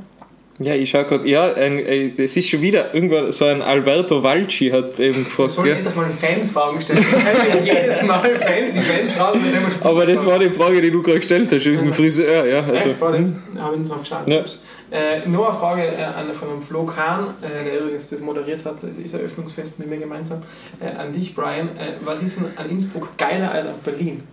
Ja, 0.62 0.76
ich 0.76 0.90
schau 0.90 1.06
gerade, 1.06 1.26
ja, 1.28 1.54
ein, 1.54 1.78
ein, 1.78 2.14
es 2.18 2.36
ist 2.36 2.50
schon 2.50 2.62
wieder 2.62 2.94
irgendwann 2.94 3.32
so 3.32 3.46
ein 3.46 3.62
Alberto 3.62 4.22
Valci 4.22 4.70
hat 4.70 5.00
eben 5.00 5.24
gefragt, 5.24 5.58
gell? 5.64 5.78
endlich 5.78 5.96
mal 5.96 6.10
Fanfragen 6.10 6.82
stellen. 6.82 7.00
Wir 7.00 7.18
können 7.18 7.66
ja 7.66 7.74
jedes 7.74 8.04
Mal 8.04 8.36
Fan, 8.36 8.74
die 8.76 8.82
Fans 8.82 9.14
fragen, 9.14 9.40
wir 9.42 9.90
Aber 9.90 10.06
das 10.06 10.26
war 10.26 10.38
die 10.38 10.50
Frage, 10.50 10.82
die 10.82 10.92
du 10.92 11.02
gerade 11.02 11.20
gestellt 11.20 11.50
hast, 11.54 11.66
mit 11.66 11.80
dem 11.80 11.94
Friseur, 11.94 12.46
ja. 12.46 12.66
Also, 12.66 12.90
Echt, 12.90 13.00
war 13.00 13.14
das? 13.14 13.22
hm. 13.22 13.42
Habe 13.58 13.76
ich 13.76 13.80
nicht 13.80 13.92
drauf 13.92 14.02
geschaut. 14.02 14.28
Ja. 14.28 14.44
Äh, 14.92 15.30
nur 15.30 15.50
eine 15.50 15.58
Frage 15.58 15.84
äh, 15.84 16.04
an, 16.04 16.34
von 16.34 16.50
dem 16.50 16.62
Flo 16.62 16.84
Kahn, 16.84 17.36
äh, 17.42 17.64
der 17.64 17.80
übrigens 17.80 18.10
das 18.10 18.20
moderiert 18.20 18.66
hat, 18.66 18.84
das 18.84 18.98
ist 18.98 19.14
Eröffnungsfest 19.14 19.80
mit 19.80 19.90
mir 19.90 19.98
gemeinsam. 19.98 20.42
Äh, 20.82 20.90
an 20.98 21.14
dich, 21.14 21.34
Brian. 21.36 21.70
Äh, 21.70 21.94
was 22.02 22.22
ist 22.22 22.40
denn 22.40 22.48
an 22.58 22.70
Innsbruck 22.70 23.18
geiler 23.18 23.52
als 23.52 23.66
an 23.66 23.76
Berlin? 23.84 24.24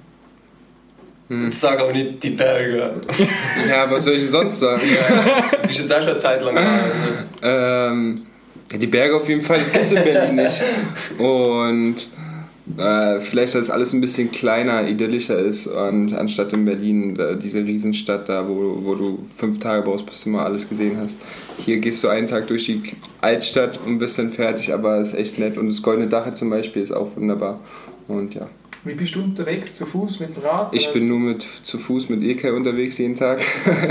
Jetzt 1.29 1.61
sag 1.61 1.81
aber 1.81 1.93
nicht 1.93 2.23
die 2.23 2.31
Berge. 2.31 2.95
Ja, 3.69 3.91
was 3.91 4.05
soll 4.05 4.15
ich 4.15 4.21
denn 4.21 4.29
sonst 4.29 4.61
sagen? 4.61 4.81
Bist 5.63 5.81
jetzt 5.81 5.93
auch 5.93 6.01
schon 6.01 6.11
eine 6.11 6.19
Zeit 6.19 6.43
lang 6.43 6.55
da. 6.55 6.63
Also. 6.63 6.95
Ähm, 7.43 8.23
ja, 8.71 8.79
die 8.79 8.87
Berge 8.87 9.17
auf 9.17 9.29
jeden 9.29 9.43
Fall, 9.43 9.59
das 9.59 9.73
gibt 9.73 9.85
es 9.85 9.93
in 9.93 10.05
Berlin 10.05 10.35
nicht. 10.37 10.63
Und 11.19 11.97
äh, 12.79 13.19
vielleicht, 13.19 13.55
dass 13.55 13.63
es 13.63 13.71
alles 13.71 13.93
ein 13.93 14.01
bisschen 14.01 14.31
kleiner, 14.31 14.89
idyllischer 14.89 15.39
ist, 15.39 15.69
und 15.69 16.13
anstatt 16.15 16.53
in 16.53 16.65
Berlin, 16.65 17.15
da, 17.15 17.35
diese 17.35 17.65
Riesenstadt 17.65 18.29
da, 18.29 18.49
wo, 18.49 18.81
wo 18.83 18.95
du 18.95 19.19
fünf 19.35 19.59
Tage 19.59 19.83
brauchst, 19.83 20.07
bis 20.07 20.25
du 20.25 20.31
mal 20.31 20.45
alles 20.45 20.69
gesehen 20.69 20.97
hast. 21.01 21.17
Hier 21.59 21.79
gehst 21.79 22.03
du 22.03 22.09
einen 22.09 22.27
Tag 22.27 22.49
durch 22.49 22.67
die 22.67 22.83
Altstadt 23.21 23.79
und 23.87 23.99
bist 23.99 24.19
dann 24.19 24.31
fertig, 24.31 24.73
aber 24.73 24.99
es 24.99 25.13
ist 25.13 25.19
echt 25.19 25.39
nett. 25.39 25.59
Und 25.59 25.69
das 25.69 25.81
Goldene 25.81 26.09
Dach 26.09 26.33
zum 26.35 26.51
Beispiel 26.51 26.83
ist 26.83 26.93
auch 26.93 27.17
wunderbar. 27.17 27.61
Und 28.09 28.35
ja, 28.35 28.49
Wie 28.85 28.95
bist 28.95 29.15
du 29.15 29.23
unterwegs? 29.23 29.77
Zu 29.77 29.87
Fuß, 29.87 30.21
mit 30.21 30.37
dem 30.37 30.43
Rad? 30.43 30.75
ich 30.75 30.93
bin 30.93 31.09
nur 31.09 31.19
mit 31.19 31.43
zu 31.43 31.79
Fuß 31.79 32.09
mit 32.09 32.23
Ilkay 32.23 32.51
unterwegs 32.51 32.99
jeden 32.99 33.17
Tag. 33.17 33.41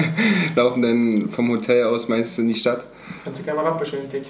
Laufen 0.56 0.82
dann 0.82 1.30
vom 1.30 1.50
Hotel 1.52 1.84
aus 1.84 2.08
meistens 2.08 2.40
in 2.40 2.48
die 2.48 2.56
Stadt. 2.56 2.86
Kannst 3.24 3.42
du 3.42 3.44
gerne 3.44 3.62
mal 3.62 3.70
Rapper 3.70 3.86
schon 3.86 4.00
entdeckt. 4.00 4.28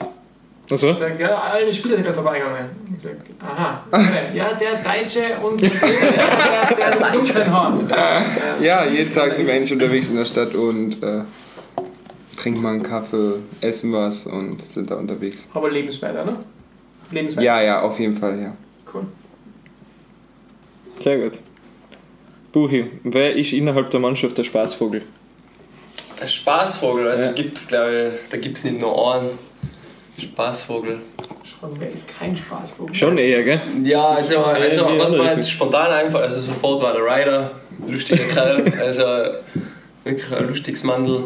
Achso? 0.70 0.90
Ich 0.90 0.98
sag, 0.98 1.20
ja, 1.20 1.44
eine 1.52 1.72
Spieler 1.72 1.96
sind 1.96 2.06
gerade 2.06 2.16
vorbeigegangen. 2.16 2.70
Ich 2.98 3.04
sag, 3.04 3.18
aha. 3.40 3.84
okay. 3.92 4.04
Ja, 4.34 4.54
der 4.54 4.82
Deutsche 4.82 5.22
und 5.44 5.62
der, 5.62 5.70
der, 5.70 7.22
der, 7.22 7.52
Haar. 7.52 8.26
Ja, 8.60 8.86
jeden 8.86 9.14
Tag 9.14 9.36
sind 9.36 9.46
wir 9.46 9.54
eigentlich 9.54 9.72
unterwegs 9.72 10.10
in 10.10 10.16
der 10.16 10.26
Stadt 10.26 10.56
und 10.56 11.04
äh, 11.04 11.22
trinken 12.36 12.62
mal 12.62 12.74
einen 12.74 12.84
Kaffee, 12.84 13.36
essen 13.62 13.94
was 13.94 14.26
und 14.26 14.68
sind 14.68 14.90
da 14.90 14.96
unterwegs. 14.96 15.46
Aber 15.54 15.70
lebenswert, 15.70 16.26
ne? 16.26 16.38
Lebenswert. 17.12 17.44
Ja, 17.44 17.62
ja, 17.62 17.82
auf 17.82 18.00
jeden 18.00 18.18
Fall, 18.18 18.40
ja. 18.42 18.54
Cool. 18.92 19.06
Sehr 21.00 21.18
gut. 21.20 21.40
Buchi, 22.52 22.86
wer 23.04 23.36
ist 23.36 23.52
innerhalb 23.54 23.90
der 23.92 24.00
Mannschaft 24.00 24.38
der 24.38 24.44
Spaßvogel? 24.44 25.02
Der 26.20 26.28
Spaßvogel, 26.28 27.08
also 27.08 27.24
Ja. 27.24 27.30
da 27.30 27.34
gibt 27.36 27.58
es 27.58 27.68
glaube 27.68 27.92
ich, 28.24 28.30
da 28.32 28.38
gibt 28.38 28.58
es 28.58 28.64
nicht 28.64 28.80
nur 28.80 29.16
einen 29.16 29.30
Spaßvogel. 30.18 31.00
Fragen, 31.60 31.76
wer 31.80 31.92
ist 31.92 32.08
kein 32.08 32.36
Spaßvogel? 32.36 32.96
Schon 32.96 33.18
eher, 33.18 33.44
gell? 33.44 33.62
Ja, 33.84 34.02
also, 34.10 34.40
also 34.40 34.86
was 34.86 35.12
mir 35.12 35.20
Richtung. 35.20 35.26
jetzt 35.28 35.52
spontan 35.52 35.92
einfach, 35.92 36.22
also 36.22 36.40
sofort 36.40 36.82
war 36.82 36.94
der 36.94 37.02
Ryder, 37.02 37.52
lustiger 37.88 38.24
Kerl, 38.24 38.74
also 38.82 39.04
wirklich 40.04 40.32
ein 40.34 40.48
lustiges 40.48 40.84
Mandel. 40.84 41.26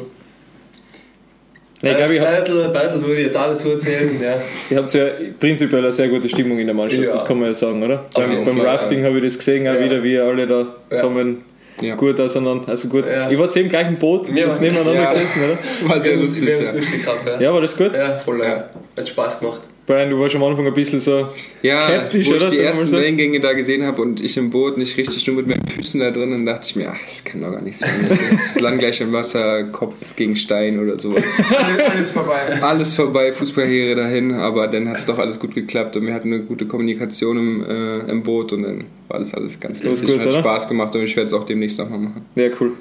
Nein, 1.81 1.91
ich 1.93 1.97
glaube, 1.97 2.15
ihr 2.15 2.21
habt, 2.21 2.33
Bertel, 2.45 2.69
Bertel 2.69 3.01
würde 3.01 3.15
ich 3.15 3.25
jetzt 3.27 3.37
auch 3.37 3.47
dazu 3.47 3.71
erzählen, 3.71 4.09
ja. 4.21 4.35
ihr 4.69 4.77
habt 4.77 4.93
ja 4.93 5.05
prinzipiell 5.39 5.79
eine 5.81 5.91
sehr 5.93 6.09
gute 6.09 6.27
Stimmung 6.27 6.59
in 6.59 6.67
der 6.67 6.75
Mannschaft, 6.75 7.03
Ja. 7.03 7.11
das 7.11 7.25
kann 7.25 7.37
man 7.39 7.47
ja 7.47 7.53
sagen, 7.53 7.81
oder? 7.81 8.05
Beim, 8.13 8.29
jeden 8.31 8.43
beim 8.45 8.57
Fall, 8.57 8.65
Rafting 8.65 9.03
habe 9.05 9.17
ich 9.17 9.23
das 9.23 9.37
gesehen, 9.37 9.67
auch 9.67 9.73
Ja. 9.75 9.83
wieder, 9.85 10.03
wie 10.03 10.19
alle 10.19 10.45
da 10.45 10.67
zusammen 10.89 11.43
Ja. 11.81 11.95
gut 11.95 12.19
auseinander, 12.19 12.67
also 12.67 12.89
gut. 12.89 13.05
Ja. 13.05 13.29
Ich 13.31 13.39
war 13.39 13.55
im 13.55 13.69
gleichen 13.69 13.95
Boot, 13.97 14.33
Wir 14.35 14.47
waren- 14.49 14.59
nebeneinander 14.59 14.93
ja. 14.93 15.05
gesessen, 15.13 15.41
oder? 15.43 15.89
War 15.89 16.01
sehr 16.01 16.17
lustig, 16.17 16.45
wir 16.45 16.53
haben 16.55 16.59
uns 16.65 16.75
ja. 16.75 16.81
gehabt, 16.81 17.27
ja. 17.27 17.41
Ja, 17.41 17.53
war 17.53 17.61
das 17.61 17.77
gut? 17.77 17.95
Ja, 17.95 18.17
voll, 18.17 18.39
ja. 18.39 18.45
Ja. 18.45 18.69
Hat 18.97 19.07
Spaß 19.07 19.39
gemacht. 19.39 19.61
Brian, 19.89 20.07
du 20.07 20.19
warst 20.19 20.35
am 20.35 20.43
Anfang 20.43 20.67
ein 20.67 20.73
bisschen 20.75 20.99
so 20.99 21.29
Ja, 21.63 21.87
skeptisch, 21.87 22.27
wo 22.29 22.33
ich 22.35 22.41
oder? 22.41 22.51
die 22.51 22.57
wir 22.57 22.63
mal 22.65 22.69
ersten 22.69 22.87
so. 22.89 22.97
Wellengänge 22.97 23.39
da 23.39 23.53
gesehen 23.53 23.81
habe 23.81 23.99
und 24.03 24.21
ich 24.23 24.37
im 24.37 24.51
Boot 24.51 24.77
nicht 24.77 24.95
richtig 24.95 25.25
nur 25.25 25.37
mit 25.37 25.47
meinen 25.47 25.65
Füßen 25.67 25.99
da 25.99 26.11
drin, 26.11 26.29
dann 26.29 26.45
dachte 26.45 26.67
ich 26.67 26.75
mir, 26.75 26.91
ach, 26.91 26.99
das 27.03 27.23
kann 27.23 27.41
doch 27.41 27.49
gar 27.49 27.61
nichts 27.63 27.79
sein. 27.79 27.89
Das 28.07 28.59
Land 28.59 28.77
gleich 28.77 29.01
im 29.01 29.11
Wasser, 29.13 29.63
Kopf 29.63 30.15
gegen 30.15 30.35
Stein 30.35 30.79
oder 30.79 30.99
sowas. 30.99 31.23
Alles, 31.91 32.11
vorbei. 32.11 32.61
Alles 32.61 32.93
vorbei, 32.93 33.33
Fußballkarriere 33.33 33.95
dahin, 33.95 34.31
aber 34.35 34.67
dann 34.67 34.87
hat 34.89 34.97
es 34.97 35.07
doch 35.07 35.17
alles 35.17 35.39
gut 35.39 35.55
geklappt 35.55 35.97
und 35.97 36.05
wir 36.05 36.13
hatten 36.13 36.31
eine 36.33 36.43
gute 36.43 36.67
Kommunikation 36.67 37.37
im, 37.39 37.65
äh, 37.67 38.11
im 38.11 38.21
Boot 38.21 38.53
und 38.53 38.61
dann 38.61 38.83
war 39.07 39.17
das 39.17 39.33
alles 39.33 39.59
ganz 39.59 39.81
lustig 39.81 40.05
gut, 40.07 40.17
und 40.17 40.21
hat 40.21 40.27
oder? 40.27 40.39
Spaß 40.41 40.67
gemacht 40.67 40.95
und 40.95 41.01
ich 41.01 41.15
werde 41.15 41.25
es 41.25 41.33
auch 41.33 41.45
demnächst 41.45 41.79
nochmal 41.79 41.97
machen. 41.97 42.25
Ja, 42.35 42.49
cool. 42.59 42.73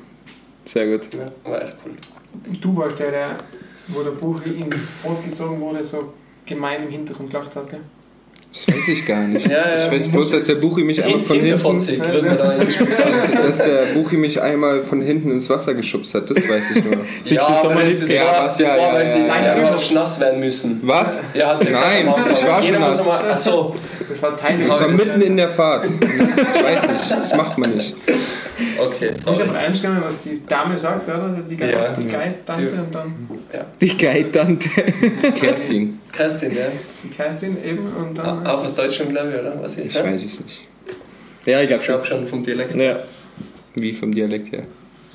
Sehr 0.66 0.86
gut. 0.86 1.08
Ja, 1.14 1.50
war 1.50 1.62
echt 1.62 1.74
cool. 1.86 1.92
Du 2.60 2.76
warst 2.76 2.98
der, 2.98 3.10
der, 3.10 3.38
wo 3.88 4.02
der 4.02 4.10
Buchi 4.10 4.50
ins 4.50 4.90
Boot 5.02 5.24
gezogen 5.24 5.58
wurde, 5.58 5.82
so 5.82 6.12
gemein 6.48 6.82
im 6.82 6.90
Hintergrund 6.90 7.30
gelacht 7.30 7.54
hat, 7.56 7.70
gell? 7.70 7.80
Das 8.50 8.66
weiß 8.66 8.88
ich 8.88 9.06
gar 9.06 9.20
nicht. 9.28 9.46
Ja, 9.46 9.76
ja, 9.76 9.86
ich 9.86 9.92
weiß 9.92 10.08
bloß, 10.08 10.30
dass 10.30 10.46
der 10.46 10.54
Buchi 10.54 10.82
mich 10.82 11.04
einmal 11.04 11.20
von 11.20 11.38
hinten... 11.38 11.58
Dass 13.42 13.58
der 13.58 13.82
Buchi 13.94 14.16
mich 14.16 14.40
einmal 14.40 14.82
von 14.82 15.02
hinten 15.02 15.30
ins 15.30 15.50
Wasser 15.50 15.74
geschubst 15.74 16.14
hat, 16.14 16.30
das 16.30 16.36
weiß 16.48 16.70
ich 16.74 16.84
nur. 16.84 17.04
Siehst 17.22 17.30
du, 17.30 17.52
Ja, 17.52 17.62
aber 17.62 17.82
das, 17.82 18.00
das 18.00 18.12
Ja, 18.12 18.24
war, 18.24 18.44
das 18.44 18.58
ja, 18.58 18.68
war 18.70 18.78
ja, 18.78 18.92
weil 18.94 19.06
sie 19.06 19.18
ja, 19.18 19.26
ja. 19.26 19.56
ja, 19.58 19.74
ja. 19.76 19.94
nass 19.94 20.18
werden 20.18 20.40
müssen. 20.40 20.80
Was? 20.82 21.20
Ja, 21.34 21.48
hat 21.48 21.60
sie 21.60 21.66
gesagt 21.66 21.86
Nein, 21.86 22.14
ich 22.32 22.46
war 22.46 22.62
schon 22.62 22.80
nass. 22.80 23.06
Achso, 23.06 23.76
Das 24.08 24.22
war 24.22 24.34
Teil 24.34 24.58
Das 24.66 24.80
war 24.80 24.88
mitten 24.88 25.20
in 25.20 25.36
der 25.36 25.50
Fahrt. 25.50 25.84
Das, 25.84 26.56
ich 26.56 26.64
weiß 26.64 26.88
nicht, 26.88 27.10
das 27.10 27.36
macht 27.36 27.58
man 27.58 27.76
nicht. 27.76 27.94
okay. 28.80 29.10
Ich 29.20 29.26
habe 29.26 29.78
genommen, 29.80 30.02
was 30.02 30.20
die 30.20 30.44
Dame 30.46 30.78
sagt, 30.78 31.06
oder? 31.06 31.36
Die, 31.48 31.56
Guide-Tante 31.56 32.72
und 32.72 32.94
dann 32.94 33.12
Die 33.80 33.96
Geitante. 33.96 34.68
Kerstin, 35.38 36.00
Kerstin, 36.12 36.54
ja. 36.56 36.66
die 37.02 37.08
Kerstin 37.08 37.56
eben 37.64 37.92
und 37.94 38.16
dann. 38.18 38.46
Auch 38.46 38.64
aus 38.64 38.74
Deutschland, 38.74 39.10
glaube 39.10 39.32
ich, 39.32 39.38
oder? 39.40 39.60
Was 39.62 39.76
ich, 39.78 39.86
ich 39.86 39.94
ja? 39.94 40.04
weiß 40.04 40.24
es 40.24 40.40
nicht. 40.40 40.66
Ja, 41.46 41.60
ich 41.60 41.68
glaube 41.68 41.80
Ich 41.82 41.86
schon. 41.86 41.94
glaube 41.96 42.06
schon 42.06 42.26
vom 42.26 42.42
Dialekt. 42.44 42.74
Ja. 42.76 43.02
Wie 43.74 43.92
vom 43.94 44.12
Dialekt 44.14 44.52
her. 44.52 44.64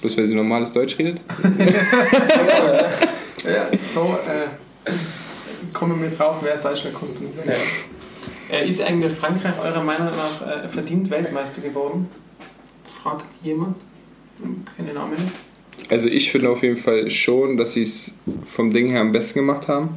Bloß 0.01 0.17
weil 0.17 0.25
sie 0.25 0.35
normales 0.35 0.71
Deutsch 0.71 0.97
redet? 0.97 1.21
Ja, 3.45 3.67
so 3.81 4.17
äh, 4.25 4.91
kommen 5.73 6.01
wir 6.01 6.09
drauf, 6.09 6.37
wer 6.41 6.53
aus 6.53 6.61
Deutschland 6.61 6.95
kommt. 6.95 7.19
Und 7.19 7.33
Ja. 7.45 8.55
äh, 8.57 8.67
ist 8.69 8.81
eigentlich 8.81 9.11
Frankreich 9.13 9.53
eurer 9.61 9.83
Meinung 9.83 10.07
nach 10.15 10.63
äh, 10.63 10.69
verdient 10.69 11.09
Weltmeister 11.11 11.61
geworden? 11.61 12.07
Fragt 12.85 13.25
jemand. 13.43 13.75
Keine 14.77 14.93
Namen. 14.93 15.17
Also 15.89 16.07
ich 16.07 16.31
finde 16.31 16.49
auf 16.49 16.63
jeden 16.63 16.77
Fall 16.77 17.09
schon, 17.09 17.57
dass 17.57 17.73
sie 17.73 17.81
es 17.81 18.17
vom 18.45 18.71
Ding 18.71 18.91
her 18.91 19.01
am 19.01 19.11
besten 19.11 19.39
gemacht 19.39 19.67
haben. 19.67 19.89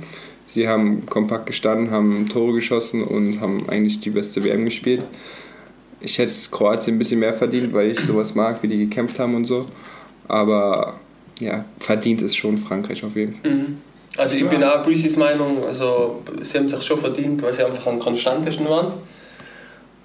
Sie 0.46 0.68
haben 0.68 1.06
kompakt 1.06 1.46
gestanden, 1.46 1.90
haben 1.90 2.28
Tore 2.28 2.52
geschossen 2.54 3.02
und 3.02 3.40
haben 3.40 3.68
eigentlich 3.68 4.00
die 4.00 4.10
beste 4.10 4.44
WM 4.44 4.64
gespielt. 4.64 5.04
Ich 6.00 6.18
hätte 6.18 6.30
es 6.30 6.50
Kroatien 6.50 6.96
ein 6.96 6.98
bisschen 6.98 7.20
mehr 7.20 7.32
verdient, 7.32 7.72
weil 7.72 7.90
ich 7.90 8.00
sowas 8.00 8.34
mag, 8.34 8.62
wie 8.62 8.68
die 8.68 8.78
gekämpft 8.78 9.18
haben 9.18 9.34
und 9.34 9.46
so. 9.46 9.66
Aber 10.28 10.94
ja, 11.40 11.64
verdient 11.78 12.22
ist 12.22 12.36
schon 12.36 12.58
Frankreich 12.58 13.04
auf 13.04 13.16
jeden 13.16 13.32
Fall. 13.34 13.50
Mhm. 13.50 13.78
Also 14.16 14.36
ich 14.36 14.48
bin 14.48 14.62
auch 14.64 14.82
Breezes 14.82 15.16
Meinung, 15.16 15.64
also 15.64 16.22
sie 16.40 16.56
haben 16.58 16.68
sich 16.68 16.82
schon 16.82 16.98
verdient, 16.98 17.42
weil 17.42 17.52
sie 17.52 17.64
einfach 17.64 17.86
am 17.86 17.98
konstantesten 17.98 18.66
waren. 18.68 18.92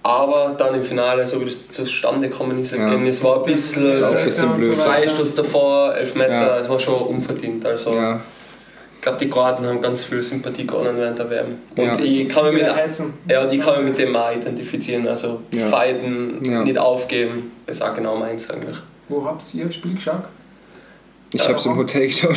Aber 0.04 0.56
dann 0.58 0.74
im 0.76 0.84
Finale, 0.84 1.26
so 1.28 1.40
wie 1.40 1.46
das 1.46 1.70
zustande 1.70 2.28
gekommen 2.28 2.58
ist, 2.60 2.72
Ja. 2.76 2.88
Ergebnis 2.88 3.24
war 3.24 3.38
ein 3.38 3.44
bisschen, 3.44 4.04
ein 4.04 4.26
bisschen. 4.26 4.74
Freistoß 4.76 5.36
davor, 5.36 5.94
Elfmeter, 5.96 6.32
Ja. 6.32 6.58
es 6.60 6.68
war 6.68 6.80
schon 6.80 6.96
unverdient. 6.96 7.64
Also 7.66 7.94
Ja, 7.94 8.20
ich 9.02 9.04
glaube, 9.04 9.18
die 9.18 9.32
Kroaten 9.32 9.66
haben 9.66 9.82
ganz 9.82 10.04
viel 10.04 10.22
Sympathie 10.22 10.68
gewonnen 10.68 10.96
während 10.96 11.18
der 11.18 11.28
WM. 11.28 11.56
Und 11.76 11.84
Ja. 11.84 11.98
ich 12.00 12.30
kann 12.30 12.54
mich 12.54 12.62
mit, 12.62 12.76
heizen. 12.76 13.16
ja, 13.28 13.42
und 13.42 13.52
ich 13.52 13.60
kann 13.60 13.84
mich 13.84 13.94
mit 13.94 13.98
dem 14.00 14.16
auch 14.16 14.32
identifizieren. 14.32 15.08
Also 15.08 15.42
Ja. 15.50 15.70
fighten, 15.70 16.40
Ja. 16.46 16.62
nicht 16.62 16.78
aufgeben, 16.78 17.52
ist 17.66 17.82
auch 17.82 17.96
genau 17.96 18.16
meins 18.16 18.48
eigentlich. 18.52 18.78
Wo 19.10 19.26
habt 19.26 19.42
ihr 19.56 19.66
das 19.66 19.74
Spiel 19.74 19.96
geschaut? 19.96 20.26
ich 21.34 21.42
habe 21.42 21.56
es 21.56 21.66
im 21.66 21.76
Hotel 21.78 22.06
geschaut. 22.08 22.36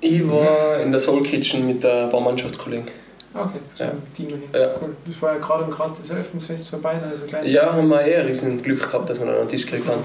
Ich 0.00 0.30
war 0.30 0.78
in 0.80 0.92
der 0.92 1.00
Soul 1.00 1.24
Kitchen 1.24 1.66
mit 1.66 1.82
der 1.82 2.06
paar 2.06 2.20
Mannschaftskollegen. 2.20 2.86
Okay, 3.34 3.58
so 3.74 3.82
Ja. 3.82 3.90
Team 4.14 4.28
hin. 4.28 4.42
Ja. 4.52 4.68
Cool. 4.80 4.94
Das 5.04 5.20
war 5.20 5.32
ja 5.32 5.38
gerade 5.40 5.64
das 5.98 6.08
Eröffnungsfest 6.08 6.68
vorbei, 6.70 7.00
da 7.02 7.10
ist 7.10 7.22
ein 7.24 7.28
kleines 7.28 7.50
Ja, 7.50 7.72
haben 7.72 7.88
wir 7.88 8.00
eh 8.00 8.14
ein 8.14 8.26
riesen 8.26 8.62
Glück 8.62 8.80
gehabt, 8.80 9.10
dass 9.10 9.18
wir 9.18 9.26
den 9.32 9.48
Tisch 9.48 9.66
gekriegt 9.66 9.88
haben. 9.88 10.02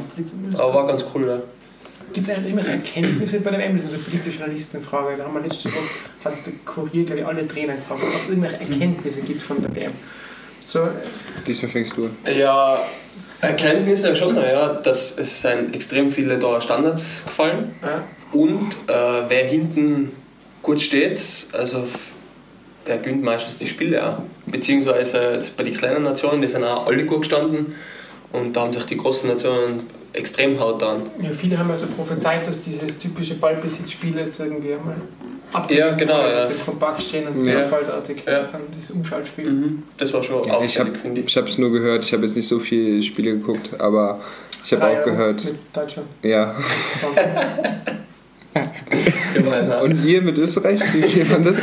Aber 0.57 0.73
war 0.73 0.87
ganz 0.87 1.05
cool, 1.13 1.27
ja. 1.27 1.39
Gibt 2.13 2.27
es 2.27 2.33
eigentlich 2.33 2.53
immer 2.53 2.67
Erkenntnisse 2.67 3.39
bei 3.39 3.51
der 3.51 3.59
WM? 3.59 3.75
Das 3.75 3.85
ist 3.85 3.93
eine 3.93 4.03
beliebte 4.03 4.29
Journalistenfrage. 4.29 5.17
Da 5.17 5.25
haben 5.25 5.33
wir 5.33 5.41
letzte 5.41 5.69
Woche, 5.69 5.83
hat 6.25 6.33
es 6.33 6.43
der 6.43 6.53
Kurier, 6.65 7.05
glaube 7.05 7.21
ich, 7.21 7.27
alle 7.27 7.47
Trainer 7.47 7.75
gefragt, 7.75 8.01
ob 8.03 8.09
es 8.09 8.29
irgendwelche 8.29 8.59
Erkenntnisse 8.59 9.21
gibt 9.21 9.41
von 9.41 9.61
der 9.61 9.75
WM. 9.75 9.91
So, 10.63 10.79
äh, 10.79 10.91
Diesmal 11.47 11.71
fängst 11.71 11.97
du 11.97 12.05
an. 12.05 12.11
Ja, 12.37 12.79
Erkenntnisse 13.41 14.15
schon, 14.15 14.35
ja, 14.35 14.73
dass 14.73 15.17
es 15.17 15.41
sind 15.41 15.73
extrem 15.73 16.09
viele 16.09 16.37
da 16.37 16.59
Standards 16.59 17.23
gefallen 17.25 17.73
ja, 17.81 18.03
und 18.33 18.73
äh, 18.87 19.29
wer 19.29 19.45
hinten 19.45 20.11
gut 20.61 20.81
steht, 20.81 21.21
also 21.53 21.87
der 22.85 22.97
gewinnt 22.97 23.23
meistens 23.23 23.57
die 23.57 23.67
Spiele 23.67 24.05
auch. 24.05 24.17
Beziehungsweise 24.45 25.31
jetzt 25.33 25.55
bei 25.55 25.63
den 25.63 25.73
kleinen 25.73 26.03
Nationen, 26.03 26.41
die 26.41 26.49
sind 26.49 26.63
auch 26.65 26.85
alle 26.85 27.05
gut 27.05 27.21
gestanden 27.21 27.75
und 28.31 28.55
da 28.55 28.61
haben 28.61 28.73
sich 28.73 28.85
die 28.85 28.97
großen 28.97 29.29
Nationen 29.29 29.87
extrem 30.19 30.59
haut 30.59 30.81
an. 30.83 31.01
ja, 31.21 31.29
viele 31.31 31.57
haben 31.57 31.69
ja 31.69 31.75
so 31.75 31.87
prophezeit, 31.87 32.45
dass 32.47 32.59
dieses 32.59 32.97
typische 32.99 33.35
Ballbesitzspiel 33.35 34.17
jetzt 34.17 34.39
irgendwie 34.39 34.73
einmal 34.73 34.95
Ja, 35.69 35.91
genau, 35.91 36.21
ja. 36.27 36.47
kompakt 36.65 37.01
stehen 37.01 37.27
und 37.27 37.45
Ja. 37.45 37.59
vielfaltartig 37.61 38.17
Ja. 38.27 38.41
dann 38.43 38.61
dieses 38.75 38.91
Umschaltspiel. 38.91 39.49
Mhm. 39.49 39.83
Das 39.97 40.13
war 40.13 40.21
schon 40.21 40.43
Ja, 40.43 40.61
ich 40.61 40.77
habe 40.79 40.91
ich. 41.15 41.25
ich 41.25 41.37
es 41.37 41.57
nur 41.57 41.71
gehört, 41.71 42.03
ich 42.03 42.13
habe 42.13 42.25
jetzt 42.25 42.35
nicht 42.35 42.47
so 42.47 42.59
viele 42.59 43.01
Spiele 43.01 43.31
geguckt, 43.31 43.69
aber 43.79 44.19
ich 44.63 44.71
habe 44.73 44.85
auch 44.85 45.03
gehört, 45.03 45.43
Mit 45.45 45.55
Deutschland. 45.73 46.07
ja. 46.21 46.53
Und 49.81 50.03
ihr 50.05 50.21
mit 50.21 50.37
Österreich, 50.37 50.81
wie 50.93 51.01
geht 51.01 51.29
man 51.31 51.45
das? 51.45 51.61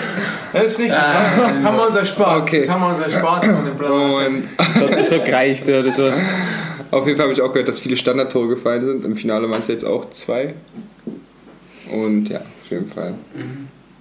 Das 0.53 0.65
ist 0.65 0.79
richtig. 0.79 0.95
Ah. 0.97 1.51
Jetzt 1.51 1.63
haben 1.65 1.77
wir 1.77 1.87
unser 1.87 2.07
Sport. 2.07 2.43
Okay. 2.43 2.57
Jetzt 2.59 2.71
haben 2.71 2.81
wir 2.81 2.95
unser 2.97 3.11
Sport 3.11 3.45
von 3.45 3.65
dem 3.67 3.77
Das 4.57 4.75
hat, 4.77 4.99
das 4.99 5.13
hat 5.13 5.25
gereicht. 5.25 5.69
Ja, 5.69 5.83
das 5.83 5.99
war, 5.99 6.13
auf 6.91 7.07
jeden 7.07 7.17
Fall 7.17 7.25
habe 7.25 7.33
ich 7.33 7.41
auch 7.41 7.53
gehört, 7.53 7.69
dass 7.69 7.81
viele 7.81 7.97
Standardtore 7.97 8.49
gefallen 8.49 8.85
sind. 8.85 9.05
Im 9.05 9.17
Finale 9.17 9.49
waren 9.51 9.61
es 9.61 9.69
jetzt 9.69 9.85
auch 9.85 10.11
zwei. 10.11 10.55
Und 11.91 12.29
ja, 12.29 12.41
auf 12.41 12.71
jeden 12.71 12.87
Fall 12.87 13.15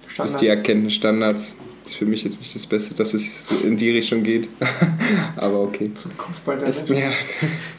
ist 0.06 0.12
Standard. 0.14 0.40
die 0.40 0.46
Erkenntnis 0.48 0.94
Standards. 0.94 1.54
Ist 1.84 1.96
für 1.96 2.06
mich 2.06 2.24
jetzt 2.24 2.40
nicht 2.40 2.52
das 2.52 2.66
Beste, 2.66 2.96
dass 2.96 3.14
es 3.14 3.62
in 3.62 3.76
die 3.76 3.90
Richtung 3.90 4.24
geht. 4.24 4.48
aber 5.36 5.60
okay. 5.60 5.92
Kopfball 6.18 6.58
da 6.58 6.66
Es-. 6.66 6.88
Ja, 6.88 7.12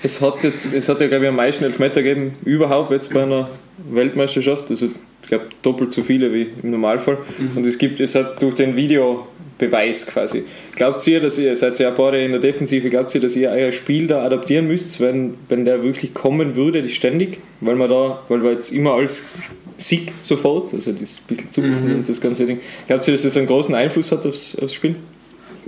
es 0.02 0.22
hat 0.22 0.43
jetzt, 0.43 0.74
es 0.74 0.88
hat 0.88 1.02
ja 1.02 1.08
glaube 1.08 1.26
ich 1.26 1.30
am 1.30 1.36
meisten 1.36 1.65
Elfmeter 1.65 2.02
gegeben 2.02 2.36
überhaupt 2.46 2.91
jetzt 2.91 3.13
bei 3.13 3.24
einer 3.24 3.50
Weltmeisterschaft. 3.89 4.70
Also 4.70 4.91
ich 5.28 5.30
glaube 5.30 5.48
doppelt 5.62 5.92
so 5.92 6.04
viele 6.04 6.34
wie 6.34 6.48
im 6.63 6.72
Normalfall. 6.72 7.18
Und 7.54 7.68
es 7.68 7.78
gibt, 7.78 8.00
es 8.00 8.16
hat 8.16 8.42
durch 8.42 8.56
den 8.56 8.78
Videobeweis 8.78 10.08
quasi. 10.08 10.46
Glaubt 10.78 11.06
ihr, 11.06 11.20
dass 11.20 11.38
ihr, 11.38 11.58
seid 11.58 11.78
ihr 11.82 11.88
ja 11.88 11.90
beide 11.92 12.24
in 12.24 12.32
der 12.32 12.40
Defensive, 12.40 12.90
glaubt 12.90 13.13
ihr, 13.13 13.20
dass 13.20 13.36
ihr 13.36 13.50
euer 13.50 13.74
Spiel 13.74 14.08
da 14.08 14.24
adaptieren 14.24 14.68
müsst, 14.68 15.02
wenn, 15.02 15.34
wenn 15.50 15.66
der 15.66 15.84
wirklich 15.84 16.13
kommen 16.13 16.56
würde, 16.56 16.82
die 16.82 16.92
ständig? 16.92 17.40
Weil 17.60 17.76
man 17.76 17.90
da, 17.90 18.24
weil 18.30 18.42
wir 18.42 18.54
jetzt 18.54 18.72
immer 18.72 18.94
alles 18.94 19.30
sieht 19.76 20.13
sofort, 20.22 20.74
also 20.74 20.94
das 20.94 21.20
bisschen 21.20 21.52
Zupfen 21.52 21.96
und 21.96 22.08
das 22.08 22.22
ganze 22.22 22.46
Ding. 22.46 22.62
Glaubt 22.88 23.06
ihr, 23.06 23.12
dass 23.12 23.24
das 23.24 23.36
einen 23.36 23.48
großen 23.48 23.76
Einfluss 23.76 24.13
hat 24.13 24.26
aufs, 24.26 24.58
aufs 24.58 24.76
Spiel? 24.76 24.96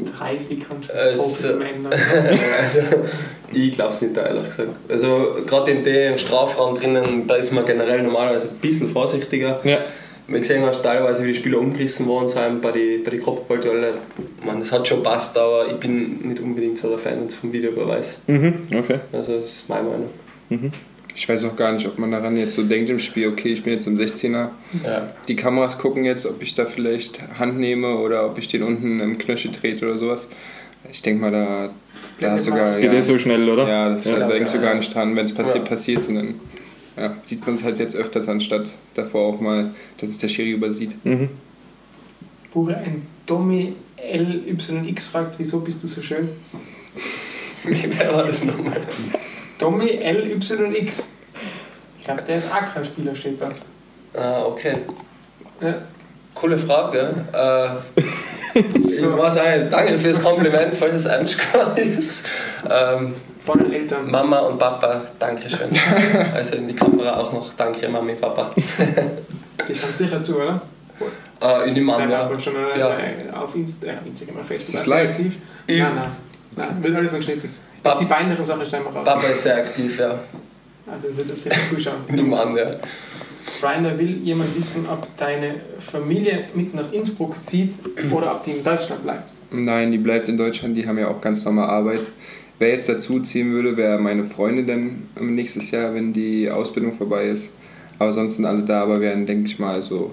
Drei 0.06 0.38
Sekunden. 0.38 0.90
Ende. 1.62 1.90
Also, 2.62 2.82
ich 3.52 3.74
glaube 3.74 3.92
es 3.92 4.02
nicht, 4.02 4.16
ehrlich 4.16 4.46
gesagt. 4.46 4.70
Also, 4.88 5.38
gerade 5.46 5.72
in 5.72 5.84
dem 5.84 6.18
Strafraum 6.18 6.76
drinnen, 6.76 7.28
da 7.28 7.36
ist 7.36 7.52
man 7.52 7.66
generell 7.66 8.02
normalerweise 8.04 8.50
ein 8.50 8.58
bisschen 8.58 8.90
vorsichtiger. 8.90 9.60
Ja. 9.64 9.78
Wenn 10.28 10.42
gesehen 10.42 10.64
hast, 10.64 10.84
teilweise, 10.84 11.24
wie 11.24 11.34
die 11.34 11.40
Spieler 11.40 11.58
umgerissen 11.58 12.06
worden 12.06 12.28
sind 12.28 12.62
bei 12.62 12.72
den 12.72 13.04
bei 13.04 13.12
die 13.12 13.18
Kopfballduellen, 13.18 13.96
man, 14.46 14.60
das 14.60 14.72
hat 14.72 14.88
schon 14.88 15.02
passt, 15.02 15.36
aber 15.38 15.66
ich 15.68 15.78
bin 15.78 16.28
nicht 16.28 16.40
unbedingt 16.40 16.78
so 16.78 16.90
der 16.90 17.00
Fan 17.00 17.28
vom 17.30 17.52
Videobeweis. 17.52 18.24
Mhm, 18.28 18.68
okay. 18.76 19.00
Also, 19.12 19.40
das 19.40 19.48
ist 19.48 19.70
meine 19.70 19.90
Meinung. 19.90 20.72
Ich 21.16 21.28
weiß 21.28 21.44
auch 21.46 21.56
gar 21.56 21.72
nicht, 21.72 21.86
ob 21.88 21.98
man 21.98 22.12
daran 22.12 22.38
jetzt 22.38 22.54
so 22.56 22.64
denkt 22.64 22.90
im 22.90 23.00
Spiel, 23.00 23.28
okay, 23.28 23.50
ich 23.50 23.64
bin 23.64 23.74
jetzt 23.74 23.88
im 23.88 23.98
16er. 23.98 24.50
Ja. 24.86 25.10
Die 25.28 25.36
Kameras 25.36 25.78
gucken 25.78 26.06
jetzt, 26.06 26.26
ob 26.26 26.42
ich 26.42 26.54
da 26.54 26.66
vielleicht 26.66 27.22
Hand 27.40 27.60
nehme 27.60 27.98
oder 27.98 28.26
ob 28.26 28.38
ich 28.38 28.48
den 28.48 28.64
unten 28.64 29.00
im 29.00 29.18
Knöchel 29.18 29.52
trete 29.52 29.86
oder 29.86 30.00
sowas. 30.00 30.30
Ich 30.92 31.02
denke 31.02 31.22
mal, 31.22 31.32
da, 31.32 31.70
da 32.22 32.32
hast 32.32 32.48
du 32.48 32.52
gar 32.52 32.62
Das 32.62 32.74
Das 32.74 32.82
geht 32.82 32.92
ja, 32.94 33.00
eh 33.00 33.02
so 33.02 33.18
schnell, 33.20 33.50
oder? 33.50 33.68
Ja, 33.68 33.90
das, 33.90 34.06
Ja. 34.06 34.20
da 34.20 34.28
denkst 34.28 34.54
du 34.54 34.62
gar 34.62 34.76
nicht 34.76 34.94
dran. 34.94 35.16
Wenn 35.16 35.26
es 35.26 35.34
passiert, 35.34 35.66
Ja. 35.66 35.70
passiert 35.70 36.08
und 36.08 36.16
dann 36.16 36.36
ja, 36.98 37.16
sieht 37.24 37.46
man 37.46 37.54
es 37.54 37.64
halt 37.64 37.80
jetzt 37.80 37.96
öfters, 37.96 38.28
anstatt 38.30 38.72
davor 38.94 39.34
auch 39.34 39.40
mal, 39.42 39.72
dass 39.98 40.10
es 40.10 40.18
der 40.18 40.28
Schiri 40.30 40.52
übersieht. 40.52 40.96
Mhm. 41.06 41.30
Bure, 42.54 42.78
ein 42.78 43.04
Domi 43.26 43.74
LYX 44.02 45.08
fragt, 45.08 45.36
wieso 45.38 45.60
bist 45.60 45.84
du 45.84 45.88
so 45.88 46.02
schön? 46.02 46.30
Wer 47.64 48.14
war 48.14 48.26
das 48.26 48.46
nochmal? 48.46 48.82
Domi 49.60 49.86
LYX. 49.88 51.10
Ich 52.00 52.06
glaube, 52.06 52.22
der 52.24 52.38
ist 52.38 52.48
auch 52.52 52.74
kein 52.74 52.84
Spieler, 52.86 53.14
steht 53.16 53.40
da. 53.40 53.52
Ah, 54.20 54.44
okay. 54.46 54.78
Ja. 55.62 55.76
Coole 56.34 56.58
Frage. 56.58 57.26
Äh, 57.34 58.10
Ich 58.56 59.04
weiß 59.04 59.36
nicht, 59.36 59.72
danke 59.72 59.98
fürs 60.00 60.22
Kompliment, 60.24 60.76
falls 60.76 60.96
es 60.96 61.06
ernst 61.06 61.38
ist. 61.78 62.26
Ähm, 62.70 63.14
Von 63.46 63.60
den 63.60 63.72
Eltern. 63.72 64.10
Mama 64.10 64.40
und 64.40 64.58
Papa, 64.58 65.02
danke 65.20 65.50
schön. 65.50 65.70
Also 66.34 66.56
in 66.56 66.68
die 66.68 66.76
Kamera 66.76 67.18
auch 67.18 67.32
noch, 67.32 67.54
danke 67.54 67.88
Mami, 67.88 68.16
Papa. 68.16 68.50
Die 68.56 69.76
schauen 69.76 69.94
sicher 69.94 70.22
zu, 70.24 70.38
oder? 70.38 70.62
Äh, 71.42 71.70
in 71.70 71.76
die 71.76 71.82
Da 71.86 71.98
Mama. 71.98 72.10
war 72.10 72.30
man 72.30 72.40
schon 72.40 72.54
Ja. 72.78 72.98
auf 73.40 73.56
Inst 73.56 73.84
äh, 73.84 73.94
Instagram, 74.06 74.40
auf 74.40 74.48
Facebook. 74.48 74.74
Ist 74.74 74.74
das 74.76 74.88
live? 74.88 75.10
aktiv. 75.12 75.36
Nein, 75.68 75.80
nein, 75.96 76.12
nein, 76.56 76.84
wird 76.84 76.96
alles 76.96 77.12
noch 77.14 77.22
Jetzt 77.84 78.02
die 78.02 78.06
peinliche 78.06 78.44
Sache 78.44 78.66
stellen 78.66 78.84
wir 78.84 78.92
raus. 78.92 79.06
Papa 79.06 79.28
ist 79.28 79.44
sehr 79.44 79.58
aktiv, 79.58 80.00
ja. 80.00 80.20
Also 80.86 81.18
wird 81.18 81.30
das 81.30 81.44
sicher 81.44 81.58
zuschauen. 81.70 81.98
In 82.08 82.16
die 82.16 82.24
Mann, 82.24 82.56
ja. 82.56 82.72
Brian, 83.62 83.84
da 83.84 83.98
will 83.98 84.18
jemand 84.24 84.56
wissen, 84.56 84.86
ob 84.90 85.08
deine 85.18 85.56
Familie 85.80 86.46
mit 86.54 86.74
nach 86.76 86.92
Innsbruck 86.92 87.36
zieht 87.44 87.74
oder 88.12 88.36
ob 88.36 88.44
die 88.44 88.52
in 88.52 88.64
Deutschland 88.64 89.04
bleibt. 89.04 89.32
Nein, 89.52 89.92
die 89.92 89.98
bleibt 89.98 90.30
in 90.30 90.38
Deutschland, 90.38 90.78
die 90.78 90.88
haben 90.88 90.98
ja 90.98 91.08
auch 91.08 91.20
ganz 91.20 91.44
normal 91.46 91.70
Arbeit. 91.70 92.08
Wer 92.60 92.70
jetzt 92.70 92.90
dazu 92.90 93.20
ziehen 93.22 93.52
würde, 93.52 93.78
wäre 93.78 93.98
meine 93.98 94.26
Freundin 94.26 94.68
dann 94.68 95.34
nächstes 95.36 95.72
Jahr, 95.72 95.94
wenn 95.94 96.14
die 96.14 96.52
Ausbildung 96.52 96.94
vorbei 96.94 97.26
ist. 97.26 97.52
Aber 97.98 98.14
sonst 98.14 98.36
sind 98.36 98.46
alle 98.46 98.64
da, 98.64 98.84
aber 98.84 99.02
werden, 99.02 99.26
denke 99.26 99.48
ich 99.48 99.60
mal, 99.60 99.82
so 99.82 100.12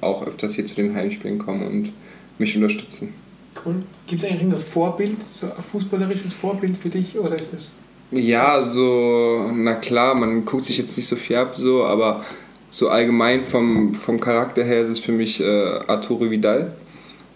auch 0.00 0.26
öfters 0.26 0.54
hier 0.54 0.66
zu 0.66 0.74
den 0.74 0.94
Heimspielen 0.94 1.38
kommen 1.38 1.66
und 1.66 1.92
mich 2.38 2.56
unterstützen. 2.56 3.14
Cool. 3.64 3.76
Gibt 4.06 4.22
es 4.22 4.28
eigentlich 4.28 4.42
irgendein 4.42 4.62
Vorbild, 4.64 5.22
so 5.30 5.46
ein 5.46 5.62
fußballerisches 5.62 6.32
Vorbild 6.34 6.76
für 6.76 6.88
dich 6.88 7.18
oder 7.18 7.36
ist 7.36 7.52
es 7.52 7.72
Ja, 8.10 8.62
so, 8.64 9.50
na 9.54 9.74
klar, 9.74 10.14
man 10.14 10.44
guckt 10.44 10.64
sich 10.66 10.78
jetzt 10.78 10.96
nicht 10.96 11.06
so 11.08 11.16
viel 11.16 11.36
ab, 11.36 11.54
so, 11.56 11.84
aber 11.84 12.24
so 12.70 12.88
allgemein 12.88 13.42
vom, 13.42 13.94
vom 13.94 14.20
Charakter 14.20 14.62
her 14.64 14.82
ist 14.82 14.90
es 14.90 14.98
für 14.98 15.12
mich 15.12 15.40
äh, 15.40 15.44
Arturo 15.86 16.30
Vidal. 16.30 16.72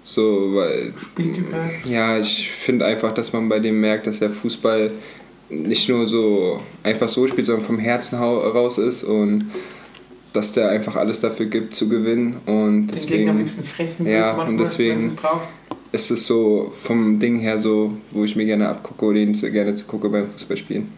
So, 0.05 0.55
weil 0.55 0.93
Spieltyp? 1.01 1.47
Ja, 1.89 2.19
ich 2.19 2.51
finde 2.51 2.85
einfach, 2.87 3.15
dass 3.15 3.33
man 3.33 3.49
bei 3.49 3.61
dem 3.61 3.81
merkt, 3.81 4.07
dass 4.09 4.21
er 4.21 4.31
Fußball 4.31 4.91
nicht 5.49 5.89
nur 5.89 6.07
so 6.07 6.61
einfach 6.83 7.09
so 7.09 7.27
spielt, 7.29 7.47
sondern 7.47 7.65
vom 7.65 7.79
Herzen 7.79 8.17
raus 8.19 8.79
ist 8.79 9.05
und 9.05 9.51
dass 10.33 10.53
der 10.53 10.71
einfach 10.71 10.97
alles 10.97 11.21
dafür 11.21 11.47
gibt 11.47 11.75
zu 11.75 11.89
gewinnen 11.89 12.39
und 12.47 12.87
Den 12.89 13.07
Gegner 13.07 13.33
am 13.33 13.39
deswegen 13.39 13.39
liebsten 13.39 13.65
fressen 13.65 14.07
Ja, 14.07 14.29
manchmal, 14.29 14.49
und 14.49 14.59
deswegen- 14.59 15.07
es 15.07 15.15
braucht. 15.15 15.47
Ist 15.93 16.11
es 16.11 16.27
so 16.27 16.73
vom 16.75 17.19
Ding 17.21 17.39
her 17.41 17.59
so, 17.59 17.93
wo 18.11 18.25
ich 18.25 18.35
mir 18.35 18.47
gerne 18.47 18.69
abgucke 18.69 19.05
oder 19.05 19.19
ihn 19.19 19.35
zu- 19.35 19.51
gerne 19.51 19.75
zu 19.75 19.85
gucke 19.85 20.09
beim 20.09 20.27
Fußballspielen. 20.29 20.89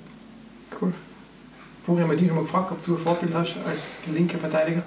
Cool. 0.81 0.93
Vorher 1.85 2.05
haben 2.05 2.11
wir 2.13 2.17
dich 2.17 2.29
schon 2.29 2.37
mal 2.37 2.43
gefragt, 2.43 2.71
ob 2.73 2.85
du 2.85 2.93
ein 2.95 2.99
Vorbild 2.99 3.35
hast 3.35 3.57
als 3.67 3.97
linker 4.15 4.39
Verteidiger. 4.39 4.83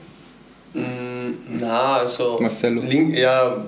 Mm, 0.74 1.60
Na, 1.60 1.98
also. 1.98 2.40
Marcelo. 2.42 2.82
Link, 2.82 3.18
ja, 3.18 3.66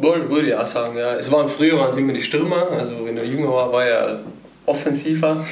wohl, 0.00 0.28
würde 0.30 0.48
ich 0.48 0.54
auch 0.54 0.66
sagen, 0.66 0.96
ja. 0.96 1.14
Es 1.14 1.30
waren 1.30 1.48
früher 1.48 1.78
waren 1.78 1.90
es 1.90 1.96
immer 1.96 2.12
die 2.12 2.22
Stürmer, 2.22 2.70
also 2.70 2.92
wenn 3.04 3.16
er 3.16 3.24
jünger 3.24 3.48
war, 3.52 3.72
war 3.72 3.84
er 3.84 4.20
offensiver. 4.66 5.44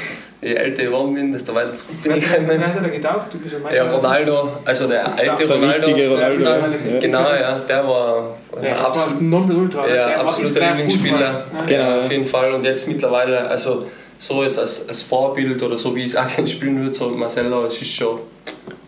Je 0.42 0.54
älter 0.54 0.82
ich 0.84 0.88
geworden 0.88 1.14
bin, 1.14 1.32
desto 1.32 1.54
weiter 1.54 1.76
zurück 1.76 2.02
bin 2.02 2.16
ich 2.16 2.30
Wer 2.30 2.38
gekommen. 2.38 2.66
hat 2.66 2.76
er 2.76 2.82
da 2.82 2.88
getaucht? 2.88 3.26
Du 3.34 3.38
bist 3.38 3.56
ja 3.74 3.84
Ronaldo, 3.92 4.52
also 4.64 4.86
der 4.88 5.06
alte 5.06 5.46
Der 5.46 5.56
Ronaldo, 5.56 5.86
richtige 5.86 6.10
Ronaldo, 6.10 6.44
ja. 6.90 6.98
Genau, 6.98 7.20
ja, 7.34 7.58
der 7.68 7.86
war 7.86 8.36
ein 8.56 8.64
Ja, 8.64 8.76
absolut, 8.80 9.20
Nonplusultra. 9.22 9.86
ja, 9.86 9.94
Der 9.94 10.06
war- 10.06 10.14
ist 10.16 10.38
absoluter 10.38 10.60
Lieblingsspieler. 10.74 11.20
Ja. 11.20 11.44
Genau. 11.66 11.82
Ja, 11.82 12.00
auf 12.00 12.10
jeden 12.10 12.24
Fall. 12.26 12.52
Und 12.54 12.64
jetzt 12.64 12.88
mittlerweile, 12.88 13.48
also 13.48 13.86
so 14.18 14.42
jetzt 14.42 14.58
als, 14.58 14.88
als 14.88 15.02
Vorbild 15.02 15.62
oder 15.62 15.76
so 15.76 15.94
wie 15.94 16.00
ich 16.00 16.06
es 16.06 16.16
auch 16.16 16.26
gerne 16.26 16.48
spielen 16.48 16.80
würde, 16.80 16.92
so 16.94 17.08
Marcelo, 17.10 17.66
es 17.66 17.74
ist 17.80 17.94
schon 17.94 18.18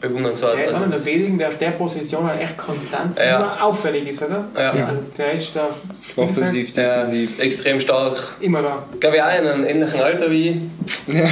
bewundernswert. 0.02 0.56
Der 0.58 0.64
ist 0.66 0.74
einer 0.74 0.88
der 0.88 1.04
wenigen, 1.06 1.38
der 1.38 1.48
auf 1.48 1.56
der 1.58 1.70
Position 1.70 2.26
halt 2.26 2.40
echt 2.42 2.58
konstant 2.58 3.16
Ja. 3.16 3.36
immer 3.38 3.62
auffällig 3.64 4.06
ist, 4.08 4.22
oder? 4.22 4.44
Ja. 4.58 4.92
Der 5.16 5.32
ist 5.32 5.56
da 5.56 5.70
Offensiv, 6.16 6.72
Der 6.72 7.00
defensiv. 7.04 7.30
ist 7.30 7.40
extrem 7.40 7.80
stark. 7.80 8.34
immer 8.40 8.60
da. 8.62 8.82
Glaube 9.00 9.16
ich 9.16 9.22
auch 9.22 9.38
in 9.38 9.46
einem 9.46 9.64
ähnlichen 9.64 10.00
Alter 10.00 10.30
wie 10.30 10.48
ich. 10.50 11.14
Ja. 11.14 11.24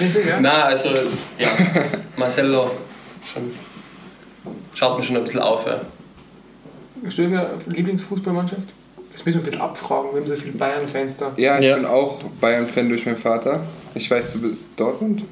Richtig, 0.00 0.26
ja? 0.26 0.40
Nein, 0.40 0.62
also 0.62 0.88
ja, 1.38 1.48
Marcelo 2.16 2.72
schon, 3.24 3.50
schaut 4.74 4.98
mir 4.98 5.04
schon 5.04 5.16
ein 5.16 5.22
bisschen 5.24 5.40
auf. 5.40 5.66
Ja. 5.66 5.80
Irgendeine 7.02 7.50
Lieblingsfußballmannschaft? 7.66 8.68
Das 9.12 9.24
müssen 9.24 9.38
wir 9.38 9.42
ein 9.42 9.46
bisschen 9.46 9.60
abfragen, 9.60 10.10
wir 10.12 10.20
haben 10.20 10.26
so 10.26 10.36
viele 10.36 10.52
Bayern-Fans 10.52 11.16
da. 11.16 11.32
Ja, 11.36 11.58
ich 11.58 11.66
Ja. 11.66 11.76
bin 11.76 11.84
auch 11.86 12.18
Bayern-Fan 12.40 12.88
durch 12.88 13.06
meinen 13.06 13.16
Vater. 13.16 13.60
Ich 13.94 14.10
weiß, 14.10 14.34
du 14.34 14.42
bist 14.42 14.66
Dortmund? 14.76 15.22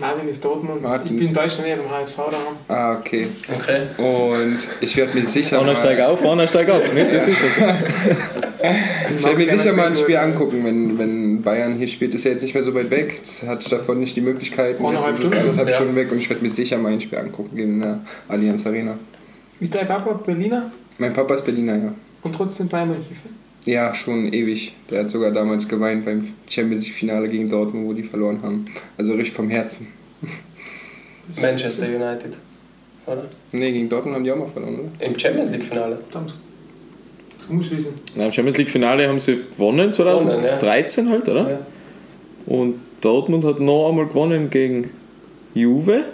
Martin 0.00 0.28
ist 0.28 0.44
Dortmund, 0.44 0.82
Martin. 0.82 1.12
ich 1.14 1.18
bin 1.18 1.28
in 1.28 1.34
Deutschland 1.34 1.68
eher 1.68 1.76
beim 1.76 1.90
HSV 1.90 2.16
daheim. 2.16 2.56
Ah, 2.68 2.98
okay. 2.98 3.28
Okay. 3.54 3.82
Und 3.98 4.58
ich 4.80 4.96
werde 4.96 5.16
mir 5.18 5.24
sicher 5.26 5.62
mal, 5.62 5.76
steigt 5.76 6.00
auf, 6.00 6.24
einer 6.24 6.46
steigt 6.48 6.70
ab. 6.70 6.82
Nicht? 6.94 7.12
Das 7.12 7.28
ist 7.28 7.38
es. 7.42 7.56
ich 9.18 9.24
werd 9.24 9.38
mir 9.38 9.58
sicher 9.58 9.72
mal 9.74 9.88
ein 9.88 9.96
Spiel 9.96 10.16
angucken, 10.16 10.64
wenn, 10.64 10.98
wenn 10.98 11.42
Bayern 11.42 11.74
hier 11.76 11.88
spielt. 11.88 12.14
Ist 12.14 12.24
ja 12.24 12.30
jetzt 12.30 12.42
nicht 12.42 12.54
mehr 12.54 12.62
so 12.62 12.74
weit 12.74 12.90
weg. 12.90 13.20
Das 13.22 13.42
hatte 13.46 13.62
ich 13.64 13.68
davon 13.70 14.00
nicht 14.00 14.16
die 14.16 14.20
Möglichkeit. 14.22 14.78
Jetzt 14.80 15.08
ist 15.08 15.24
es 15.24 15.32
anderthalb 15.34 15.68
Ja. 15.68 15.74
Stunden 15.76 15.96
weg 15.96 16.10
und 16.10 16.18
ich 16.18 16.28
werde 16.28 16.42
mir 16.42 16.50
sicher 16.50 16.78
mal 16.78 16.92
ein 16.92 17.00
Spiel 17.00 17.18
angucken 17.18 17.58
in 17.58 17.80
der 17.80 18.00
Allianz 18.28 18.66
Arena. 18.66 18.98
Ist 19.60 19.74
dein 19.74 19.86
Papa 19.86 20.12
Berliner 20.14 20.70
Mein 20.98 21.12
Papa 21.12 21.34
ist 21.34 21.44
Berliner, 21.44 21.76
ja. 21.76 21.94
und 22.22 22.34
trotzdem 22.34 22.68
Bayern 22.68 22.88
München? 22.88 23.16
Ja, 23.64 23.94
schon 23.94 24.32
ewig. 24.32 24.74
Der 24.90 25.00
hat 25.00 25.10
sogar 25.10 25.30
damals 25.30 25.66
geweint 25.68 26.04
beim 26.04 26.34
Champions 26.48 26.86
League 26.86 26.96
Finale 26.96 27.28
gegen 27.28 27.48
Dortmund, 27.48 27.86
wo 27.86 27.92
die 27.92 28.02
verloren 28.02 28.40
haben. 28.42 28.66
Also 28.98 29.12
richtig 29.14 29.32
vom 29.32 29.48
Herzen. 29.48 29.86
Manchester 31.40 31.86
United. 31.86 32.36
Oder? 33.06 33.24
Nee, 33.52 33.72
gegen 33.72 33.88
Dortmund 33.88 34.16
haben 34.16 34.24
die 34.24 34.32
auch 34.32 34.36
mal 34.36 34.48
verloren, 34.48 34.74
oder? 34.80 35.06
Im 35.06 35.18
Champions 35.18 35.50
League 35.50 35.64
Finale. 35.64 35.98
Verdammt. 36.10 36.34
Du 37.46 37.54
musst 37.54 37.70
wissen. 37.70 37.94
Nein, 38.14 38.26
Im 38.26 38.32
Champions 38.32 38.58
League 38.58 38.70
Finale 38.70 39.08
haben 39.08 39.20
sie 39.20 39.38
gewonnen, 39.56 39.92
2013 39.92 41.08
halt, 41.10 41.28
oder? 41.28 41.50
Ja. 41.50 41.58
Und 42.46 42.80
Dortmund 43.00 43.44
hat 43.44 43.60
noch 43.60 43.88
einmal 43.88 44.06
gewonnen 44.06 44.50
gegen 44.50 44.90
Juve 45.54 46.04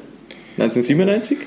1997. 0.58 1.38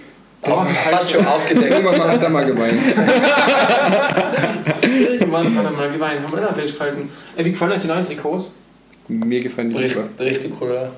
Aber 0.44 0.64
es 0.64 0.72
ist 0.72 0.86
halt 0.86 0.96
Hast 0.96 1.12
schon 1.12 1.26
aufgedeckt. 1.26 1.72
Irgendwann 1.72 2.04
hat 2.04 2.22
er 2.22 2.30
mal 2.30 2.46
geweint. 2.46 2.80
Irgendwann 5.20 5.56
hat 5.58 5.66
er 5.66 5.72
mal 5.72 5.92
geweint, 5.92 6.22
haben 6.24 6.34
wir 6.34 6.42
da 6.42 6.54
festgehalten. 6.54 7.10
Äh, 7.36 7.46
wie 7.46 7.52
gefallen 7.52 7.72
euch 7.74 7.80
die 7.82 7.88
neuen 7.88 8.06
Trikots? 8.06 8.50
Mir 9.08 9.42
gefallen 9.42 9.70
die 9.70 9.78
Richtig, 9.78 9.96
super. 9.96 10.24
richtig 10.26 10.54
cool, 10.62 10.74
ja. 10.74 10.90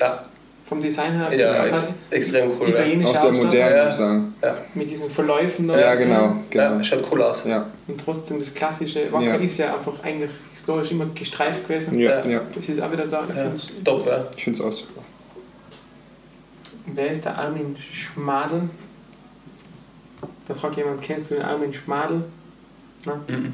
Ja, 0.00 0.24
Vom 0.68 0.80
Design 0.80 1.12
her? 1.12 1.32
ja 1.34 1.64
ex 1.66 1.86
extrem 2.10 2.50
cool. 2.58 2.68
Ja. 2.68 2.74
Italienische 2.74 3.08
Auch 3.10 3.32
sehr 3.32 3.44
modern, 3.44 3.70
Ja. 3.76 3.84
muss 3.84 3.94
ich 3.94 3.98
sagen. 3.98 4.34
Mit 4.74 4.90
diesen 4.90 5.10
Verläufen. 5.10 5.70
Ja, 5.70 5.92
und- 5.92 5.98
genau. 5.98 6.36
Ja, 6.52 6.68
genau. 6.70 6.82
schaut 6.82 7.04
cool 7.12 7.22
aus. 7.22 7.44
Ja, 7.46 7.66
Und 7.86 8.00
trotzdem 8.04 8.38
das 8.40 8.52
klassische. 8.52 9.10
Wacker 9.12 9.24
Ja. 9.24 9.34
ist 9.36 9.56
ja 9.58 9.74
einfach 9.74 9.92
eigentlich 10.02 10.30
historisch 10.52 10.90
immer 10.90 11.06
gestreift 11.14 11.66
gewesen. 11.68 11.98
Ja. 11.98 12.20
ja. 12.26 12.40
Das 12.54 12.68
ist 12.68 12.80
auch 12.82 12.90
wieder. 12.92 13.04
Ich 13.06 13.12
Ja, 13.12 13.24
find's- 13.24 13.72
top, 13.84 14.06
ja. 14.06 14.24
Ich 14.36 14.44
finde 14.44 14.58
es 14.60 14.64
auch 14.66 14.72
super. 14.72 15.02
Wer 16.86 17.10
ist 17.10 17.24
der 17.24 17.36
Armin 17.38 17.76
Schmadl? 17.92 18.62
Da 20.48 20.54
fragt 20.54 20.76
jemand, 20.76 21.02
kennst 21.02 21.30
du 21.30 21.34
den 21.36 21.44
Armin 21.44 21.72
Schmadl? 21.72 22.24
Mhm. 23.28 23.52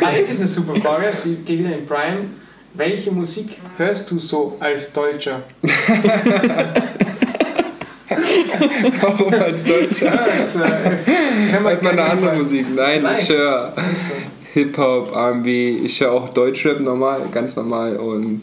Ah, 0.00 0.12
jetzt 0.16 0.30
ist 0.30 0.38
eine 0.38 0.48
super 0.48 0.80
Frage, 0.80 1.12
die 1.24 1.34
geht 1.36 1.58
wieder 1.60 1.76
in 1.76 1.86
Brian. 1.86 2.30
Welche 2.74 3.10
Musik 3.10 3.58
hörst 3.76 4.10
du 4.10 4.18
so 4.18 4.56
als 4.60 4.92
Deutscher? 4.92 5.42
Warum 9.00 9.34
als 9.34 9.64
Deutscher? 9.64 10.06
Ja, 10.06 10.24
das, 10.38 10.56
äh, 10.56 10.60
kann 11.50 11.62
Hört 11.64 11.82
man 11.82 11.98
eine 11.98 12.10
andere 12.10 12.36
Musik? 12.36 12.66
Nein, 12.74 13.02
Nein. 13.02 13.16
ich 13.20 13.28
höre 13.28 13.74
So. 13.76 14.12
Hip-Hop, 14.54 15.14
R&B, 15.14 15.78
ich 15.84 16.00
höre 16.00 16.12
auch 16.12 16.28
Deutschrap 16.30 16.80
normal, 16.80 17.22
ganz 17.32 17.56
normal 17.56 17.96
und 17.96 18.42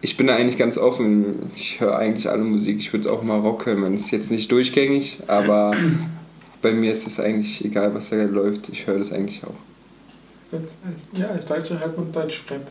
ich 0.00 0.16
bin 0.16 0.26
da 0.26 0.36
eigentlich 0.36 0.58
ganz 0.58 0.76
offen. 0.76 1.50
Ich 1.56 1.80
höre 1.80 1.96
eigentlich 1.96 2.28
alle 2.28 2.44
Musik. 2.44 2.78
Ich 2.78 2.92
würde 2.92 3.10
auch 3.10 3.22
mal 3.22 3.38
Rock 3.38 3.64
hören. 3.64 3.80
Man 3.80 3.94
ist 3.94 4.10
jetzt 4.10 4.30
nicht 4.30 4.52
durchgängig, 4.52 5.18
aber 5.26 5.74
bei 6.64 6.72
mir 6.72 6.90
ist 6.92 7.06
es 7.06 7.20
eigentlich 7.20 7.62
egal, 7.64 7.94
was 7.94 8.08
da 8.08 8.16
läuft. 8.24 8.70
Ich 8.70 8.86
höre 8.86 8.98
das 8.98 9.12
eigentlich 9.12 9.42
auch. 9.44 10.58
Ja, 11.12 11.28
als 11.28 11.44
Deutscher 11.46 11.78
hört 11.78 11.96
man 11.96 12.10
Deutschrap. 12.10 12.62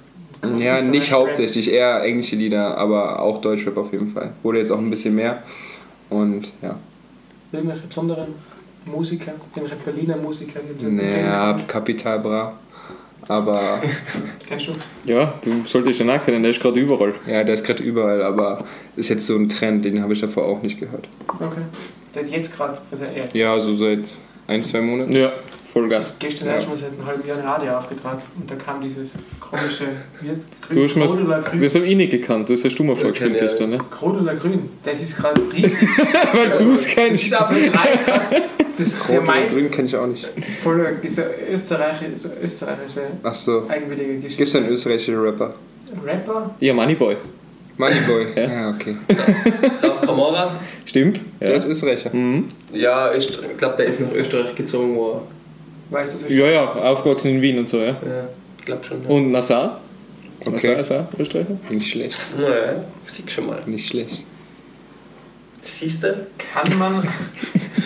Ja, 0.57 0.73
Österreich 0.73 0.87
nicht 0.89 1.11
Rap. 1.11 1.19
hauptsächlich, 1.19 1.71
eher 1.71 2.01
englische 2.01 2.35
Lieder, 2.35 2.75
aber 2.77 3.19
auch 3.21 3.39
Deutschrap 3.39 3.77
auf 3.77 3.93
jeden 3.93 4.07
Fall. 4.07 4.33
Wurde 4.41 4.57
jetzt 4.57 4.71
auch 4.71 4.79
ein 4.79 4.89
bisschen 4.89 5.13
mehr 5.15 5.43
und 6.09 6.51
ja. 6.61 6.77
Irgendwelche 7.51 7.85
besonderen 7.85 8.29
Musiker, 8.85 9.33
irgendwelche 9.55 9.83
Berliner 9.85 10.17
Musiker, 10.17 10.59
Naja, 10.89 11.51
kannst? 11.53 11.67
Capital 11.67 12.19
Bra. 12.19 12.59
Aber 13.27 13.79
Kennst 14.47 14.67
du? 14.67 14.73
Ja, 15.05 15.33
du 15.43 15.63
solltest 15.65 15.99
ihn 16.01 16.09
auch 16.09 16.23
kennen, 16.23 16.43
der 16.43 16.51
ist 16.51 16.61
gerade 16.61 16.79
überall. 16.79 17.13
ja, 17.27 17.43
der 17.43 17.53
ist 17.53 17.65
gerade 17.65 17.83
überall, 17.83 18.21
aber 18.21 18.65
ist 18.95 19.09
jetzt 19.09 19.25
so 19.25 19.35
ein 19.35 19.49
Trend, 19.49 19.85
den 19.85 20.01
habe 20.01 20.13
ich 20.13 20.21
davor 20.21 20.45
auch 20.45 20.61
nicht 20.61 20.79
gehört. 20.79 21.07
Okay. 21.27 21.61
Der 22.13 22.21
ist 22.21 22.31
jetzt 22.31 22.55
gerade 22.55 22.79
präsentiert. 22.89 23.33
Ja, 23.33 23.59
so 23.59 23.75
seit 23.75 24.07
ein, 24.47 24.61
zwei 24.63 24.81
Monaten. 24.81 25.15
Ja, 25.15 25.31
Vollgas. 25.73 26.15
Gestern 26.19 26.47
Ja. 26.49 26.53
erst 26.55 26.69
mal 26.69 26.77
seit 26.77 26.89
einem 26.93 27.05
halben 27.05 27.27
Jahr 27.27 27.37
ein 27.39 27.45
Radio 27.45 27.73
aufgetragen 27.77 28.19
und 28.39 28.49
da 28.51 28.55
kam 28.55 28.81
dieses 28.81 29.13
komische, 29.39 29.85
wie 30.21 30.29
heißt 30.29 30.47
es? 30.61 30.67
Grün, 30.69 31.01
Rot 31.01 31.17
oder 31.25 31.37
mir, 31.37 31.43
Grün? 31.43 31.61
das 31.61 31.75
habe 31.75 31.85
ich 31.87 31.95
nicht 31.95 32.11
gekannt, 32.11 32.49
das 32.49 32.63
hast 32.63 32.77
du 32.77 32.83
Das 32.87 32.99
vorgespielt 32.99 33.33
kenn 33.33 33.41
gestern. 33.41 33.69
Ne? 33.71 33.79
Rot 34.01 34.21
oder 34.21 34.35
Grün? 34.35 34.69
Das 34.83 35.01
ist 35.01 35.17
gerade 35.17 35.41
riesig. 35.51 35.87
Weil 36.33 36.57
du 36.59 36.73
es 36.73 36.85
Das 36.85 36.93
kennst. 36.93 37.25
ist 37.25 37.35
auf 37.41 37.49
der 37.49 37.71
3 37.71 37.71
Das, 38.77 38.89
der 38.89 38.99
Rot 39.01 39.09
oder 39.09 39.21
meist, 39.21 39.55
grün 39.57 39.69
kenne 39.71 39.87
ich 39.87 39.95
auch 39.95 40.07
nicht. 40.07 40.27
das 40.35 40.47
ist 40.47 40.59
voll 40.59 40.97
diese 41.03 41.25
österreichische, 41.51 42.31
österreichische 42.43 43.01
Ach 43.23 43.33
so. 43.33 43.65
eigenwillige 43.69 44.15
Geschichte. 44.15 44.37
Gibt 44.37 44.49
es 44.49 44.55
einen 44.55 44.69
österreichischen 44.69 45.19
Rapper? 45.19 45.53
Rapper? 46.05 46.55
Ja, 46.59 46.73
Moneyboy. 46.73 47.17
Moneyboy. 47.77 48.25
Ja. 48.35 48.41
ja. 48.43 48.69
okay. 48.69 48.95
Ralf 49.81 50.01
Kamara. 50.01 50.55
Stimmt. 50.85 51.19
Der 51.39 51.49
Ja. 51.51 51.55
ist 51.57 51.67
Österreicher. 51.67 52.09
Mhm. 52.15 52.45
Ja, 52.71 53.13
ich 53.13 53.27
glaube, 53.57 53.75
der 53.77 53.85
ist 53.87 54.01
nach 54.01 54.11
Österreich 54.11 54.55
gezogen 54.55 54.95
worden. 54.95 55.21
Weißt 55.89 56.13
du 56.19 56.27
das? 56.27 56.35
ja, 56.35 56.47
ja, 56.47 56.63
aufgewachsen 56.63 57.31
in 57.35 57.41
Wien 57.41 57.59
und 57.59 57.69
so, 57.69 57.79
ja. 57.79 57.87
Ja, 57.91 58.27
ich 58.59 58.65
glaube 58.65 58.83
schon. 58.83 59.03
Ja. 59.03 59.09
Und 59.09 59.31
Nassau? 59.31 59.77
Nassau 60.45 60.51
Okay. 60.55 60.79
ist 60.81 60.91
auch 60.91 61.05
Österreicher? 61.19 61.57
Nicht 61.69 61.89
schlecht. 61.91 62.17
Naja, 62.37 62.83
siehst 63.07 63.31
schon 63.31 63.47
mal. 63.47 63.61
Nicht 63.65 63.87
schlecht. 63.87 64.23
Siehst 65.61 66.03
du? 66.03 66.27
Kann 66.37 66.77
man, 66.77 67.07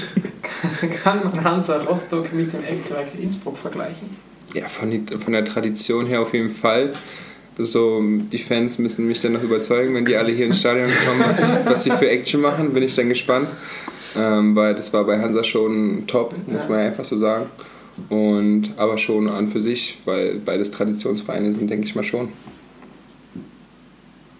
kann 1.04 1.24
man 1.24 1.44
Hansa 1.44 1.78
Rostock 1.84 2.34
mit 2.34 2.52
dem 2.54 2.62
FC 2.64 2.92
Wacker 2.92 3.20
Innsbruck 3.22 3.58
vergleichen? 3.58 4.10
Ja, 4.54 4.68
von, 4.68 4.90
die, 4.90 5.04
von 5.18 5.34
der 5.34 5.46
Tradition 5.46 6.06
her 6.08 6.22
auf 6.22 6.34
jeden 6.34 6.50
Fall. 6.50 6.94
So, 7.60 8.02
die 8.02 8.38
Fans 8.38 8.78
müssen 8.78 9.08
mich 9.08 9.20
dann 9.22 9.34
noch 9.34 9.42
überzeugen, 9.44 9.94
wenn 9.96 10.06
die 10.06 10.16
alle 10.16 10.32
hier 10.32 10.46
ins 10.46 10.60
Stadion 10.60 10.90
kommen, 11.06 11.24
was, 11.28 11.42
was 11.66 11.84
sie 11.84 11.92
für 11.92 12.08
Action 12.10 12.42
machen, 12.42 12.72
bin 12.74 12.84
ich 12.84 12.94
dann 12.96 13.10
gespannt. 13.10 13.50
Ähm, 14.16 14.56
weil 14.56 14.74
das 14.74 14.94
war 14.94 15.04
bei 15.04 15.20
Hansa 15.20 15.44
schon 15.44 16.06
top, 16.08 16.34
muss 16.48 16.62
Ja. 16.62 16.70
man 16.70 16.80
einfach 16.80 17.04
so 17.04 17.18
sagen. 17.18 17.48
Und, 18.10 18.74
aber 18.78 18.98
schon 18.98 19.30
an 19.30 19.48
für 19.48 19.62
sich, 19.62 19.98
weil 20.06 20.36
beides 20.40 20.72
Traditionsvereine 20.72 21.52
sind, 21.52 21.70
denke 21.70 21.86
ich 21.88 21.96
mal 21.96 22.04
schon. 22.04 22.30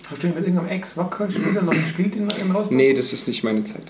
Hast 0.10 0.24
du 0.24 0.28
mit 0.28 0.38
irgendeinem 0.38 0.70
Ex-Wacker-Spieler 0.70 1.62
noch 1.64 1.74
gespielt 1.74 2.16
in, 2.16 2.30
in 2.30 2.52
Rostock? 2.52 2.78
Nee, 2.78 2.94
das 2.94 3.12
ist 3.12 3.28
nicht 3.28 3.44
meine 3.44 3.64
Zeit. 3.64 3.84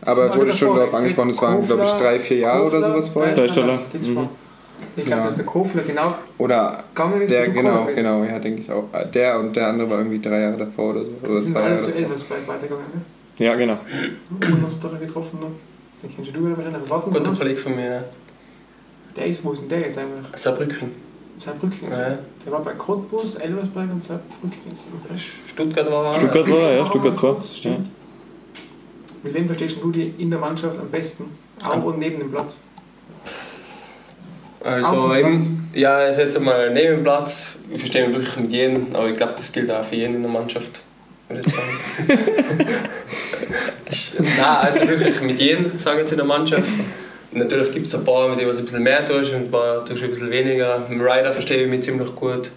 Das 0.00 0.08
Aber 0.08 0.28
wurde 0.36 0.46
davor, 0.46 0.52
schon 0.54 0.76
darauf 0.76 0.94
angesprochen, 0.94 1.28
das 1.28 1.42
waren, 1.42 1.66
glaube 1.66 1.82
ich, 1.84 1.90
Kofler, 1.90 2.04
drei, 2.06 2.20
vier 2.20 2.38
Jahre 2.38 2.62
oder 2.62 2.70
Kofler, 2.78 2.88
sowas 2.92 3.08
vorher. 3.08 3.34
Da 3.34 3.44
ist 3.44 3.56
er 3.56 3.66
da. 3.66 3.78
die 3.92 4.00
zwei. 4.00 4.20
Mhm. 4.22 4.28
Ich 4.96 5.04
glaube, 5.04 5.20
Ja. 5.20 5.26
dass 5.26 5.36
der 5.36 5.44
Kofler 5.44 5.82
genau 5.82 6.14
Oder 6.38 6.84
ist, 7.20 7.30
der, 7.30 7.46
du 7.46 7.52
genau, 7.52 7.84
bist. 7.84 7.96
genau, 7.96 8.24
ja, 8.24 8.38
denke 8.38 8.62
ich 8.62 8.70
auch. 8.70 8.84
Der 9.12 9.38
und 9.38 9.54
der 9.54 9.68
andere 9.68 9.90
war 9.90 9.98
irgendwie 9.98 10.20
drei 10.20 10.40
Jahre 10.40 10.56
davor 10.56 10.90
oder 10.94 11.04
so. 11.04 11.30
Oder 11.30 11.44
zwei 11.44 11.60
alle 11.60 11.68
Jahre 11.70 11.80
zu 11.80 11.86
davor. 11.88 12.02
Elversberg 12.02 12.48
weitergegangen. 12.48 12.84
Ne? 12.94 13.44
Ja, 13.44 13.54
genau. 13.56 13.78
Uhren 14.40 14.62
hast 14.64 14.82
du 14.82 14.88
da 14.88 14.96
getroffen. 14.96 15.38
Ne? 15.40 15.46
Den 16.02 16.14
kennst 16.14 16.34
du 16.34 16.40
oder 16.40 16.62
erinnern? 16.62 16.82
Warten 16.88 17.10
Guter? 17.10 17.32
Kollege 17.32 17.60
von 17.60 17.76
mir, 17.76 18.04
Der 19.16 19.26
ist, 19.26 19.44
wo 19.44 19.52
ist 19.52 19.60
denn 19.62 19.68
der 19.68 19.80
jetzt 19.80 19.98
einfach? 19.98 20.36
Saarbrücken. 20.36 20.90
Saarbrücken. 21.38 21.88
Also. 21.88 22.00
Ja. 22.00 22.18
Der 22.44 22.52
war 22.52 22.60
bei 22.62 22.72
Cottbus, 22.74 23.34
Elversberg 23.36 23.90
und 23.90 24.02
Saarbrücken. 24.04 24.52
Jetzt. 24.68 24.86
Stuttgart 25.48 25.90
war 25.90 26.06
er. 26.06 26.14
Stuttgart 26.14 26.50
war 26.50 26.58
er, 26.70 26.76
ja, 26.78 26.86
Stuttgart 26.86 27.16
2. 27.16 27.28
Kurz, 27.32 27.56
stimmt. 27.56 27.88
Mit 29.22 29.34
wem 29.34 29.46
verstehst 29.46 29.76
du 29.82 29.90
dich 29.90 30.18
in 30.18 30.30
der 30.30 30.38
Mannschaft 30.38 30.78
am 30.78 30.88
besten? 30.90 31.24
Auf 31.62 31.84
und 31.84 31.98
neben 31.98 32.18
dem 32.20 32.30
Platz. 32.30 32.58
Also 34.62 35.08
Platz. 35.08 35.18
eben, 35.20 35.70
ja, 35.74 35.94
also 35.94 36.20
jetzt 36.22 36.36
einmal 36.36 36.72
neben 36.72 36.96
dem 36.96 37.02
Platz, 37.02 37.56
ich 37.70 37.80
verstehe 37.80 38.06
mich 38.08 38.16
wirklich 38.16 38.36
mit 38.36 38.52
jedem, 38.52 38.94
aber 38.94 39.08
ich 39.08 39.16
glaube, 39.16 39.34
das 39.36 39.52
gilt 39.52 39.70
auch 39.70 39.84
für 39.84 39.96
jeden 39.96 40.16
in 40.16 40.22
der 40.22 40.30
Mannschaft. 40.30 40.82
Würde 41.28 41.42
ich 41.46 41.52
sagen. 41.52 42.68
Das- 43.84 44.14
Nein, 44.20 44.38
also 44.38 44.80
wirklich 44.88 45.20
mit 45.22 45.40
jedem, 45.40 45.76
sage 45.78 45.96
ich 45.96 46.00
jetzt 46.02 46.12
in 46.12 46.18
der 46.18 46.26
Mannschaft. 46.26 46.68
Natürlich 47.32 47.70
gibt 47.72 47.86
es 47.86 47.94
ein 47.94 48.04
paar, 48.04 48.28
mit 48.28 48.40
denen 48.40 48.50
du 48.50 48.56
ein 48.58 48.64
bisschen 48.64 48.82
mehr 48.82 49.06
tust 49.06 49.30
und 49.32 49.36
ein 49.44 49.50
paar 49.50 49.84
tust 49.84 50.00
du 50.00 50.04
ein 50.04 50.10
bisschen 50.10 50.30
weniger. 50.30 50.80
Mit 50.80 50.90
dem 50.90 51.00
Rider 51.00 51.32
verstehe 51.32 51.62
ich 51.64 51.68
mich 51.70 51.82
ziemlich 51.82 52.12
gut. 52.14 52.50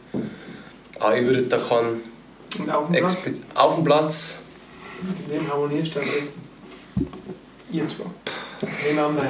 Aber 0.99 1.15
ich 1.17 1.23
würde 1.25 1.39
jetzt 1.39 1.51
da 1.51 1.57
keinen 1.57 2.01
Und 2.59 2.69
auf 2.71 2.87
dem 2.87 2.95
Platz. 2.95 3.17
auf 3.53 3.75
dem 3.75 3.83
Platz. 3.83 4.39
Mit 5.01 5.29
wem 5.41 5.51
harmonierst 5.51 5.95
du 5.95 5.99
am 5.99 6.05
besten? 6.05 6.41
Ihr 7.71 7.85
zwei. 7.85 8.03
Nebeneinander. 8.87 9.29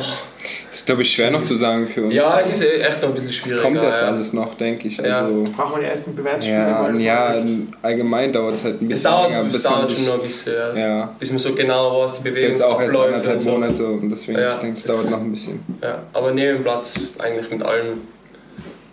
Ist, 0.71 0.85
glaube 0.87 1.03
ich, 1.03 1.11
schwer 1.13 1.29
noch 1.31 1.43
zu 1.43 1.53
sagen 1.55 1.87
für 1.87 2.03
uns. 2.05 2.13
Ja, 2.15 2.39
es 2.39 2.49
ist 2.49 2.61
echt 2.63 3.01
noch 3.01 3.09
ein 3.09 3.13
bisschen 3.13 3.29
Es 3.29 3.35
schwierig. 3.35 3.61
kommt 3.61 3.77
erst 3.77 4.01
ja. 4.01 4.07
alles 4.07 4.33
noch, 4.33 4.55
denke 4.55 4.87
ich. 4.87 4.97
Ja. 4.97 5.25
Also, 5.25 5.43
Brauchen 5.55 5.73
wir 5.75 5.79
die 5.81 5.85
ersten 5.85 6.15
Bewerbsspiele? 6.15 6.57
ja, 6.57 6.91
ja, 6.97 7.27
das- 7.27 7.45
allgemein 7.83 8.33
dauert 8.33 8.55
es 8.55 8.63
halt 8.63 8.81
ein 8.81 8.85
Es 8.85 8.89
bisschen 8.89 9.11
dauert, 9.11 9.29
länger, 9.29 9.45
es 9.47 9.53
bis 9.53 9.63
man 9.63 9.73
dauert 9.73 9.91
schon 9.91 10.05
noch 10.05 10.13
ein 10.15 10.21
bisschen, 10.21 10.53
ja. 10.55 10.77
ja, 10.77 11.15
bis 11.19 11.29
man 11.29 11.39
so 11.39 11.53
genau 11.53 12.01
weiß, 12.01 12.13
die 12.13 12.23
Bewegung 12.29 12.49
jetzt 12.49 12.63
auch 12.63 12.81
erst 12.81 12.95
abläuft. 12.95 13.13
anderthalb 13.13 13.35
und 13.35 13.41
so. 13.41 13.51
Monate 13.51 13.85
und 13.87 14.09
deswegen, 14.09 14.39
Ja. 14.39 14.49
ich 14.49 14.55
denke, 14.55 14.77
es 14.77 14.83
dauert 14.83 15.09
noch 15.11 15.21
ein 15.21 15.31
bisschen. 15.31 15.59
Ja, 15.81 16.03
aber 16.11 16.31
neben 16.31 16.53
dem 16.55 16.63
Platz 16.63 17.09
eigentlich 17.19 17.49
mit 17.51 17.61
allen 17.63 18.01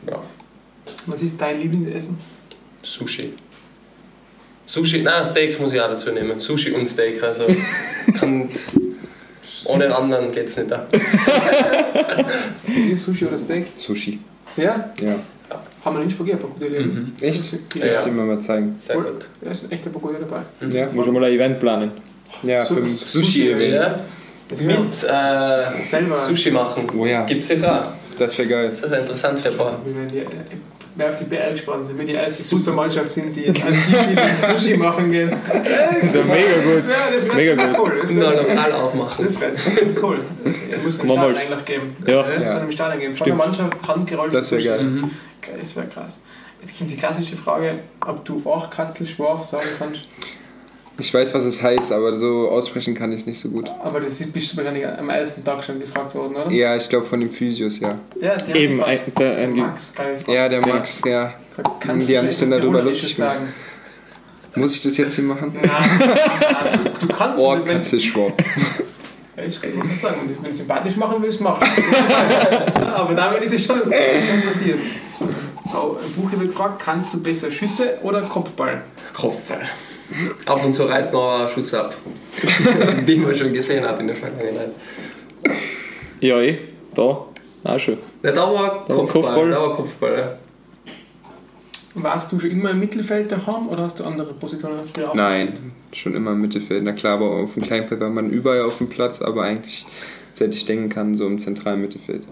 ja, 0.09 0.21
Was 1.07 1.23
ist 1.23 1.41
dein 1.41 1.61
Lieblingsessen? 1.61 2.19
Sushi. 2.83 3.33
Sushi, 4.67 5.03
nein, 5.03 5.25
Steak 5.25 5.59
muss 5.61 5.73
ich 5.73 5.81
auch 5.81 5.89
dazu 5.89 6.13
nehmen. 6.13 6.39
Sushi 6.39 6.71
und 6.73 6.87
Steak, 6.87 7.23
also 7.23 7.45
kann, 8.21 8.49
ohne 9.71 9.85
den 9.85 9.93
anderen 9.93 10.31
geht 10.33 10.49
es 10.49 10.57
nicht. 10.59 10.71
Sushi 12.97 13.27
oder 13.27 13.39
Steak? 13.39 13.67
Sushi, 13.77 14.19
Ja? 14.57 14.91
ja. 15.01 15.15
Haben 15.85 15.97
wir 15.99 16.05
nicht 16.05 16.17
probiert, 16.17 16.43
aber 16.43 16.53
gute 16.53 16.67
Ideen. 16.67 17.13
Echt? 17.21 17.53
Ja. 17.75 17.87
Muss 17.87 18.07
ich 18.07 18.13
mir 18.13 18.23
mal 18.23 18.39
zeigen. 18.39 18.77
Sehr 18.79 18.97
gut. 18.97 19.27
Ja, 19.43 19.55
sind 19.55 19.73
echt 19.73 19.87
ein 19.87 19.93
paar 19.93 20.03
gute 20.03 20.19
dabei. 20.21 20.43
Ja, 20.71 20.87
Muss 20.93 21.05
schon 21.07 21.15
mal 21.15 21.25
ein 21.25 21.33
Event 21.33 21.59
planen. 21.59 21.91
ja 22.43 22.65
Su- 22.65 22.75
für 22.75 22.81
ein 22.83 22.87
Sushi- 22.87 23.23
Sushi-Event. 23.23 23.75
Ja, 23.75 24.01
Das 24.49 24.63
mit 24.63 24.77
äh, 24.77 25.83
Selber. 25.83 26.17
Sushi 26.17 26.51
machen. 26.51 26.87
Oh 26.97 27.07
ja, 27.07 27.25
Gibt 27.25 27.43
es 27.43 27.49
sicher 27.49 27.73
auch. 27.73 28.19
das 28.19 28.39
wäre 28.39 28.49
geil. 28.49 28.69
Das 28.69 28.81
ist 28.83 28.93
interessant 28.93 29.41
für 29.41 29.49
ein 29.51 29.57
paar. 29.57 29.79
Wer 30.97 31.09
auf 31.09 31.15
die 31.17 31.25
BR 31.25 31.53
gespannt, 31.53 31.89
wenn 31.89 31.99
wir 31.99 32.05
die 32.07 32.13
erste 32.15 32.57
Fußballmannschaft 32.57 33.13
sind, 33.13 33.35
die 33.35 33.43
jetzt 33.43 33.63
als 33.65 33.77
die, 33.87 33.93
die 33.95 34.59
Sushi 34.59 34.77
machen 34.77 35.11
gehen. 35.11 35.31
Das 36.01 36.15
wär 36.15 36.25
mega 36.25 36.61
gut. 36.65 36.75
Das 36.77 36.89
wäre 36.89 36.99
das 37.15 37.27
wär 37.29 37.35
Mega 37.35 37.53
super 37.63 37.79
gut. 37.79 37.79
cool. 37.93 37.99
Das 38.03 38.17
wäre 38.17 38.43
Lokal 38.43 38.73
aufmachen. 38.73 39.25
das 39.25 39.41
wär 39.41 39.57
super 39.57 40.03
cool. 40.03 40.19
Das 40.45 40.55
muss 40.85 40.99
Machen 40.99 41.11
Stadion 41.11 41.37
eigentlich 41.37 41.65
geben. 41.65 41.97
Ja. 42.07 42.23
Das 42.23 42.45
Ja. 42.45 42.55
dann 42.55 42.65
im 42.65 42.73
Stadion 42.73 43.01
geben. 43.01 43.15
Von 43.15 43.25
der 43.25 43.35
Mannschaft 43.37 43.89
handgerollt. 43.89 44.35
Das 44.35 44.51
wäre 44.53 44.63
geil. 44.63 44.83
Mhm. 44.83 45.11
Das 45.61 45.77
wäre 45.77 45.87
krass. 45.87 46.21
Jetzt 46.61 46.77
kommt 46.77 46.91
die 46.91 46.97
klassische 46.97 47.37
Frage, 47.37 47.79
ob 48.07 48.25
du 48.25 48.43
auch 48.45 48.69
Katzelschwarf 48.69 49.45
sagen 49.45 49.67
kannst. 49.79 50.07
Ich 50.99 51.15
weiß, 51.15 51.33
was 51.33 51.45
es 51.45 51.63
heißt, 51.63 51.93
aber 51.93 52.17
so 52.19 52.51
aussprechen 52.51 52.95
kann 52.95 53.11
ich 53.13 53.21
es 53.21 53.27
nicht 53.27 53.41
so 53.41 53.49
gut. 53.49 53.71
Aber 53.83 54.01
das 54.01 54.21
ist, 54.21 54.33
bist 54.33 54.53
du 54.53 54.59
wahrscheinlich 54.59 54.87
am 54.87 55.09
ersten 55.09 55.43
Tag 55.43 55.65
schon 55.65 55.81
gefragt 55.81 56.15
worden, 56.15 56.37
oder? 56.37 56.51
Ja, 56.51 56.77
ich 56.77 56.89
glaube 56.91 57.07
von 57.07 57.21
den 57.21 57.31
Physios, 57.31 57.81
ja. 57.81 57.99
Ja, 58.21 58.37
die 58.37 58.53
Eben, 58.53 58.81
haben 58.83 58.85
ein, 58.85 59.01
der, 59.19 59.35
Der 59.37 59.45
ein, 59.45 59.53
Max. 59.57 59.93
Ja, 60.27 60.49
der. 60.49 60.61
Max, 60.67 61.01
ja. 61.07 61.33
Kannst 61.79 62.07
die 62.09 62.13
du 62.13 62.19
haben 62.19 62.29
sich 62.29 62.39
dann 62.39 62.51
darüber 62.51 62.83
lustig 62.83 63.17
gemacht. 63.17 63.35
sagen? 63.35 63.49
Muss 64.57 64.75
ich 64.75 64.83
das 64.83 64.97
jetzt 64.97 65.15
hier 65.15 65.25
machen? 65.25 65.53
Nein, 65.55 65.71
nein, 66.03 66.81
du 67.01 67.07
kannst, 67.09 67.41
Oh, 67.41 67.57
Katze 67.65 68.01
Schwab. 68.01 68.33
Ich 69.47 69.63
kann 69.63 69.71
nicht 69.87 69.99
sagen, 70.01 70.17
wenn 70.43 70.51
du 70.51 70.53
sympathisch 70.53 70.97
machen 70.97 71.17
willst, 71.23 71.41
mach. 71.41 71.59
Aber 72.95 73.15
damit 73.15 73.41
ist 73.43 73.55
es 73.55 73.65
schon, 73.65 73.81
schon 73.81 74.43
passiert. 74.45 74.81
Oh, 75.73 75.97
ein 76.05 76.13
Buch 76.13 76.31
wird 76.33 76.51
gefragt, 76.51 76.83
kannst 76.85 77.13
du 77.15 77.21
besser 77.23 77.51
Schüsse 77.51 77.99
oder 78.03 78.23
Kopfball? 78.23 78.83
Kopfball. 79.15 79.61
Ab 80.47 80.65
und 80.65 80.73
zu 80.73 80.85
reißt 80.85 81.13
noch 81.13 81.41
ein 81.41 81.49
Schuss 81.49 81.75
ab. 81.75 81.97
Wie 83.07 83.17
man 83.17 83.35
schon 83.35 83.53
gesehen 83.53 83.85
hat 83.85 84.01
in 84.01 84.07
der 84.07 84.17
Vergangenheit. 84.17 84.71
ja, 86.21 86.41
eh, 86.41 86.59
da, 86.95 87.27
auch 87.65 87.79
schon. 87.79 87.99
Ja, 88.23 88.33
da 88.33 88.43
war 88.53 88.85
Da 88.87 88.95
Kopfball. 88.95 89.23
Kopfball. 89.23 89.51
Da 89.51 89.61
war 89.61 89.75
Kopfball 89.75 90.19
ja. 90.19 90.39
Warst 91.95 92.31
du 92.31 92.39
schon 92.39 92.51
immer 92.51 92.71
im 92.71 92.79
Mittelfeld 92.79 93.33
daheim 93.33 93.69
oder 93.69 93.83
hast 93.83 93.99
du 93.99 94.05
andere 94.05 94.33
Positionen 94.35 94.85
früher 94.85 95.11
auch? 95.11 95.15
Nein, 95.15 95.55
schon 95.93 96.15
immer 96.15 96.33
im 96.33 96.41
Mittelfeld. 96.41 96.85
Na 96.85 96.93
klar, 96.93 97.15
aber 97.15 97.31
auf 97.31 97.55
dem 97.55 97.65
Kleinfeld 97.65 98.01
war 98.01 98.11
man 98.11 98.31
überall 98.31 98.63
auf 98.63 98.79
dem 98.79 98.89
Platz, 98.89 99.21
aber 99.21 99.43
eigentlich, 99.43 99.87
seit 100.35 100.55
ich 100.55 100.67
denken 100.67 100.89
kann, 100.89 101.17
so 101.17 101.27
im 101.27 101.41
zentralen 101.41 101.81
Mittelfeld. 101.81 102.29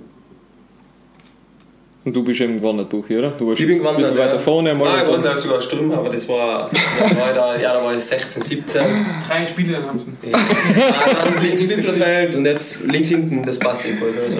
Und 2.08 2.16
du 2.16 2.22
bist 2.24 2.40
eben 2.40 2.56
gewandert, 2.56 2.88
Buchi, 2.88 3.18
oder? 3.18 3.32
Du 3.32 3.48
warst 3.48 3.60
Ich 3.60 3.66
bin 3.66 3.76
ein 3.76 3.78
gewandert. 3.80 4.02
bisschen 4.04 4.16
weiter 4.18 4.32
ja. 4.32 4.38
vorne 4.38 4.74
Nein, 4.74 4.82
ich 4.82 5.06
mal. 5.12 5.22
wollte 5.24 5.36
sogar 5.38 5.60
Stürmer, 5.60 5.98
aber 5.98 6.08
das 6.08 6.26
war. 6.26 6.70
Ich 6.72 6.80
da, 7.34 7.54
ja, 7.60 7.74
da 7.74 7.84
war 7.84 7.94
ich 7.94 8.02
16, 8.02 8.40
17. 8.42 8.82
Drei 9.28 9.44
Spiele 9.44 9.74
dann 9.74 9.86
haben 9.88 9.98
sie. 10.00 10.12
Ja, 10.22 10.38
dann 11.22 11.42
links 11.44 11.66
Mittelfeld 11.66 12.34
und 12.34 12.46
jetzt 12.46 12.86
links 12.86 13.08
hinten, 13.08 13.42
das 13.44 13.58
passt 13.58 13.84
eh 13.86 13.92
gut. 13.92 14.16
Also 14.16 14.38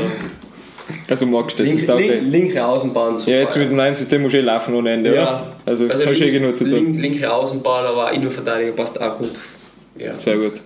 Also 1.09 1.27
magst 1.27 1.59
du 1.59 1.63
das, 1.65 1.73
link, 1.75 1.83
ist 1.83 1.91
okay. 1.91 2.21
link, 2.21 2.33
linke 2.33 2.65
Außenbahn. 2.65 3.19
super, 3.19 3.31
Ja, 3.33 3.41
jetzt 3.41 3.55
mit 3.59 3.69
dem 3.69 3.77
neuen 3.77 3.95
System 3.95 4.23
musst 4.23 4.33
du 4.35 4.39
eh 4.39 4.41
laufen 4.41 4.75
ohne 4.75 4.93
Ende, 4.93 5.15
Ja. 5.15 5.23
oder? 5.23 5.57
Also, 5.67 5.85
also 5.91 6.07
hast 6.07 6.21
du 6.21 6.25
eh 6.25 6.31
genug 6.31 6.57
zu 6.57 6.65
tun. 6.65 6.73
link, 6.73 6.99
linke 7.01 7.31
Außenbahn, 7.31 7.85
aber 7.85 8.13
Innenverteidiger 8.13 8.73
passt 8.73 8.99
auch 8.99 9.19
gut. 9.19 9.33
Ja. 9.99 10.19
Sehr 10.19 10.39
gut. 10.39 10.63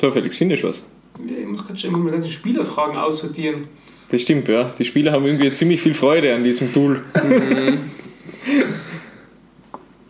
So, 0.00 0.10
Felix, 0.10 0.36
findest 0.36 0.64
du 0.64 0.68
was? 0.68 0.82
Ich 1.24 1.46
muss 1.46 1.64
gerade 1.64 1.78
schon 1.78 1.94
immer 1.94 2.06
die 2.06 2.12
ganzen 2.12 2.30
Spielerfragen 2.30 2.96
aussortieren. 2.96 3.68
Das 4.08 4.22
stimmt, 4.22 4.48
ja. 4.48 4.72
Die 4.78 4.84
Spieler 4.84 5.12
haben 5.12 5.26
irgendwie 5.26 5.52
ziemlich 5.52 5.80
viel 5.80 5.94
Freude 5.94 6.34
an 6.34 6.44
diesem 6.44 6.72
Tool. 6.72 7.02
Ein 7.14 7.90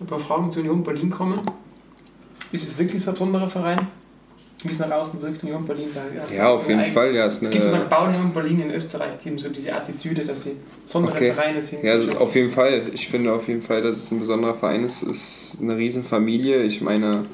paar 0.07 0.19
Fragen 0.19 0.51
zu 0.51 0.61
Union 0.61 0.83
Berlin 0.83 1.11
kommen. 1.11 1.41
Ist 2.53 2.69
es 2.69 2.79
wirklich 2.79 3.03
so 3.03 3.11
ein 3.11 3.15
besonderer 3.15 3.49
Verein? 3.49 3.89
Es 4.65 4.79
nach 4.79 4.91
außen 4.91 5.21
wirkt, 5.23 5.43
Union 5.45 5.65
Berlin. 5.65 5.89
Da, 5.95 6.35
Ja, 6.35 6.49
auf 6.49 6.67
jeden 6.69 6.85
Fall. 6.85 7.15
Ja, 7.15 7.27
Es 7.27 7.39
gibt 7.41 7.63
so 7.63 7.75
eine. 7.75 7.85
Pauli 7.85 8.17
und 8.17 8.33
Berlin 8.33 8.61
in 8.61 8.71
Österreich, 8.71 9.19
die 9.23 9.29
haben 9.31 9.39
so 9.39 9.49
diese 9.51 9.73
Attitüde, 9.75 10.25
dass 10.25 10.45
sie 10.45 10.57
besondere 10.85 11.15
Okay. 11.15 11.33
Vereine 11.33 11.61
sind. 11.63 11.85
ja, 11.85 11.93
also 11.93 12.13
auf 12.13 12.35
jeden 12.35 12.51
Fall. 12.51 12.83
Ich 12.93 13.09
finde 13.09 13.33
auf 13.33 13.47
jeden 13.49 13.63
Fall, 13.63 13.83
dass 13.83 13.97
es 13.97 14.11
ein 14.11 14.19
besonderer 14.19 14.55
Verein 14.55 14.85
ist. 14.85 15.03
Es 15.03 15.53
ist 15.55 15.59
eine 15.63 15.77
Riesenfamilie. 15.77 16.63
Ich 16.63 16.81
meine, 16.81 17.25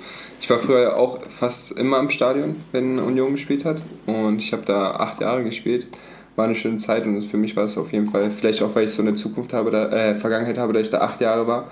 ich 0.40 0.50
war 0.50 0.58
früher 0.58 0.96
auch 0.96 1.20
fast 1.28 1.72
immer 1.72 2.00
im 2.00 2.10
Stadion, 2.10 2.56
wenn 2.72 2.98
Union 2.98 3.32
gespielt 3.32 3.64
hat. 3.64 3.82
Und 4.06 4.40
ich 4.40 4.52
habe 4.52 4.62
da 4.64 4.92
acht 4.92 5.20
Jahre 5.20 5.44
gespielt. 5.44 5.86
War 6.34 6.46
eine 6.46 6.54
schöne 6.54 6.78
Zeit 6.78 7.06
und 7.06 7.20
für 7.22 7.36
mich 7.36 7.54
war 7.56 7.64
es 7.64 7.76
auf 7.76 7.92
jeden 7.92 8.06
Fall, 8.06 8.30
vielleicht 8.30 8.62
auch 8.62 8.74
weil 8.74 8.86
ich 8.86 8.90
so 8.92 9.02
eine 9.02 9.12
Zukunft 9.14 9.52
habe, 9.52 9.70
da, 9.70 9.90
äh, 9.90 10.16
Vergangenheit 10.16 10.56
habe, 10.56 10.72
da 10.72 10.80
ich 10.80 10.88
da 10.88 11.02
acht 11.02 11.20
Jahre 11.20 11.46
war, 11.46 11.70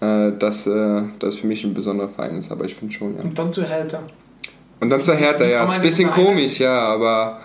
äh, 0.00 0.32
dass 0.36 0.66
äh, 0.66 1.02
das 1.20 1.36
für 1.36 1.46
mich 1.46 1.62
ein 1.62 1.74
besonderer 1.74 2.08
Verein 2.08 2.34
ist. 2.36 2.50
Aber 2.50 2.64
ich 2.64 2.74
finde 2.74 2.92
schon, 2.92 3.16
ja. 3.16 3.22
Und 3.22 3.38
dann 3.38 3.52
zu 3.52 3.62
Hertha. 3.64 4.00
Und 4.80 4.90
dann 4.90 5.00
zur 5.00 5.14
Hertha, 5.14 5.44
ja. 5.44 5.64
Ist 5.64 5.74
ein 5.76 5.82
bisschen 5.82 6.08
das 6.08 6.16
komisch, 6.16 6.58
ja, 6.60 6.78
aber 6.78 7.40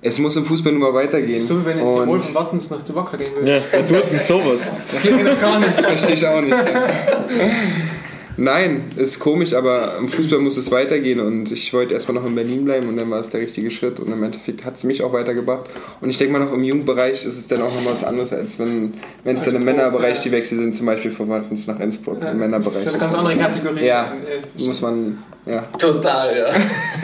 es 0.00 0.18
muss 0.18 0.36
im 0.36 0.44
Fußball 0.44 0.72
nun 0.72 0.80
mal 0.80 0.92
Das 0.92 1.02
weitergehen. 1.12 1.36
ist 1.36 1.48
so, 1.48 1.60
wie 1.60 1.64
wenn 1.66 1.78
in 1.78 1.84
Tirol 1.92 2.20
von 2.20 2.34
Wattens 2.34 2.70
nach 2.70 2.82
zu 2.84 2.94
Wacker 2.94 3.16
gehen 3.18 3.34
würde. 3.34 3.50
Ja, 3.56 3.60
wer 3.70 3.86
tut 3.86 4.12
denn 4.12 4.18
sowas? 4.18 4.72
Das 4.86 5.02
geht 5.02 5.16
mir 5.16 5.24
noch 5.24 5.40
gar 5.40 5.58
nicht. 5.58 5.76
das 5.76 5.86
verstehe 5.86 6.14
ich 6.14 6.26
auch 6.26 6.40
nicht. 6.40 6.50
Ja. 6.56 6.64
Nein, 8.40 8.92
ist 8.96 9.18
komisch, 9.18 9.52
aber 9.52 9.96
im 9.98 10.08
Fußball 10.08 10.38
muss 10.38 10.56
es 10.56 10.70
weitergehen 10.70 11.18
und 11.18 11.50
ich 11.50 11.72
wollte 11.74 11.92
erstmal 11.94 12.22
noch 12.22 12.28
in 12.28 12.36
Berlin 12.36 12.64
bleiben 12.64 12.88
und 12.88 12.96
dann 12.96 13.10
war 13.10 13.18
es 13.18 13.28
der 13.30 13.40
richtige 13.40 13.68
Schritt 13.68 13.98
und 13.98 14.12
im 14.12 14.22
Endeffekt 14.22 14.64
hat 14.64 14.76
es 14.76 14.84
mich 14.84 15.02
auch 15.02 15.12
weitergebracht. 15.12 15.68
Und 16.00 16.08
ich 16.08 16.18
denke 16.18 16.34
mal 16.34 16.44
noch 16.44 16.52
im 16.52 16.62
Jugendbereich 16.62 17.24
ist 17.24 17.36
es 17.36 17.48
dann 17.48 17.60
auch 17.62 17.74
noch 17.74 17.84
was 17.90 18.04
anderes, 18.04 18.32
als 18.32 18.58
wenn 18.60 18.94
wenn 19.24 19.34
es 19.34 19.42
dann 19.42 19.56
im 19.56 19.62
Also, 19.62 19.72
Männerbereich 19.76 20.18
ja. 20.18 20.22
die 20.22 20.32
Wechsel 20.32 20.56
sind, 20.56 20.72
zum 20.72 20.86
Beispiel 20.86 21.10
von 21.10 21.28
Wattens 21.28 21.66
nach 21.66 21.80
Innsbruck 21.80 22.22
Ja, 22.22 22.30
im 22.30 22.38
Männerbereich. 22.38 22.74
Das 22.74 22.86
ist 22.86 22.88
eine 22.90 22.98
ganz 22.98 23.14
andere 23.14 23.36
Kategorie. 23.36 23.84
Ja, 23.84 24.12
das 24.54 24.64
muss 24.64 24.80
man, 24.82 25.18
ja. 25.44 25.62
Total, 25.76 26.38
ja. 26.38 26.50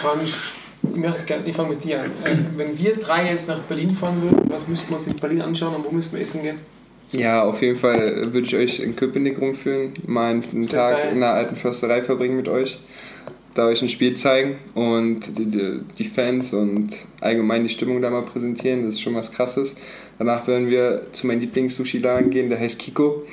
Kann 0.00 0.18
ich, 0.24 0.34
möchte 0.96 1.24
gerne, 1.24 1.42
ich 1.46 1.54
fange 1.54 1.70
mit 1.70 1.84
dir 1.84 2.00
an. 2.00 2.06
Äh, 2.24 2.36
Wenn 2.56 2.78
wir 2.78 2.96
drei 2.96 3.30
jetzt 3.30 3.48
nach 3.48 3.58
Berlin 3.60 3.90
fahren 3.90 4.22
würden, 4.22 4.50
was 4.50 4.66
müssten 4.66 4.88
wir 4.90 4.96
uns 4.96 5.06
in 5.06 5.16
Berlin 5.16 5.42
anschauen 5.42 5.74
und 5.74 5.84
wo 5.84 5.90
müssten 5.90 6.16
wir 6.16 6.22
essen 6.22 6.42
gehen? 6.42 6.58
Ja, 7.12 7.42
auf 7.42 7.60
jeden 7.60 7.76
Fall 7.76 8.32
würde 8.32 8.46
ich 8.46 8.54
euch 8.54 8.80
in 8.80 8.94
Köpenick 8.94 9.40
rumführen, 9.40 9.92
mal 10.06 10.30
einen 10.30 10.62
Ist 10.62 10.70
Tag 10.70 11.12
in 11.12 11.20
der 11.20 11.32
alten 11.32 11.56
Försterei 11.56 12.02
verbringen 12.02 12.36
mit 12.36 12.48
euch, 12.48 12.78
da 13.54 13.66
euch 13.66 13.82
ein 13.82 13.88
Spiel 13.88 14.16
zeigen 14.16 14.58
und 14.74 15.38
die, 15.38 15.46
die, 15.46 15.80
die 15.98 16.04
Fans 16.04 16.54
und 16.54 16.90
allgemein 17.20 17.64
die 17.64 17.68
Stimmung 17.68 18.00
da 18.00 18.10
mal 18.10 18.22
präsentieren, 18.22 18.84
das 18.86 18.94
ist 18.94 19.00
schon 19.00 19.14
was 19.14 19.32
krasses. 19.32 19.74
Danach 20.18 20.46
werden 20.46 20.68
wir 20.68 21.06
zu 21.12 21.26
meinem 21.26 21.40
Lieblings-Sushi-Laden 21.40 22.30
gehen, 22.30 22.48
der 22.48 22.60
heißt 22.60 22.78
Kiko. 22.78 23.24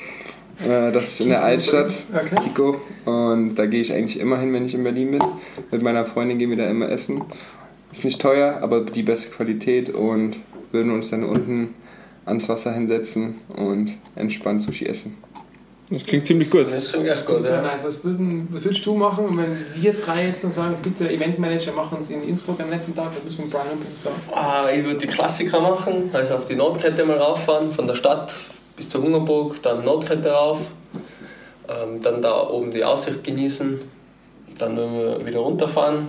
Äh, 0.65 0.91
Das 0.91 1.03
ist 1.05 1.21
in 1.21 1.29
der 1.29 1.43
Altstadt, 1.43 1.93
okay. 2.13 2.35
Kiko. 2.43 2.81
Und 3.05 3.55
da 3.55 3.65
gehe 3.67 3.81
ich 3.81 3.93
eigentlich 3.93 4.19
immer 4.19 4.39
hin, 4.39 4.53
wenn 4.53 4.65
ich 4.65 4.73
in 4.73 4.83
Berlin 4.83 5.11
bin. 5.11 5.21
Mit 5.69 5.81
meiner 5.83 6.05
Freundin 6.05 6.39
gehen 6.39 6.49
wir 6.49 6.57
da 6.57 6.67
immer 6.69 6.89
essen. 6.89 7.21
Ist 7.91 8.05
nicht 8.05 8.19
teuer, 8.19 8.59
aber 8.61 8.81
die 8.81 9.03
beste 9.03 9.29
Qualität 9.29 9.89
und 9.89 10.37
würden 10.71 10.91
uns 10.91 11.11
dann 11.11 11.23
unten 11.23 11.75
ans 12.27 12.47
Wasser 12.49 12.73
hinsetzen 12.73 13.35
und 13.55 13.93
entspannt 14.15 14.61
Sushi 14.61 14.85
essen. 14.85 15.17
Das 15.89 16.03
klingt 16.03 16.27
ziemlich 16.27 16.49
gut. 16.51 16.69
Das 16.69 16.91
klingt 16.91 17.07
echt 17.07 17.19
Das 17.19 17.25
gut, 17.25 17.45
ja. 17.45 17.61
nice. 17.61 17.79
Was, 17.81 17.99
was 18.03 18.63
würdest 18.63 18.85
du 18.85 18.95
machen, 18.95 19.37
wenn 19.37 19.81
wir 19.81 19.93
drei 19.93 20.27
jetzt 20.27 20.43
dann 20.43 20.51
sagen, 20.51 20.75
bitte 20.83 21.09
Eventmanager, 21.09 21.71
machen 21.71 21.97
uns 21.97 22.09
in 22.09 22.27
Innsbruck 22.27 22.59
einen 22.59 22.71
netten 22.71 22.93
Tag, 22.93 23.11
das 23.15 23.23
müssen 23.23 23.37
wir 23.37 23.45
mit 23.45 23.53
Brian 23.53 23.67
unbedingt 23.71 23.99
sagen. 23.99 24.17
Ah, 24.33 24.65
ich 24.69 24.83
würde 24.83 24.97
die 24.97 25.07
Klassiker 25.07 25.61
machen, 25.61 26.09
also 26.11 26.35
auf 26.35 26.45
die 26.45 26.55
Nordkette 26.55 27.05
mal 27.05 27.17
rauffahren, 27.17 27.71
von 27.71 27.87
der 27.87 27.95
Stadt 27.95 28.33
bis 28.75 28.89
zur 28.89 29.01
Hungerburg, 29.01 29.61
dann 29.63 29.85
Nordkette 29.85 30.29
rauf, 30.29 30.59
ähm, 31.69 32.01
dann 32.01 32.21
da 32.21 32.49
oben 32.49 32.71
die 32.71 32.83
Aussicht 32.83 33.23
genießen, 33.23 33.79
dann 34.57 34.75
würden 34.75 34.93
wir 34.93 35.25
wieder 35.25 35.39
runterfahren, 35.39 36.07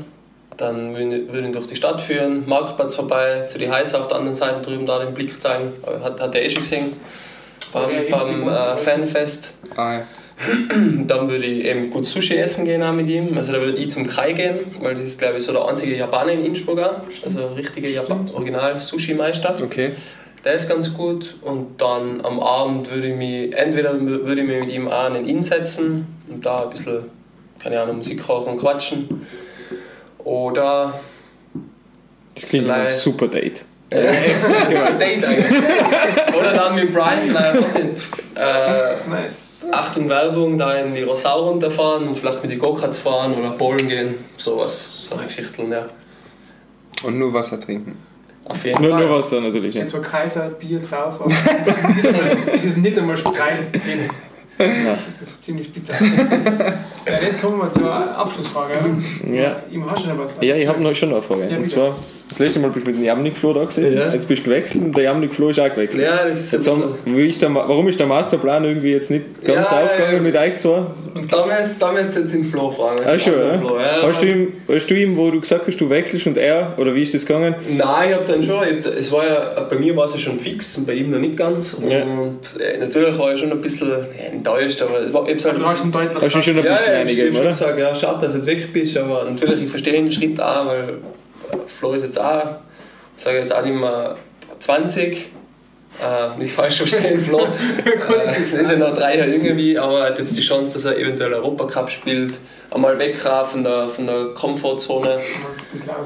dann 0.59 0.95
würden 0.95 1.33
würden 1.33 1.47
ihn 1.47 1.53
durch 1.53 1.67
die 1.67 1.77
Stadt 1.77 2.01
führen, 2.01 2.47
Marktplatz 2.47 2.95
vorbei, 2.95 3.45
zu 3.45 3.59
die 3.59 3.71
Heiße 3.71 3.99
auf 3.99 4.09
der 4.09 4.19
anderen 4.19 4.37
Seite 4.37 4.61
drüben 4.61 4.85
da 4.85 4.99
den 4.99 5.15
Blick 5.15 5.41
zeigen, 5.41 5.73
hat, 6.03 6.21
hat 6.21 6.35
er 6.35 6.43
eh 6.43 6.51
schon 6.51 6.63
gesehen 6.63 6.93
beim, 7.73 7.91
Ja, 7.91 8.01
ich 8.03 8.11
beim 8.11 8.49
äh. 8.49 8.77
Fanfest. 8.77 9.53
Ah, 9.77 9.95
ja. 9.95 10.03
Dann 11.07 11.29
würde 11.29 11.45
ich 11.45 11.65
eben 11.65 11.91
gut 11.91 12.07
Sushi 12.07 12.37
essen 12.37 12.65
gehen 12.65 12.83
auch 12.83 12.93
mit 12.93 13.09
ihm. 13.09 13.37
Also 13.37 13.53
da 13.53 13.61
würde 13.61 13.77
ich 13.77 13.91
zum 13.91 14.07
Kai 14.07 14.33
gehen, 14.33 14.61
weil 14.81 14.95
das 14.95 15.03
ist 15.03 15.19
glaube 15.19 15.39
ich 15.39 15.45
so 15.45 15.53
der 15.53 15.67
einzige 15.67 15.97
Japaner 15.97 16.33
in 16.33 16.45
Innsbruck 16.45 16.79
auch. 16.79 17.01
Also 17.25 17.49
ein 17.49 17.55
richtiger 17.55 17.89
Japan 17.89 18.31
Original 18.33 18.79
Sushi-Meister. 18.79 19.57
Okay. 19.61 19.91
Der 20.45 20.55
ist 20.55 20.69
ganz 20.69 20.95
gut. 20.95 21.35
Und 21.43 21.81
dann 21.83 22.25
am 22.25 22.39
Abend 22.39 22.89
würde 22.89 23.09
ich 23.09 23.17
mich, 23.17 23.53
entweder 23.53 24.01
würde 24.01 24.41
ich 24.41 24.47
mich 24.47 24.61
mit 24.61 24.71
ihm 24.71 24.87
auch 24.87 25.07
an 25.07 25.15
den 25.15 25.25
Inn 25.25 25.43
setzen 25.43 26.07
und 26.29 26.47
da 26.47 26.63
ein 26.63 26.71
bisschen, 26.71 27.07
keine 27.59 27.81
Ahnung, 27.81 27.97
Musik 27.97 28.29
hören 28.29 28.45
und 28.45 28.59
quatschen. 28.59 29.27
Oder 30.25 30.95
Das 32.35 32.47
klingt 32.47 32.69
ein 32.71 32.93
super 32.93 33.29
Date. 33.29 33.65
äh, 33.91 34.07
das 34.71 34.81
ist 34.83 34.87
ein 34.87 34.99
Date 34.99 35.25
eigentlich. 35.25 35.59
Oder 36.37 36.53
dann 36.53 36.75
mit 36.75 36.93
Brian 36.93 37.21
vielleicht, 37.27 37.63
was 37.63 37.73
sind, 37.73 38.05
äh, 38.35 39.11
nice. 39.11 39.37
Achtung 39.73 40.09
Werbung, 40.09 40.57
da 40.59 40.75
in 40.75 40.95
die 40.95 41.03
Rosau 41.03 41.49
runterfahren 41.49 42.07
und 42.07 42.17
vielleicht 42.17 42.43
mit 42.43 42.51
den 42.53 42.59
Go-Karts 42.59 42.99
fahren 42.99 43.35
oder 43.35 43.51
bowlen 43.51 43.89
gehen, 43.89 44.15
sowas, 44.37 45.07
so 45.09 45.15
eine 45.17 45.25
Geschichten, 45.25 45.73
ja. 45.73 45.87
Und 47.03 47.19
nur 47.19 47.33
Wasser 47.33 47.59
trinken. 47.59 47.97
Auf 48.45 48.65
jeden 48.65 48.81
Nur, 48.81 48.93
Fall. 48.93 49.07
nur 49.07 49.19
Wasser 49.19 49.41
natürlich. 49.41 49.75
Ja. 49.75 49.83
Steht 49.83 49.91
zwar 49.91 50.03
Kaiser 50.03 50.49
Bier 50.51 50.81
drauf, 50.81 51.21
aber 51.21 51.31
es 52.57 52.65
ist 52.65 52.79
nicht 52.79 52.97
einmal 52.99 53.17
Spreis 53.17 53.71
drin. 53.73 54.09
Das 54.57 55.29
ist 55.29 55.43
ziemlich 55.43 55.73
bitter. 55.73 55.95
Ja, 57.07 57.21
jetzt 57.23 57.41
kommen 57.41 57.59
wir 57.59 57.71
zur 57.71 57.93
Abschlussfrage. 57.93 58.75
Ja. 59.31 59.63
Ich 59.71 59.79
hast 59.89 60.05
schon 60.05 60.17
noch 60.17 60.25
was. 60.25 60.33
Ja, 60.41 60.57
ich 60.57 60.67
habe 60.67 60.81
noch 60.81 60.95
schon 60.95 61.13
eine 61.13 61.23
Frage. 61.23 61.49
Ja, 61.51 61.59
und 61.59 61.69
zwar, 61.69 61.97
das 62.29 62.39
letzte 62.39 62.61
Mal 62.61 62.71
bist 62.71 62.85
du 62.87 62.91
mit 62.91 62.99
dem 62.99 63.05
Jamnik 63.05 63.37
Flo 63.37 63.53
da 63.53 63.65
gesessen, 63.65 63.97
Ja. 63.97 64.13
jetzt 64.13 64.29
bist 64.29 64.43
du 64.43 64.51
gewechselt 64.51 64.85
und 64.85 64.97
der 64.97 65.05
Jamnik 65.05 65.35
Flo 65.35 65.49
ist 65.49 65.59
auch 65.61 65.71
gewechselt. 65.71 66.03
Ja, 66.05 66.25
das 66.27 66.39
ist 66.39 66.53
Jetzt 66.53 66.69
haben, 66.69 66.83
bisschen, 67.05 67.17
wie 67.17 67.27
ist 67.29 67.41
der, 67.41 67.55
warum 67.55 67.89
ist 67.89 67.99
der 67.99 68.07
Masterplan 68.07 68.65
irgendwie 68.65 68.93
jetzt 68.93 69.11
nicht 69.11 69.25
ganz 69.45 69.71
Ja, 69.71 69.83
aufgegangen 69.83 70.17
ja. 70.17 70.21
mit 70.23 70.37
euch 70.37 70.57
zwei? 70.57 70.83
da 71.31 71.47
müsst 71.47 71.83
da 71.83 71.93
müsst 71.93 72.15
ihr 72.15 72.21
jetzt 72.23 72.35
den 72.35 72.45
Flo 72.45 72.71
fragen. 72.71 73.01
Ah, 73.05 73.19
schon, 73.19 73.35
oder? 73.35 73.59
Flo, 73.59 73.79
ja. 73.79 74.07
Hast, 74.07 74.23
du 74.23 74.27
ihm, 74.27 74.53
hast 74.69 74.87
du 74.91 74.95
ihm, 74.95 75.17
wo 75.17 75.31
du 75.31 75.41
gesagt 75.41 75.67
hast, 75.67 75.77
du 75.81 75.89
wechselst 75.91 76.27
und 76.27 76.37
er, 76.37 76.75
oder 76.77 76.95
wie 76.95 77.03
ist 77.03 77.15
das 77.15 77.25
gegangen? 77.27 77.55
Nein, 77.69 78.09
ich 78.11 78.15
habe 78.15 78.25
dann 78.27 78.43
schon, 78.43 78.63
ich, 78.63 78.87
es 79.01 79.11
war 79.11 79.27
ja, 79.27 79.67
bei 79.69 79.77
mir 79.77 79.97
war 79.97 80.05
es 80.05 80.15
ja 80.15 80.21
schon 80.21 80.39
fix 80.39 80.77
und 80.79 80.87
bei 80.87 80.95
ihm 80.95 81.11
noch 81.11 81.19
nicht 81.19 81.37
ganz. 81.37 81.77
Ja. 81.89 82.03
Und 82.03 82.41
äh, 82.61 82.79
natürlich 82.79 83.19
war 83.19 83.33
ich 83.35 83.41
schon 83.41 83.51
ein 83.51 83.61
bisschen 83.61 83.89
ja, 83.89 84.31
enttäuscht, 84.33 84.81
aber 84.83 85.01
es 85.01 85.13
war, 85.13 85.27
ich 85.27 85.33
hab's 85.35 85.45
halt 85.47 85.63
hast 85.65 85.85
ihn 85.85 85.93
deutlich 85.93 86.23
Hast 86.23 86.35
du 86.35 86.43
schon 86.43 86.59
ein 86.59 86.65
ja, 86.65 86.73
bisschen 86.73 86.87
ja, 86.87 86.93
ich 86.95 87.01
eingegeben, 87.01 87.31
habe 87.35 87.41
oder? 87.41 87.49
gesagt, 87.49 87.79
ja, 87.79 87.95
schade, 87.95 88.19
dass 88.21 88.33
du 88.33 88.39
jetzt 88.39 88.47
weg 88.47 88.73
bist, 88.73 88.97
aber 88.97 89.25
natürlich, 89.29 89.65
ich 89.65 89.71
verstehe 89.71 89.95
den 89.95 90.13
Schritt 90.13 90.41
auch, 90.41 90.67
weil 90.67 90.99
Flo 91.67 91.93
ist 91.93 92.05
jetzt 92.05 92.21
auch, 92.21 92.57
ich 93.17 93.23
sage 93.23 93.39
jetzt 93.39 93.55
auch 93.55 93.63
nicht 93.63 93.75
mehr 93.75 94.17
20, 94.59 95.31
äh, 96.01 96.39
nicht 96.39 96.53
falsch 96.53 96.79
verstehen, 96.79 97.21
Flo. 97.21 97.39
äh, 97.85 98.51
der 98.53 98.61
ist 98.61 98.71
ja 98.71 98.77
noch 98.79 98.95
drei 98.95 99.19
Jahre 99.19 99.31
jünger 99.31 99.57
wie, 99.57 99.77
aber 99.79 100.01
er 100.01 100.07
hat 100.11 100.19
jetzt 100.19 100.37
die 100.37 100.43
Chance, 100.43 100.73
dass 100.73 100.85
er 100.85 100.97
eventuell 100.99 101.33
Europacup 101.35 101.91
spielt, 101.91 102.39
einmal 102.71 102.99
weg 102.99 103.17
von 103.19 103.65
der, 103.65 103.89
von 103.89 104.07
der 104.07 104.27
Komfortzone. 104.35 105.17
Ja. 105.87 105.97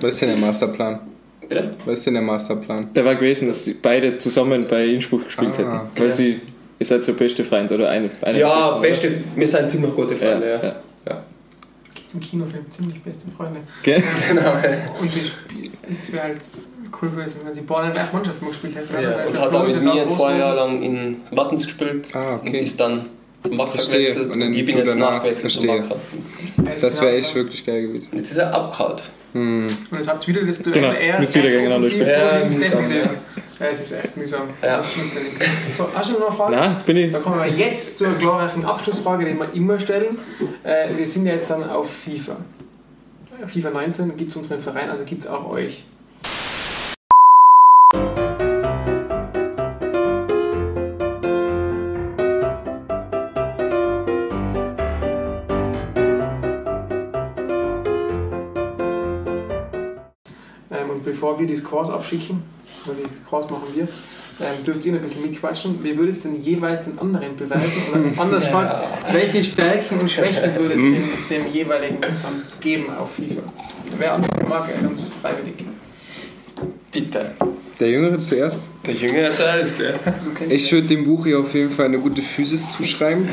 Was 0.00 0.14
ist 0.14 0.20
denn 0.22 0.28
der 0.30 0.38
Masterplan? 0.38 1.00
Bitte? 1.48 1.70
Was 1.84 1.98
ist 2.00 2.06
denn 2.06 2.14
der 2.14 2.22
Masterplan? 2.22 2.92
Der 2.94 3.04
war 3.04 3.14
gewesen, 3.16 3.48
dass 3.48 3.64
sie 3.64 3.74
beide 3.74 4.18
zusammen 4.18 4.66
bei 4.68 4.84
Innsbruck 4.86 5.24
gespielt 5.24 5.50
Ah, 5.54 5.58
hätten. 5.58 5.70
okay. 5.72 6.02
Weil 6.02 6.10
sie, 6.10 6.40
ihr 6.78 6.86
seid 6.86 7.02
so 7.02 7.14
beste 7.14 7.44
Freund 7.44 7.72
oder 7.72 7.88
eine, 7.88 8.10
eine 8.22 8.38
Ja, 8.38 8.78
beste, 8.78 9.12
wir 9.34 9.48
sind 9.48 9.68
ziemlich 9.68 9.94
gute 9.94 10.16
Freunde. 10.16 10.36
oder? 10.36 10.48
Ja. 10.48 10.62
Ja, 10.62 10.74
ja. 11.08 11.24
Einen 12.14 12.22
Kinofilm, 12.22 12.70
ziemlich 12.70 13.02
beste 13.02 13.26
Freunde. 13.36 13.60
Gell? 13.82 14.02
Genau. 14.28 14.52
Und 15.00 15.10
es 15.90 16.12
wäre 16.12 16.24
halt 16.24 16.40
cool 17.00 17.10
gewesen, 17.10 17.40
wenn 17.44 17.54
die 17.54 17.60
beide 17.60 17.88
in 17.88 17.94
der 17.94 18.08
Mannschaft 18.12 18.42
mal 18.42 18.48
gespielt 18.48 18.74
hätten. 18.76 19.02
Ja, 19.02 19.24
und 19.26 19.38
hat 19.38 19.66
ist 19.68 19.74
mit 19.76 19.94
mir 19.94 20.08
zwei. 20.08 20.38
Jahre 20.38 20.56
lang 20.56 20.82
in 20.82 21.16
Wattens 21.30 21.66
gespielt 21.66 22.08
Ah, 22.14 22.34
und 22.34 22.48
okay. 22.48 22.60
ist 22.60 22.80
dann 22.80 23.06
zum 23.42 23.58
Wacker 23.58 23.78
gewechselt 23.84 24.26
Und 24.26 24.40
dann 24.40 24.48
und 24.48 24.54
ich 24.54 24.64
bin 24.66 24.76
jetzt 24.78 24.98
nachgewechselt 24.98 25.52
zum. 25.52 25.68
Wacker. 25.68 25.96
Er 26.64 26.76
Das 26.76 27.00
wäre 27.00 27.16
echt 27.16 27.34
wirklich 27.34 27.64
geil 27.64 27.82
gewesen. 27.82 28.08
Jetzt 28.16 28.30
ist 28.30 28.36
er 28.36 28.52
abgehauen. 28.54 28.96
Hm. 29.32 29.66
Und 29.66 29.98
jetzt 29.98 30.08
habt 30.08 30.26
ihr 30.26 30.34
wieder 30.34 30.46
das 30.46 30.58
Duell. 30.58 30.74
Genau, 30.74 30.92
jetzt 30.92 31.18
müsst 31.20 31.36
ihr 31.36 31.42
wieder 31.42 31.52
gegeneinander 31.52 31.88
spielen. 31.88 32.06
Ja, 33.60 33.66
es 33.66 33.80
ist 33.80 33.92
echt 33.92 34.16
mühsam. 34.16 34.48
Ja. 34.62 34.82
So, 34.82 35.86
hast 35.94 36.08
du 36.08 36.14
noch 36.14 36.28
eine 36.28 36.36
Frage? 36.36 36.56
Nein, 36.56 36.72
jetzt 36.72 36.86
bin 36.86 36.96
ich. 36.96 37.12
Da 37.12 37.18
kommen 37.18 37.38
wir 37.38 37.46
jetzt 37.46 37.98
zur 37.98 38.14
glorreichen 38.14 38.64
Abschlussfrage, 38.64 39.26
die 39.26 39.38
wir 39.38 39.52
immer 39.52 39.78
stellen. 39.78 40.18
Äh, 40.64 40.96
wir 40.96 41.06
sind 41.06 41.26
ja 41.26 41.34
jetzt 41.34 41.50
dann 41.50 41.68
auf 41.68 41.90
FIFA. 41.90 42.36
FIFA 43.46 43.70
19 43.70 44.16
gibt 44.16 44.30
es 44.30 44.36
unseren 44.36 44.60
Verein, 44.60 44.88
also 44.88 45.04
gibt 45.04 45.22
es 45.22 45.28
auch 45.28 45.48
euch. 45.50 45.84
Bevor 61.30 61.38
wir 61.38 61.46
die 61.46 61.56
Scores 61.56 61.90
abschicken, 61.90 62.42
weil 62.86 62.96
die 62.96 63.28
Cross 63.28 63.50
machen 63.50 63.68
wir, 63.74 63.82
ähm, 63.84 64.64
dürft 64.64 64.84
ihr 64.84 64.92
noch 64.92 65.00
ein 65.00 65.06
bisschen 65.06 65.22
mitquatschen. 65.22 65.78
Wie 65.82 65.96
würdest 65.96 66.24
du 66.24 66.30
denn 66.30 66.42
jeweils 66.42 66.86
den 66.86 66.98
anderen 66.98 67.36
beweisen? 67.36 67.82
Oder 67.90 68.04
anders 68.22 68.44
gefragt, 68.44 68.86
welche 69.12 69.44
Stärken 69.44 70.00
und 70.00 70.10
Schwächen 70.10 70.50
würdest 70.56 70.84
du 70.84 70.92
dem, 70.92 71.44
dem 71.44 71.52
jeweiligen 71.52 72.00
dann 72.00 72.42
geben 72.60 72.90
auf 72.90 73.14
FIFA? 73.14 73.42
Wer 73.98 74.14
anfangen 74.14 74.48
mag, 74.48 74.68
er 74.74 74.82
ganz 74.82 75.06
freiwillig. 75.20 75.64
Bitte. 76.90 77.32
Der 77.78 77.88
Jüngere 77.88 78.18
zuerst. 78.18 78.66
Der 78.86 78.94
Jüngere 78.94 79.32
zuerst, 79.32 79.78
ja. 79.78 79.94
Ich 80.48 80.70
würde 80.72 80.88
dem 80.88 81.04
Buch 81.04 81.24
hier 81.24 81.38
auf 81.38 81.54
jeden 81.54 81.70
Fall 81.70 81.86
eine 81.86 81.98
gute 81.98 82.22
Physis 82.22 82.72
zuschreiben. 82.72 83.28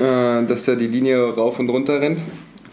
Äh, 0.00 0.46
dass 0.46 0.66
er 0.68 0.76
die 0.76 0.88
Linie 0.88 1.34
rauf 1.34 1.58
und 1.58 1.68
runter 1.68 2.00
rennt. 2.00 2.20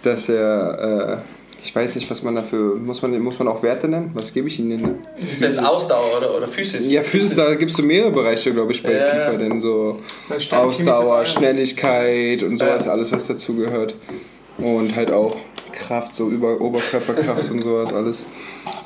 Dass 0.02 0.30
er, 0.30 1.22
äh, 1.22 1.43
ich 1.64 1.74
weiß 1.76 1.96
nicht, 1.96 2.10
was 2.12 2.22
man 2.24 2.36
dafür, 2.36 2.76
muss 2.76 3.02
man, 3.02 3.18
muss 3.20 3.40
man 3.40 3.48
auch 3.48 3.64
Werte 3.64 3.88
nennen? 3.88 4.12
Was 4.14 4.34
gebe 4.34 4.48
ich 4.50 4.60
Ihnen 4.60 4.70
denn? 4.84 4.96
Ist 5.28 5.42
das 5.42 5.58
Ausdauer 5.58 6.18
oder, 6.18 6.36
oder 6.36 6.48
Physis? 6.48 6.92
Ja, 6.92 7.02
Physis, 7.04 7.36
da 7.36 7.56
gibt 7.56 7.72
es 7.72 7.78
so 7.78 7.84
mehrere 7.84 8.12
Bereiche, 8.12 8.52
glaube 8.54 8.74
ich, 8.74 8.84
bei 8.84 8.92
Ja. 8.94 9.06
FIFA. 9.06 9.38
Denn 9.38 9.60
so 9.62 10.00
Ausdauer. 10.52 11.26
Schnelligkeit 11.26 12.44
und 12.44 12.60
sowas, 12.60 12.86
Ja. 12.86 12.92
alles, 12.92 13.12
was 13.12 13.28
dazugehört. 13.28 13.96
Und 14.58 14.96
halt 14.96 15.12
auch 15.12 15.36
Kraft, 15.72 16.14
so 16.14 16.30
über 16.30 16.60
Oberkörperkraft 16.62 17.50
und 17.50 17.62
sowas 17.64 17.92
alles. 17.94 18.26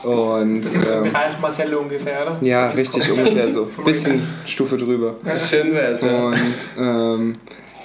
Und 0.04 0.64
ähm, 0.66 1.04
Bereich 1.04 1.38
Marcello 1.42 1.80
ungefähr, 1.80 2.22
oder? 2.22 2.38
ja, 2.42 2.70
richtig, 2.70 3.12
ungefähr 3.12 3.52
so. 3.52 3.68
Bisschen 3.86 4.22
Stufe 4.46 4.78
drüber. 4.78 5.16
Schön 5.50 5.74
wär's, 5.74 6.02
ja. 6.04 6.28
Und 6.28 6.36
ähm, 6.80 7.34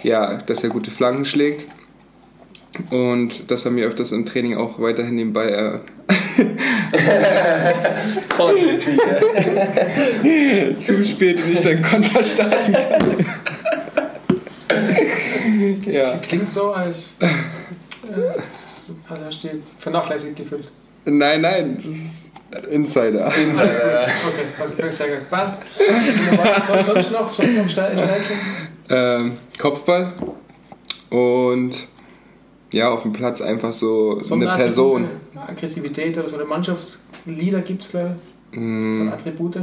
ja, 0.04 0.34
dass 0.46 0.62
er 0.62 0.70
gute 0.70 0.90
Flanken 0.90 1.24
schlägt. 1.24 1.66
Und 2.90 3.50
dass 3.50 3.66
er 3.66 3.70
mir 3.70 3.86
öfters 3.86 4.12
im 4.12 4.24
Training 4.24 4.56
auch 4.56 4.80
weiterhin 4.80 5.16
nebenbei 5.16 5.48
äh, 5.48 5.78
zuspielt 10.80 11.42
und 11.44 11.52
ich 11.52 11.60
dann 11.60 11.82
Konter 11.82 12.24
starten 12.24 12.72
kann. 12.72 13.16
ja. 15.86 16.16
Klingt 16.18 16.48
so, 16.48 16.72
als, 16.72 17.16
äh, 17.20 17.26
hast 19.08 19.44
du 19.44 19.48
dich 19.48 19.56
vernachlässigt 19.76 20.36
gefühlt. 20.36 20.68
Nein, 21.04 21.40
nein, 21.40 21.74
das 21.76 21.86
ist 21.86 22.30
Insider. 22.70 23.32
Insider. 23.34 24.06
Okay, 24.26 24.44
also 24.60 24.74
ich 24.88 24.96
sagen, 24.96 25.12
passt. 25.30 25.62
Was 26.68 26.86
sonst 26.86 27.10
noch? 27.10 27.30
Sonst 27.30 27.52
noch 27.54 27.68
Ste- 27.68 27.92
Stärken? 27.94 28.38
Ähm, 28.90 29.38
Kopfball 29.58 30.12
und 31.10 31.72
ja, 32.72 32.90
auf 32.90 33.02
dem 33.02 33.12
Platz 33.12 33.40
einfach 33.40 33.72
so 33.72 34.20
eine? 34.30 34.46
Person. 34.46 35.06
Aggressivität 35.34 36.16
oder 36.18 36.28
so 36.28 36.36
eine 36.36 36.44
Mannschaftslieder 36.44 37.60
gibt 37.60 37.82
es, 37.82 37.90
glaube 37.90 38.16
ich. 38.52 38.58
Mm, 38.58 39.08
Attribute. 39.08 39.60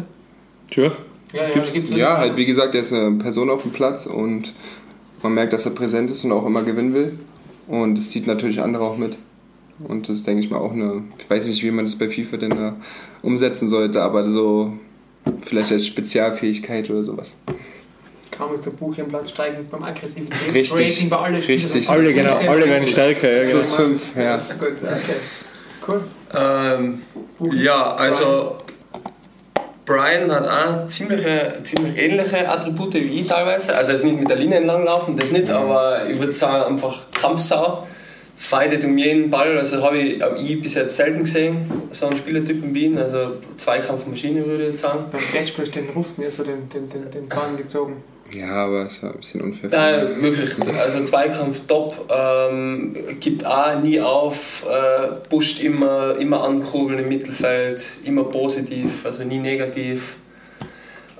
Sure. 0.73 0.91
Ja, 1.33 1.43
ja, 1.43 1.49
gibt's? 1.49 1.73
gibt's 1.73 1.89
Ja, 1.91 2.17
halt 2.17 2.37
wie 2.37 2.45
gesagt, 2.45 2.75
er 2.75 2.81
ist 2.81 2.93
eine 2.93 3.17
Person 3.17 3.49
auf 3.49 3.63
dem 3.63 3.71
Platz 3.71 4.05
und 4.05 4.53
man 5.21 5.33
merkt, 5.33 5.53
dass 5.53 5.65
er 5.65 5.71
präsent 5.71 6.09
ist 6.11 6.23
und 6.23 6.31
auch 6.31 6.45
immer 6.45 6.63
gewinnen 6.63 6.93
will. 6.93 7.19
Und 7.67 7.97
es 7.97 8.09
zieht 8.09 8.25
natürlich 8.25 8.61
andere 8.61 8.83
auch 8.83 8.97
mit. 8.97 9.17
Und 9.87 10.09
das 10.09 10.17
ist, 10.17 10.27
denke 10.27 10.43
ich 10.43 10.49
mal, 10.49 10.57
auch 10.57 10.73
eine, 10.73 11.03
ich 11.17 11.29
weiß 11.29 11.47
nicht, 11.47 11.63
wie 11.63 11.71
man 11.71 11.85
das 11.85 11.95
bei 11.95 12.09
FIFA 12.09 12.37
denn 12.37 12.49
da 12.49 12.75
umsetzen 13.21 13.69
sollte, 13.69 14.01
aber 14.01 14.29
so 14.29 14.73
vielleicht 15.41 15.71
als 15.71 15.85
Spezialfähigkeit 15.85 16.89
oder 16.89 17.03
sowas. 17.03 17.35
Kaum 18.39 18.53
ist 18.53 18.65
der 18.65 18.71
Buch 18.71 18.95
hier 18.95 19.03
am 19.03 19.09
Platz 19.09 19.31
steigend 19.31 19.69
beim 19.69 19.83
Aggressivitätsrating 19.83 20.85
Richtig, 20.85 21.09
bei 21.09 21.17
allen 21.17 21.35
richtig. 21.35 21.89
Alle, 21.89 22.13
genau, 22.13 22.37
alle 22.37 22.69
werden 22.69 22.87
stärker, 22.87 23.29
ja, 23.29 23.41
genau. 23.43 23.55
Plus 23.55 23.71
fünf, 23.73 24.15
ja. 24.15 24.31
Das 24.31 24.51
ist 24.51 24.59
gut, 24.61 24.77
okay. 24.81 25.17
Cool. 25.85 26.01
Ähm, 26.33 27.01
ja, 27.51 27.95
also 27.95 28.55
Brian 29.85 30.31
hat 30.31 30.47
auch 30.47 30.87
ziemliche, 30.87 31.59
ziemlich 31.63 31.97
ähnliche 31.97 32.47
Attribute 32.47 32.93
wie 32.93 33.19
ich 33.19 33.27
teilweise. 33.27 33.75
Also 33.75 33.91
jetzt 33.91 34.05
nicht 34.05 34.17
mit 34.17 34.29
der 34.29 34.37
Linie 34.37 34.59
entlang 34.59 34.85
laufen, 34.85 35.17
das 35.17 35.33
nicht, 35.33 35.49
aber 35.49 36.03
ich 36.09 36.17
würde 36.17 36.31
sagen 36.31 36.75
einfach 36.75 37.11
Kampfsau. 37.11 37.85
Fightet 38.37 38.85
um 38.85 38.97
jeden 38.97 39.29
Ball, 39.29 39.57
also 39.57 39.83
habe 39.83 39.97
ich, 39.97 40.23
hab 40.23 40.39
ich 40.39 40.61
bis 40.61 40.75
jetzt 40.75 40.95
selten 40.95 41.25
gesehen, 41.25 41.69
so 41.91 42.07
einen 42.07 42.15
Spielertypen 42.15 42.73
wie 42.73 42.85
ihn. 42.85 42.97
Also 42.97 43.33
Zweikampfmaschine 43.57 44.45
würde 44.45 44.63
ich 44.63 44.69
jetzt 44.69 44.81
sagen. 44.81 45.07
Beim 45.11 45.19
Brettspiel 45.33 45.65
ist 45.65 45.75
den 45.75 45.89
Russen 45.89 46.23
ja 46.23 46.31
so 46.31 46.45
den, 46.45 46.69
den, 46.69 46.87
den, 46.87 47.11
den 47.11 47.29
Zahn 47.29 47.57
gezogen. 47.57 48.01
Ja, 48.31 48.65
aber 48.65 48.85
es 48.85 49.01
war 49.01 49.11
ein 49.11 49.17
bisschen 49.17 49.41
unfair. 49.41 49.69
Nein, 49.71 50.21
wirklich. 50.21 50.51
Also 50.77 51.03
Zweikampf 51.03 51.61
top, 51.67 52.11
ähm, 52.13 52.95
gibt 53.19 53.45
auch 53.45 53.79
nie 53.79 53.99
auf, 53.99 54.65
äh, 54.69 55.07
pusht 55.29 55.59
immer, 55.61 56.15
immer 56.17 56.43
ankurbeln 56.43 56.99
im 56.99 57.09
Mittelfeld, 57.09 57.97
immer 58.03 58.25
positiv, 58.25 59.05
also 59.05 59.23
nie 59.23 59.39
negativ. 59.39 60.17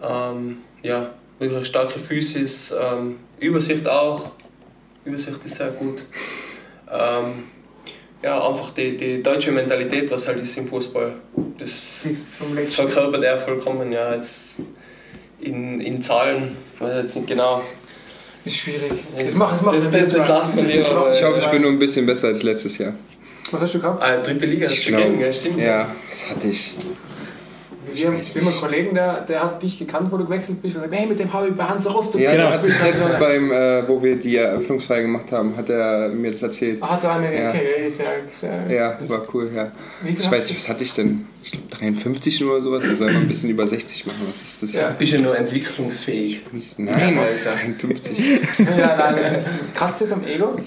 Ähm, 0.08 0.58
ja, 0.84 1.10
wirklich 1.40 1.68
starke 1.68 2.00
Physis, 2.00 2.74
ähm, 2.80 3.18
Übersicht 3.40 3.88
auch. 3.88 4.32
Übersicht 5.06 5.44
ist 5.44 5.56
sehr 5.56 5.70
gut. 5.72 6.04
Ähm, 6.92 7.44
ja, 8.22 8.48
einfach 8.48 8.72
die, 8.72 8.98
die 8.98 9.24
deutsche 9.24 9.52
Mentalität, 9.52 10.12
was 10.12 10.28
halt 10.28 10.40
ist 10.44 10.58
im 10.58 10.68
Fußball. 10.68 11.14
Das 11.58 12.02
Bis 12.04 12.38
zum 12.38 12.54
letzten. 12.54 12.74
verkörpert 12.74 13.24
er 13.24 13.40
vollkommen. 13.40 13.92
Ja, 13.92 14.14
jetzt 14.14 14.62
in, 15.42 15.80
in 15.80 16.02
Zahlen, 16.02 16.56
weiß 16.80 16.92
ich 16.94 17.02
jetzt 17.02 17.16
nicht 17.16 17.28
genau. 17.28 17.62
Ist 18.46 18.56
schwierig. 18.58 18.92
Das 19.18 19.34
macht 19.36 19.54
das 19.56 19.62
macht 19.62 19.76
Das- 19.76 19.92
das- 19.92 20.12
das 20.14 20.28
lassen 20.28 20.58
wir 20.58 20.64
Das 20.64 20.88
lieber, 20.88 21.14
Ich 21.14 21.24
hoffe, 21.24 21.40
ich 21.40 21.48
bin 21.48 21.62
nur 21.62 21.72
ein 21.72 21.80
bisschen 21.80 22.06
besser 22.06 22.28
als 22.28 22.42
letztes 22.44 22.78
Jahr. 22.78 22.94
Was 23.52 23.62
hast 23.62 23.74
du 23.74 23.80
gehabt? 23.80 24.02
Ah, 24.02 24.18
dritte 24.18 24.46
Liga 24.46 24.68
hast 24.68 24.86
du 24.88 24.92
gegeben, 24.92 25.20
ja, 25.20 25.34
stimmt. 25.34 25.58
Ja, 25.60 25.88
was 26.10 26.30
hatte 26.30 26.48
ich? 26.48 26.74
Wir 27.94 28.08
haben, 28.08 28.18
wir 28.18 28.42
haben 28.42 28.48
einen 28.48 28.58
Kollegen, 28.60 28.94
der, 28.94 29.22
der 29.22 29.44
hat 29.44 29.62
dich 29.64 29.80
gekannt, 29.80 30.12
wo 30.12 30.18
du 30.18 30.26
gewechselt 30.26 30.62
bist 30.62 30.76
und 30.76 30.82
sagt, 30.82 30.94
hey, 30.94 31.08
mit 31.08 31.20
dem 31.20 31.32
habe 31.34 31.48
ich 31.48 31.54
bei 31.56 31.64
Hans 31.66 31.86
Rostock 31.94 32.20
Ja, 32.22 32.32
Genau. 32.32 32.52
hat 32.52 32.64
mich 32.64 32.82
letztens 32.82 33.16
beim, 33.16 33.52
äh, 33.52 33.88
wo 33.88 34.02
wir 34.02 34.16
die 34.18 34.36
Eröffnungsfeier 34.38 35.02
gemacht 35.04 35.32
haben, 35.32 35.56
hat 35.58 35.70
er 35.70 36.10
mir 36.10 36.32
das 36.32 36.42
erzählt. 36.42 36.78
Ah, 36.82 36.90
hat 36.92 37.04
er 37.04 37.14
eine, 37.14 37.34
Ja. 37.42 37.50
okay, 37.50 37.86
ist 37.88 38.00
ja, 38.00 38.06
ist 38.32 38.44
ja, 38.44 38.74
Ja, 38.74 39.10
war 39.10 39.28
cool, 39.34 39.50
ja. 39.56 39.72
Wie 40.04 40.14
viel 40.14 40.20
Ich 40.20 40.32
weiß 40.32 40.50
nicht, 40.50 40.60
was 40.60 40.70
hatte 40.70 40.84
ich 40.84 40.94
denn? 40.94 41.26
Ich 41.44 41.52
glaube 41.52 41.68
53 41.70 42.42
nur 42.42 42.54
oder 42.56 42.64
sowas. 42.64 42.84
Der 42.86 42.96
soll 42.98 43.12
mal 43.14 43.22
ein 43.22 43.28
bisschen 43.28 43.50
über 43.50 43.66
60 43.66 44.06
machen. 44.06 44.18
Was 44.30 44.42
ist 44.42 44.62
das? 44.64 44.74
Ja. 44.74 44.90
Bist 44.98 45.18
du 45.18 45.24
nur 45.24 45.38
entwicklungsfähig? 45.38 46.42
Nein, 46.78 47.18
das 47.22 47.32
ist 47.32 47.48
Alter. 47.48 47.60
53. 47.88 48.20
Ja, 48.78 48.96
nein, 48.98 49.16
das 49.22 49.48
ist, 49.48 49.74
kratzt 49.74 50.02
das 50.02 50.12
am 50.12 50.24
Ego? 50.26 50.58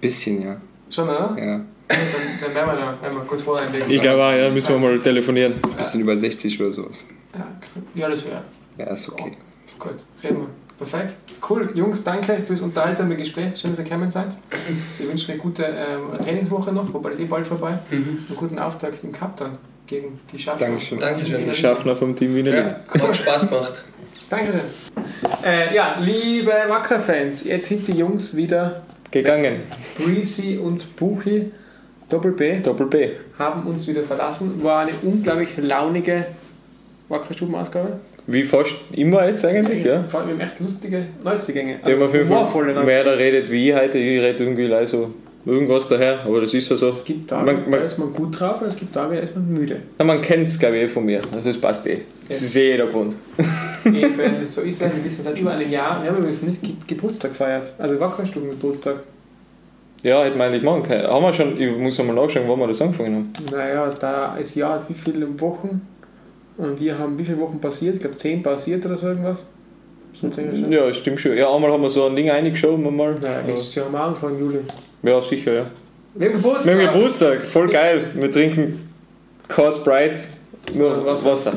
Bisschen, 0.00 0.42
ja. 0.42 0.56
Schon, 0.90 1.08
oder? 1.08 1.36
Ja. 1.38 1.60
Dann, 1.90 2.54
werden 2.54 2.66
wir 2.68 2.76
da 3.00 3.06
einmal 3.06 3.24
kurz 3.26 3.42
vorher 3.42 3.66
einlegen. 3.66 3.90
Ich 3.90 4.00
glaube 4.00 4.24
auch, 4.24 4.32
ja, 4.32 4.48
müssen 4.48 4.68
wir 4.74 4.78
mal 4.78 4.98
telefonieren. 5.00 5.54
Bisschen 5.76 6.00
über 6.00 6.16
60 6.16 6.60
oder 6.60 6.72
sowas. 6.72 7.04
Ja, 7.34 7.46
ja, 7.94 8.08
das 8.08 8.24
wäre 8.24 8.42
Ja, 8.78 8.86
ist 8.94 9.08
okay. 9.08 9.36
gut. 9.78 9.92
Reden 10.22 10.38
wir. 10.38 10.46
Perfekt. 10.78 11.14
Cool. 11.48 11.70
Jungs, 11.74 12.02
danke 12.02 12.38
fürs 12.46 12.62
unterhaltsame 12.62 13.14
Gespräch. 13.16 13.58
Schön, 13.60 13.70
dass 13.70 13.78
ihr 13.80 13.84
gekommen 13.84 14.10
seid. 14.10 14.38
Wir 14.98 15.08
wünschen 15.08 15.32
eine 15.32 15.40
gute 15.40 15.64
ähm, 15.64 16.18
Trainingswoche 16.22 16.72
noch, 16.72 16.92
wobei 16.94 17.10
das 17.10 17.18
ist 17.18 17.24
eh 17.24 17.28
bald 17.28 17.46
vorbei. 17.46 17.78
Mhm. 17.90 18.24
Einen 18.28 18.36
guten 18.36 18.58
Auftakt 18.58 19.04
im 19.04 19.12
Cup 19.12 19.36
dann 19.36 19.58
gegen 19.86 20.18
die 20.32 20.38
Schaffner. 20.38 20.68
Dankeschön. 20.68 20.98
Dankeschön. 20.98 21.40
Die 21.40 21.52
Schaffner 21.52 21.94
vom 21.96 22.16
Team 22.16 22.34
Wiener. 22.34 22.54
Ja, 22.54 22.80
Hat 22.88 23.16
Spaß 23.16 23.50
gemacht. 23.50 23.84
Dankeschön. 24.30 24.60
Äh, 25.44 25.74
ja, 25.74 25.98
liebe 26.00 26.52
Wacker-Fans, 26.68 27.44
jetzt 27.44 27.66
sind 27.68 27.86
die 27.88 27.92
Jungs 27.92 28.34
wieder 28.34 28.82
Gegangen. 29.10 29.62
Breezy 29.98 30.56
und 30.56 30.94
Buchi, 30.96 31.50
Doppel 32.10 32.32
B, 32.32 32.58
Doppel 32.60 32.86
B. 32.86 33.08
haben 33.38 33.66
uns 33.66 33.86
wieder 33.88 34.02
verlassen. 34.02 34.62
War 34.62 34.80
eine 34.82 34.92
unglaublich 35.02 35.50
launige 35.56 36.26
Wacker-Stuben-Ausgabe. 37.08 38.00
Wie 38.26 38.42
fast 38.42 38.76
immer 38.92 39.26
jetzt 39.26 39.44
eigentlich, 39.44 39.84
ja. 39.84 40.04
Vor 40.08 40.20
allem 40.20 40.28
wir 40.30 40.34
haben 40.34 40.40
echt 40.52 40.60
lustige 40.60 41.06
Neuzugänge. 41.24 41.76
Die 41.86 41.92
haben 41.92 42.02
auf 42.02 42.12
jeden 42.14 42.28
Fall 42.28 42.84
mehr 42.84 43.04
da 43.04 43.12
redet 43.12 43.50
wie 43.50 43.70
ich 43.70 43.74
heute. 43.76 43.98
Ich 43.98 44.20
rede 44.20 44.44
irgendwie 44.44 44.66
leid 44.66 44.88
so 44.88 45.10
irgendwas 45.46 45.88
daher, 45.88 46.20
aber 46.24 46.40
das 46.42 46.52
ist 46.54 46.68
ja 46.70 46.76
so. 46.76 46.88
Es 46.88 47.02
gibt 47.04 47.30
Tage, 47.30 47.46
Man- 47.46 47.62
man- 47.62 47.80
da 47.80 47.84
ist 47.86 47.98
man 47.98 48.12
gut 48.12 48.38
drauf 48.38 48.60
und 48.60 48.68
es 48.68 48.76
gibt 48.76 48.92
Tage, 48.94 49.16
da 49.16 49.22
ist 49.22 49.34
man 49.34 49.50
müde. 49.52 49.76
Na, 49.98 50.04
man 50.04 50.20
kennt 50.20 50.48
es, 50.48 50.58
glaube 50.58 50.76
ich, 50.76 50.82
eh 50.84 50.88
von 50.88 51.04
mir. 51.04 51.22
Also 51.32 51.48
das 51.48 51.58
passt 51.58 51.86
eh. 51.86 51.98
Das 52.28 52.42
ist 52.42 52.54
eh 52.56 52.72
jeder 52.72 52.86
Grund. 52.88 53.16
Eben, 53.86 54.20
so 54.46 54.60
ist 54.60 54.82
es. 54.82 54.94
Wir 54.94 55.02
wissen 55.04 55.22
seit 55.24 55.38
über 55.38 55.52
einem 55.52 55.70
Jahr. 55.70 56.00
Wir 56.02 56.10
haben 56.10 56.18
übrigens 56.18 56.42
nicht 56.42 56.62
Ge 56.62 56.72
Geburtstag 56.86 57.30
gefeiert. 57.32 57.72
Also 57.78 57.98
Wackerstuben 57.98 58.50
Geburtstag. 58.50 58.96
Ja, 60.02 60.22
hätte 60.24 60.38
man 60.38 60.48
eigentlich 60.48 60.62
machen 60.62 60.82
können. 60.82 61.06
Haben 61.06 61.22
wir 61.24 61.32
schon, 61.32 61.60
ich 61.60 61.76
muss 61.76 62.00
einmal 62.00 62.16
nachschauen, 62.16 62.48
wann 62.48 62.58
wir 62.58 62.68
das 62.68 62.80
angefangen 62.80 63.14
haben. 63.14 63.32
Naja, 63.50 63.88
da 63.98 64.36
ist 64.36 64.56
hat 64.62 64.88
wie 64.88 64.94
viele 64.94 65.40
Wochen 65.40 65.86
und 66.56 66.80
wir 66.80 66.98
haben 66.98 67.18
wie 67.18 67.24
viele 67.24 67.38
Wochen 67.38 67.60
passiert? 67.60 67.96
Ich 67.96 68.00
glaube 68.00 68.16
zehn 68.16 68.42
passiert 68.42 68.84
oder 68.86 68.96
so 68.96 69.08
irgendwas. 69.08 69.44
Schon. 70.18 70.72
Ja, 70.72 70.92
stimmt 70.92 71.20
schon. 71.20 71.36
Ja, 71.36 71.54
einmal 71.54 71.70
haben 71.70 71.82
wir 71.82 71.90
so 71.90 72.06
ein 72.06 72.16
Ding 72.16 72.30
reingeschoben, 72.30 72.86
einmal. 72.86 73.14
Naja, 73.20 73.42
nächstes 73.42 73.74
Jahr 73.74 73.86
am 73.86 73.94
Anfang 73.94 74.38
Juli. 74.38 74.60
Ja, 75.02 75.20
sicher, 75.20 75.52
ja. 75.52 75.66
Wir 76.14 76.28
haben 76.28 76.36
Geburtstag! 76.36 76.78
Wir 76.78 76.86
haben 76.86 76.92
Geburtstag, 76.94 77.40
voll 77.42 77.68
geil. 77.68 78.10
Wir 78.14 78.32
trinken 78.32 78.90
kein 79.46 79.72
Sprite, 79.72 80.20
nur 80.74 81.06
Wasser. 81.06 81.30
Wasser. 81.30 81.52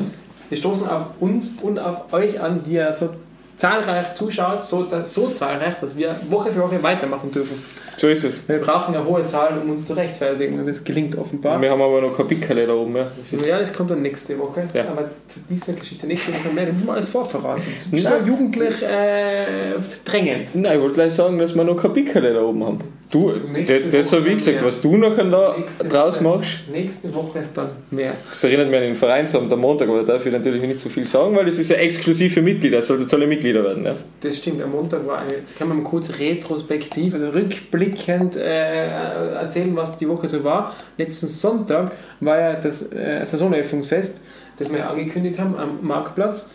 Wir 0.48 0.58
stoßen 0.58 0.88
auf 0.88 1.06
uns 1.18 1.56
und 1.62 1.78
auf 1.78 2.12
euch 2.12 2.40
an, 2.40 2.62
die 2.62 2.74
ja 2.74 2.92
so 2.92 3.10
zahlreich 3.56 4.12
zuschaut, 4.12 4.62
so, 4.62 4.86
so 5.02 5.28
zahlreich, 5.28 5.74
dass 5.80 5.96
wir 5.96 6.14
Woche 6.30 6.52
für 6.52 6.60
Woche 6.60 6.82
weitermachen 6.82 7.32
dürfen. 7.32 7.60
So 7.96 8.08
ist 8.08 8.24
es. 8.24 8.40
Wir 8.48 8.58
brauchen 8.58 8.94
eine 8.94 9.04
hohe 9.04 9.24
Zahl, 9.24 9.58
um 9.62 9.70
uns 9.70 9.86
zu 9.86 9.94
rechtfertigen 9.94 10.58
und 10.58 10.66
das 10.66 10.82
gelingt 10.84 11.16
offenbar. 11.16 11.60
Wir 11.60 11.70
haben 11.70 11.80
aber 11.82 12.00
noch 12.00 12.16
kein 12.16 12.26
Pickerle 12.26 12.66
da 12.66 12.74
oben. 12.74 12.96
Ja. 12.96 13.06
Das 13.16 13.46
Ja, 13.46 13.58
das 13.58 13.72
kommt 13.72 13.90
dann 13.90 14.02
nächste 14.02 14.38
Woche. 14.38 14.68
Ja. 14.74 14.84
Aber 14.88 15.10
zu 15.26 15.40
dieser 15.48 15.72
Geschichte 15.74 16.06
nächste 16.06 16.32
Woche 16.32 16.52
mehr. 16.54 16.66
Ich 16.68 16.74
muss 16.74 16.84
mal 16.84 16.92
alles 16.94 17.08
vorverraten. 17.08 17.62
Das 17.74 17.86
ist 17.86 18.04
so 18.06 18.14
jugendlich 18.26 18.82
äh, 18.82 19.46
drängend. 20.04 20.54
Nein, 20.54 20.74
ich 20.76 20.80
wollte 20.80 20.94
gleich 20.94 21.12
sagen, 21.14 21.38
dass 21.38 21.54
wir 21.54 21.64
noch 21.64 21.76
kein 21.76 21.92
Pickerle 21.92 22.34
da 22.34 22.42
oben 22.42 22.64
haben. 22.64 22.78
Du, 23.10 23.30
Nächste 23.52 23.80
das, 23.80 23.90
das 24.10 24.12
habe 24.18 24.28
ich 24.28 24.34
gesagt, 24.38 24.56
mehr. 24.56 24.66
was 24.66 24.80
du 24.80 24.96
nachher 24.96 25.24
da 25.24 25.54
Nächste 25.56 25.84
draus 25.84 26.16
Woche- 26.24 26.38
machst. 26.38 26.50
Nächste 26.72 27.14
Woche 27.14 27.44
dann 27.54 27.68
mehr. 27.92 28.12
Das 28.28 28.42
erinnert 28.42 28.68
mich 28.70 28.76
an 28.76 28.82
den 28.82 28.96
Vereinsabend 28.96 29.52
am 29.52 29.60
Montag, 29.60 29.88
aber 29.88 29.98
da 30.02 30.14
darf 30.14 30.26
ich 30.26 30.32
natürlich 30.32 30.62
nicht 30.62 30.80
so 30.80 30.88
viel 30.88 31.04
sagen, 31.04 31.36
weil 31.36 31.44
das 31.44 31.58
ist 31.60 31.70
ja 31.70 31.76
exklusiv 31.76 32.34
für 32.34 32.42
Mitglieder, 32.42 32.78
es 32.78 32.88
sollten 32.88 33.06
alle 33.14 33.26
Mitglieder 33.28 33.62
werden. 33.62 33.84
Ja. 33.84 33.94
Das 34.20 34.38
stimmt, 34.38 34.62
am 34.62 34.72
Montag 34.72 35.06
war 35.06 35.18
eine, 35.20 35.34
jetzt 35.34 35.56
kann 35.56 35.68
man 35.68 35.82
mal 35.82 35.88
kurz 35.88 36.10
retrospektiv, 36.18 37.14
also 37.14 37.28
rückblickend 37.28 37.83
äh, 38.36 38.88
erzählen, 39.34 39.74
was 39.76 39.96
die 39.96 40.08
Woche 40.08 40.28
so 40.28 40.44
war. 40.44 40.74
Letzten 40.96 41.28
Sonntag 41.28 41.92
war 42.20 42.38
ja 42.38 42.54
das 42.54 42.92
äh, 42.92 43.24
Saisoneröffnungsfest, 43.24 44.22
das 44.56 44.72
wir 44.72 44.88
angekündigt 44.88 45.38
haben 45.38 45.56
am 45.56 45.78
Marktplatz. 45.82 46.48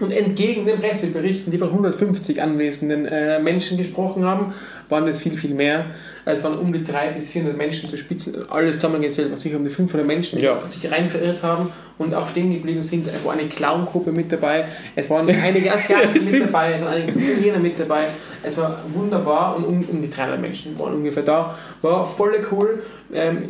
Und 0.00 0.12
entgegen 0.12 0.64
den 0.64 0.78
Presseberichten, 0.78 1.50
die 1.50 1.58
von 1.58 1.70
150 1.70 2.40
anwesenden 2.40 3.04
äh, 3.06 3.40
Menschen 3.40 3.76
gesprochen 3.76 4.24
haben, 4.24 4.54
waren 4.88 5.06
es 5.08 5.20
viel, 5.20 5.36
viel 5.36 5.54
mehr. 5.54 5.86
Es 6.24 6.42
waren 6.42 6.56
um 6.58 6.72
die 6.72 6.82
300 6.82 7.14
bis 7.16 7.30
400 7.30 7.56
Menschen 7.56 7.88
zu 7.90 7.96
Spitzen. 7.96 8.48
Alles 8.50 8.76
zusammengezählt, 8.76 9.30
was 9.32 9.40
sicher 9.40 9.56
um 9.56 9.64
die 9.64 9.70
500 9.70 10.06
Menschen, 10.06 10.38
Ja. 10.40 10.58
sich 10.70 10.90
rein 10.90 11.06
verirrt 11.08 11.42
haben 11.42 11.70
und 11.98 12.14
auch 12.14 12.28
stehen 12.28 12.52
geblieben 12.52 12.80
sind. 12.82 13.06
Es 13.08 13.24
war 13.24 13.32
eine 13.32 13.48
Clown-Gruppe 13.48 14.12
mit 14.12 14.30
dabei. 14.30 14.66
Es 14.94 15.08
waren 15.10 15.28
einige 15.44 15.72
Asiaten 15.72 16.12
mit 16.12 16.22
Stimmt. 16.22 16.46
dabei, 16.46 16.72
es 16.74 16.82
waren 16.82 16.94
einige 16.94 17.18
Italiener 17.18 17.58
mit 17.58 17.78
dabei. 17.78 18.04
Es 18.42 18.56
war 18.56 18.82
wunderbar 18.94 19.56
und 19.56 19.64
um, 19.64 19.84
um 19.90 20.00
die 20.02 20.10
300 20.10 20.40
Menschen 20.40 20.78
waren 20.78 20.94
ungefähr 20.94 21.22
da. 21.22 21.56
War 21.82 22.04
voll 22.04 22.38
cool. 22.52 22.82
Ähm, 23.12 23.42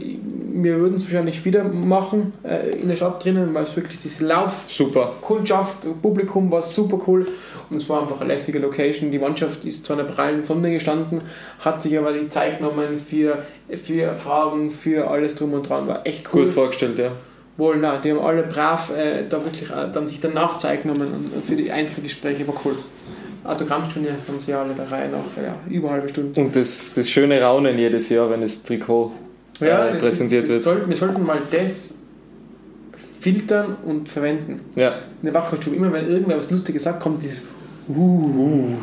wir 0.62 0.78
würden 0.78 0.94
es 0.94 1.02
wahrscheinlich 1.04 1.44
wieder 1.44 1.64
machen 1.64 2.32
äh, 2.44 2.70
in 2.80 2.88
der 2.88 2.96
Stadt 2.96 3.24
drinnen, 3.24 3.52
weil 3.54 3.64
es 3.64 3.74
wirklich 3.76 3.98
diese 3.98 4.24
Lauf 4.24 4.64
Super. 4.68 5.12
Kundschaft, 5.20 5.76
Publikum 6.00 6.50
war 6.50 6.62
super 6.62 7.00
cool 7.06 7.26
und 7.68 7.76
es 7.76 7.88
war 7.88 8.02
einfach 8.02 8.20
eine 8.20 8.32
lässige 8.32 8.58
Location. 8.60 9.10
Die 9.10 9.18
Mannschaft 9.18 9.64
ist 9.64 9.84
zu 9.84 9.92
einer 9.92 10.04
prallen 10.04 10.42
Sonne 10.42 10.72
gestanden, 10.72 11.20
hat 11.60 11.80
sich 11.80 11.98
aber 11.98 12.12
die 12.12 12.28
Zeit 12.28 12.58
genommen 12.58 12.98
für, 12.98 13.42
für 13.82 14.14
Fragen, 14.14 14.70
für 14.70 15.08
alles 15.08 15.34
drum 15.34 15.52
und 15.54 15.68
dran. 15.68 15.86
War 15.86 16.06
echt 16.06 16.32
cool. 16.32 16.46
Gut 16.46 16.54
vorgestellt, 16.54 16.98
ja. 16.98 17.12
Wohl, 17.56 17.76
nein, 17.76 18.00
die 18.02 18.12
haben 18.12 18.20
alle 18.20 18.44
brav 18.44 18.90
äh, 18.96 19.24
da 19.28 19.44
wirklich 19.44 19.68
äh, 19.70 19.90
dann 19.92 20.06
sich 20.06 20.20
danach 20.20 20.58
Zeit 20.58 20.82
genommen 20.82 21.32
und 21.34 21.44
für 21.44 21.56
die 21.56 21.72
Einzelgespräche 21.72 22.46
war 22.46 22.54
cool. 22.64 22.76
Autogrammstunde 23.42 24.10
haben 24.10 24.40
sie 24.40 24.52
alle 24.52 24.74
der 24.74 24.90
Reihe 24.90 25.08
nach, 25.08 25.42
ja, 25.42 25.54
über 25.68 25.90
halbe 25.90 26.08
Stunde. 26.08 26.40
Und 26.40 26.54
das, 26.54 26.92
das 26.94 27.10
schöne 27.10 27.40
Raunen 27.40 27.76
jedes 27.78 28.08
Jahr, 28.10 28.30
wenn 28.30 28.42
das 28.42 28.62
Trikot 28.62 29.12
äh, 29.60 29.66
das 29.66 30.02
präsentiert 30.02 30.44
ist, 30.44 30.48
das 30.48 30.54
wird. 30.54 30.62
Sollten, 30.62 30.88
wir 30.88 30.96
sollten 30.96 31.24
mal 31.24 31.42
das 31.50 31.94
filtern 33.20 33.76
und 33.84 34.08
verwenden. 34.08 34.60
Ja. 34.76 34.90
in 35.22 35.24
der 35.24 35.34
Wackerstube, 35.34 35.74
immer 35.74 35.92
wenn 35.92 36.08
irgendwer 36.08 36.38
was 36.38 36.50
Lustiges 36.50 36.84
sagt, 36.84 37.00
kommt 37.00 37.22
dieses 37.22 37.42
Uh. 37.88 38.76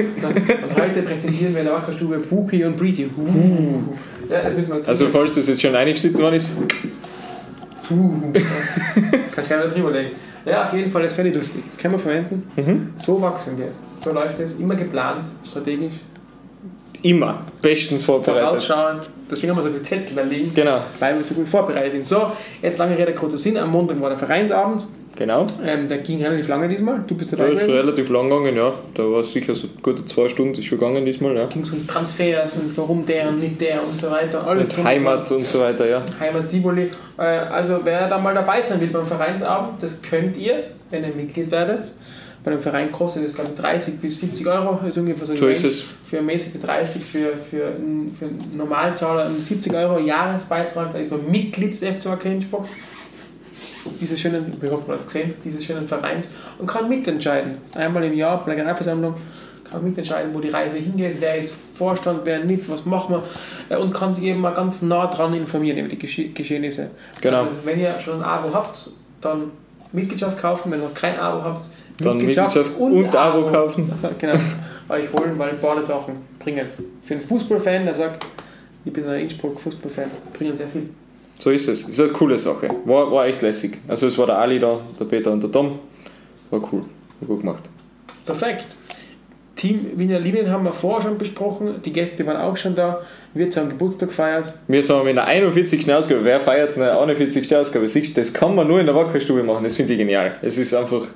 Und 0.00 0.80
heute 0.80 1.02
präsentieren 1.02 1.52
wir 1.52 1.60
in 1.60 1.66
der 1.66 1.74
Wackerstube 1.74 2.18
Buki 2.18 2.64
und 2.64 2.76
Breezy. 2.76 3.08
Uh. 3.16 3.82
Ja, 4.30 4.42
das 4.42 4.54
müssen 4.54 4.74
wir 4.74 4.88
Also 4.88 5.08
falls 5.08 5.34
das 5.34 5.48
jetzt 5.48 5.60
schon 5.62 5.74
eingeschnitten 5.74 6.20
worden 6.20 6.34
ist, 6.34 6.56
uh. 7.90 8.32
Kannst 9.34 9.50
du 9.50 9.54
gerne 9.54 9.70
drüber 9.70 9.90
legen. 9.90 10.10
Ja, 10.44 10.64
auf 10.64 10.72
jeden 10.72 10.90
Fall, 10.90 11.02
das 11.02 11.12
fände 11.12 11.30
ich 11.30 11.36
lustig. 11.36 11.62
Das 11.66 11.76
können 11.76 11.94
wir 11.94 11.98
verwenden. 11.98 12.50
Mhm. 12.56 12.92
So 12.96 13.20
wachsen 13.20 13.58
wir. 13.58 13.68
So 13.96 14.12
läuft 14.12 14.38
es. 14.38 14.58
Immer 14.58 14.74
geplant, 14.74 15.28
strategisch, 15.46 15.94
immer 17.02 17.44
bestens 17.62 18.02
vorbereitet. 18.02 18.42
vorausschauend. 18.42 19.08
Deswegen 19.30 19.52
haben 19.52 19.58
wir 19.58 19.62
so 19.64 19.70
viele 19.70 19.82
Zettel 19.82 20.16
da 20.16 20.22
liegen, 20.22 20.52
Genau, 20.54 20.80
weil 20.98 21.16
wir 21.16 21.24
so 21.24 21.34
gut 21.34 21.48
vorbereitet 21.48 21.92
sind. 21.92 22.08
So, 22.08 22.32
jetzt 22.62 22.78
lange 22.78 22.96
Rede, 22.98 23.14
kurzer 23.14 23.38
Sinn. 23.38 23.56
Am 23.56 23.70
Montag 23.70 24.00
war 24.00 24.08
der 24.08 24.18
Vereinsabend. 24.18 24.86
Genau. 25.20 25.46
Ähm, 25.64 25.86
der 25.86 25.98
ging 25.98 26.22
relativ 26.22 26.48
lange 26.48 26.68
diesmal. 26.68 27.04
Du 27.06 27.14
bist 27.14 27.32
Da 27.32 27.36
dabei 27.36 27.52
ist 27.52 27.60
gewesen. 27.60 27.76
relativ 27.76 28.08
lang 28.08 28.28
gegangen, 28.30 28.56
ja. 28.56 28.74
Da 28.94 29.02
war 29.04 29.22
sicher 29.22 29.54
so 29.54 29.68
gute 29.82 30.04
zwei 30.06 30.28
Stunden 30.28 30.54
ist 30.54 30.64
schon 30.64 30.78
gegangen 30.78 31.04
diesmal, 31.04 31.36
ja. 31.36 31.46
ging 31.46 31.62
es 31.62 31.70
um 31.70 31.86
Transfers 31.86 32.56
und 32.56 32.76
warum 32.76 33.04
der 33.06 33.28
und 33.28 33.40
nicht 33.40 33.60
der 33.60 33.86
und 33.86 33.98
so 33.98 34.10
weiter. 34.10 34.44
Alles 34.46 34.76
Und 34.76 34.84
Heimat 34.84 35.30
und 35.30 35.46
so 35.46 35.60
weiter, 35.60 35.86
ja. 35.86 36.02
Heimat 36.18 36.48
Tivoli. 36.48 36.90
Äh, 37.18 37.22
also 37.22 37.80
wer 37.84 38.08
da 38.08 38.18
mal 38.18 38.34
dabei 38.34 38.60
sein 38.60 38.80
will 38.80 38.88
beim 38.88 39.06
Vereinsabend, 39.06 39.82
das 39.82 40.00
könnt 40.02 40.36
ihr, 40.36 40.64
wenn 40.90 41.04
ihr 41.04 41.14
Mitglied 41.14 41.50
werdet. 41.50 41.92
Bei 42.42 42.52
dem 42.52 42.60
Verein 42.60 42.90
kostet 42.90 43.22
es 43.24 43.34
glaube 43.34 43.50
ich 43.54 43.60
30 43.60 44.00
bis 44.00 44.20
70 44.20 44.46
Euro, 44.46 44.80
ist 44.88 44.96
ungefähr 44.96 45.26
so, 45.26 45.34
So 45.34 45.48
ist 45.48 45.62
es. 45.62 45.84
Für 46.04 46.16
ermäßigte 46.16 46.58
30, 46.58 47.02
für, 47.04 47.36
für, 47.36 47.72
für 48.18 48.24
einen 48.24 48.50
Normalzahler 48.56 49.26
um 49.26 49.38
70 49.38 49.74
Euro 49.74 49.98
Jahresbeitrag, 49.98 50.90
dann 50.90 51.02
ist 51.02 51.10
man 51.10 51.30
Mitglied 51.30 51.78
des 51.78 51.80
FC 51.80 52.06
Wacker 52.06 52.30
Innsbruck. 52.30 52.64
Dieses 54.00 54.20
schönen, 54.20 54.56
wir 54.60 54.70
hoffen, 54.70 54.84
man 54.86 54.94
hat 54.94 55.00
es 55.00 55.06
gesehen, 55.06 55.34
dieses 55.44 55.64
schönen 55.64 55.86
Vereins 55.86 56.30
und 56.58 56.66
kann 56.66 56.88
mitentscheiden. 56.88 57.58
Einmal 57.74 58.04
im 58.04 58.14
Jahr 58.14 58.38
bei 58.38 58.46
der 58.46 58.56
Generalversammlung 58.56 59.14
kann 59.70 59.84
mitentscheiden, 59.84 60.34
wo 60.34 60.40
die 60.40 60.48
Reise 60.48 60.76
hingeht, 60.76 61.16
wer 61.20 61.36
ist 61.36 61.56
Vorstand, 61.74 62.22
wer 62.24 62.44
nicht, 62.44 62.68
was 62.68 62.84
machen 62.84 63.14
wir 63.14 63.76
äh, 63.76 63.80
und 63.80 63.92
kann 63.92 64.12
sich 64.12 64.24
eben 64.24 64.40
mal 64.40 64.52
ganz 64.52 64.82
nah 64.82 65.06
dran 65.06 65.32
informieren 65.34 65.78
über 65.78 65.88
die 65.88 65.98
Gesche 65.98 66.28
Geschehnisse. 66.28 66.90
Genau. 67.20 67.38
Also, 67.38 67.50
wenn 67.64 67.80
ihr 67.80 67.98
schon 68.00 68.18
ein 68.18 68.22
Abo 68.22 68.52
habt, 68.52 68.90
dann 69.20 69.52
Mitgliedschaft 69.92 70.38
kaufen, 70.38 70.70
wenn 70.72 70.80
ihr 70.80 70.86
noch 70.86 70.94
kein 70.94 71.18
Abo 71.18 71.42
habt, 71.42 71.64
Dann 71.98 72.16
Mitgliedschaft 72.16 72.76
und 72.78 73.14
Abo 73.14 73.46
kaufen. 73.46 73.90
genau, 74.18 74.38
euch 74.88 75.12
holen, 75.12 75.38
weil 75.38 75.54
beide 75.60 75.82
Sachen 75.82 76.14
bringen. 76.38 76.66
Für 77.02 77.14
einen 77.14 77.22
Fußballfan, 77.22 77.84
der 77.84 77.94
sagt, 77.94 78.26
ich 78.84 78.92
bin 78.92 79.06
ein 79.08 79.20
Innsbruck 79.20 79.60
Fußballfan, 79.60 80.10
bringen 80.32 80.54
sehr 80.54 80.68
viel. 80.68 80.90
So 81.40 81.50
ist 81.50 81.68
es. 81.68 81.88
Ist 81.88 81.98
eine 81.98 82.10
coole 82.10 82.36
Sache. 82.36 82.68
War, 82.84 83.10
war 83.10 83.26
echt 83.26 83.40
lässig. 83.40 83.78
Also 83.88 84.06
es 84.06 84.18
war 84.18 84.26
der 84.26 84.38
Ali 84.38 84.60
da, 84.60 84.78
der 84.98 85.06
Peter 85.06 85.32
und 85.32 85.42
der 85.42 85.50
Tom. 85.50 85.78
War 86.50 86.60
cool. 86.70 86.82
War 87.20 87.28
gut 87.28 87.40
gemacht. 87.40 87.64
Perfekt. 88.26 88.66
Team 89.56 89.92
Wiener 89.96 90.18
Linien 90.20 90.50
haben 90.50 90.64
wir 90.64 90.72
vorher 90.72 91.02
schon 91.02 91.18
besprochen, 91.18 91.82
die 91.84 91.92
Gäste 91.92 92.26
waren 92.26 92.36
auch 92.36 92.56
schon 92.56 92.74
da, 92.74 93.00
wird 93.34 93.52
zu 93.52 93.60
einem 93.60 93.70
Geburtstag 93.70 94.08
gefeiert. 94.10 94.54
Wir 94.68 94.82
sind 94.82 95.06
in 95.06 95.16
der 95.16 95.26
41. 95.26 95.92
Ausgabe. 95.92 96.24
Wer 96.24 96.40
feiert 96.40 96.76
eine 96.76 96.98
41. 96.98 97.54
Ausgabe? 97.56 97.88
Siehst 97.88 98.16
das 98.16 98.32
kann 98.32 98.54
man 98.54 98.68
nur 98.68 98.80
in 98.80 98.86
der 98.86 98.94
Wackerstube 98.94 99.42
machen. 99.42 99.64
Das 99.64 99.76
finde 99.76 99.94
ich 99.94 99.98
genial. 99.98 100.36
Es 100.42 100.58
ist 100.58 100.74
einfach 100.74 101.08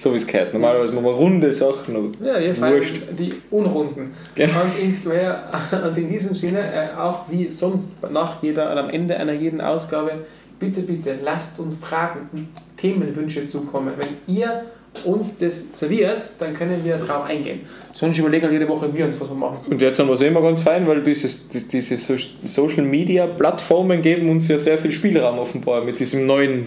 so, 0.00 0.12
wie 0.12 0.16
es 0.16 0.26
gehört. 0.26 0.52
Normalerweise 0.54 0.92
machen 0.92 1.04
wir 1.04 1.12
runde 1.12 1.52
Sachen. 1.52 1.94
aber 1.96 2.26
Ja, 2.26 2.40
wir 2.40 2.54
feiern 2.54 2.74
Wurscht. 2.76 2.96
die 3.18 3.32
Unrunden. 3.50 4.10
Genau. 4.34 4.52
Und, 4.62 4.82
in, 4.82 5.82
und 5.88 5.98
in 5.98 6.08
diesem 6.08 6.34
Sinne, 6.34 6.60
äh, 6.60 6.94
auch 6.98 7.24
wie 7.30 7.50
sonst 7.50 7.92
nach 8.10 8.42
jeder 8.42 8.72
oder 8.72 8.82
am 8.84 8.90
Ende 8.90 9.16
einer 9.16 9.34
jeden 9.34 9.60
Ausgabe, 9.60 10.12
bitte, 10.58 10.80
bitte 10.80 11.16
lasst 11.22 11.60
uns 11.60 11.76
Fragen 11.76 12.28
und 12.32 12.48
Themenwünsche 12.76 13.46
zukommen. 13.46 13.92
Wenn 13.98 14.34
ihr 14.36 14.62
uns 15.04 15.36
das 15.38 15.78
serviert, 15.78 16.22
dann 16.40 16.52
können 16.52 16.80
wir 16.82 16.96
darauf 16.96 17.24
eingehen. 17.26 17.60
Sonst 17.92 18.18
überlegen 18.18 18.50
jede 18.50 18.68
Woche 18.68 18.92
wir 18.92 19.04
uns, 19.06 19.20
was 19.20 19.28
wir 19.28 19.36
machen. 19.36 19.58
Und 19.70 19.80
jetzt 19.80 19.98
haben 20.00 20.08
wir 20.08 20.14
es 20.14 20.20
immer 20.20 20.42
ganz 20.42 20.60
fein, 20.60 20.86
weil 20.88 21.02
dieses, 21.02 21.48
dies- 21.48 21.68
diese 21.68 21.96
So- 21.96 22.16
Social 22.44 22.82
Media 22.84 23.26
Plattformen 23.26 24.02
geben 24.02 24.28
uns 24.30 24.48
ja 24.48 24.58
sehr 24.58 24.78
viel 24.78 24.90
Spielraum 24.90 25.38
offenbar 25.38 25.84
mit 25.84 26.00
diesem 26.00 26.26
neuen 26.26 26.66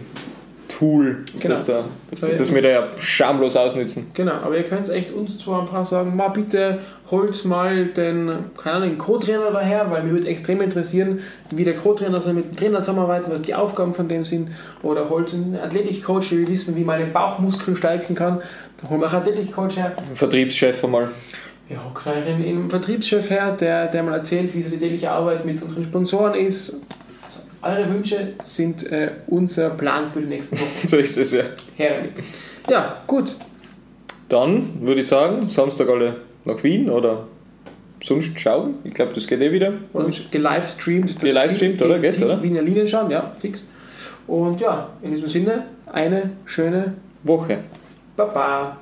Tool, 0.77 1.25
Genau. 1.33 1.49
das, 1.49 1.65
da, 1.65 1.83
das, 2.09 2.21
das 2.21 2.53
wir 2.53 2.61
da 2.61 2.69
ja 2.69 2.87
schamlos 2.97 3.55
ausnutzen. 3.55 4.11
Genau, 4.13 4.33
aber 4.33 4.57
ihr 4.57 4.63
könnt 4.63 4.89
echt 4.89 5.11
uns 5.11 5.37
zwar 5.37 5.61
einfach 5.61 5.83
sagen, 5.83 6.15
mal 6.15 6.29
bitte 6.29 6.79
holt 7.11 7.45
mal 7.45 7.85
den, 7.85 8.31
keine 8.57 8.75
Ahnung, 8.77 8.89
den 8.89 8.97
Co-Trainer 8.97 9.45
daher, 9.51 9.89
weil 9.91 10.03
mir 10.03 10.13
würde 10.13 10.27
extrem 10.27 10.61
interessieren, 10.61 11.19
wie 11.51 11.63
der 11.63 11.75
Co-Trainer 11.75 12.19
soll 12.19 12.33
mit 12.33 12.45
dem 12.45 12.55
Trainer 12.55 12.79
zusammenarbeiten, 12.79 13.31
was 13.31 13.43
die 13.43 13.53
Aufgaben 13.53 13.93
von 13.93 14.07
dem 14.07 14.23
sind. 14.23 14.49
Oder 14.81 15.09
holt 15.09 15.33
einen 15.33 15.55
Athletikcoach, 15.55 16.29
der 16.29 16.39
will 16.39 16.47
wissen, 16.47 16.75
wie 16.75 16.83
meine 16.83 17.05
Bauchmuskeln 17.05 17.77
stärken 17.77 18.15
kann. 18.15 18.41
Dann 18.81 18.89
holen 18.89 19.01
wir 19.01 19.07
auch 19.07 19.13
einen 19.13 19.21
Athletikcoach 19.21 19.77
her. 19.77 19.91
Vertriebschef 20.15 20.83
einmal. 20.83 21.09
Ja, 21.69 21.79
gleich 21.93 22.27
einen 22.27 22.69
Vertriebschef 22.69 23.29
her, 23.29 23.51
der, 23.59 23.87
der 23.87 24.03
mal 24.03 24.13
erzählt, 24.15 24.53
wie 24.53 24.61
so 24.61 24.69
die 24.69 24.77
tägliche 24.77 25.11
Arbeit 25.11 25.45
mit 25.45 25.61
unseren 25.61 25.83
Sponsoren 25.83 26.33
ist. 26.33 26.81
Eure 27.63 27.89
Wünsche 27.93 28.33
sind 28.43 28.91
äh, 28.91 29.11
unser 29.27 29.69
Plan 29.71 30.09
für 30.09 30.19
die 30.19 30.27
nächsten 30.27 30.57
Wochen. 30.57 30.67
So 30.87 30.97
ist 30.97 31.17
es 31.17 31.33
ja. 31.33 31.43
Her 31.77 31.97
damit. 31.97 32.11
Ja, 32.69 33.03
gut. 33.07 33.35
Dann 34.27 34.81
würde 34.81 34.99
ich 34.99 35.07
sagen, 35.07 35.49
Samstag 35.49 35.89
alle 35.89 36.15
nach 36.43 36.61
Wien 36.63 36.89
oder 36.89 37.27
sonst 38.01 38.37
schauen. 38.37 38.75
Ich 38.83 38.93
glaube, 38.93 39.13
das 39.13 39.27
geht 39.27 39.41
eh 39.41 39.51
wieder. 39.51 39.73
Oder 39.93 40.09
gelivestreamt. 40.29 41.19
Gelivestreamt, 41.19 41.81
oder? 41.81 41.99
Geht, 41.99 42.21
oder? 42.21 42.41
Wiener 42.43 42.61
Linien 42.61 42.87
schauen, 42.87 43.09
ja, 43.09 43.31
fix. 43.39 43.63
Und 44.27 44.59
ja, 44.59 44.89
in 45.01 45.11
diesem 45.11 45.29
Sinne, 45.29 45.65
eine 45.91 46.31
schöne 46.45 46.95
Woche. 47.23 47.59
Baba. 48.17 48.77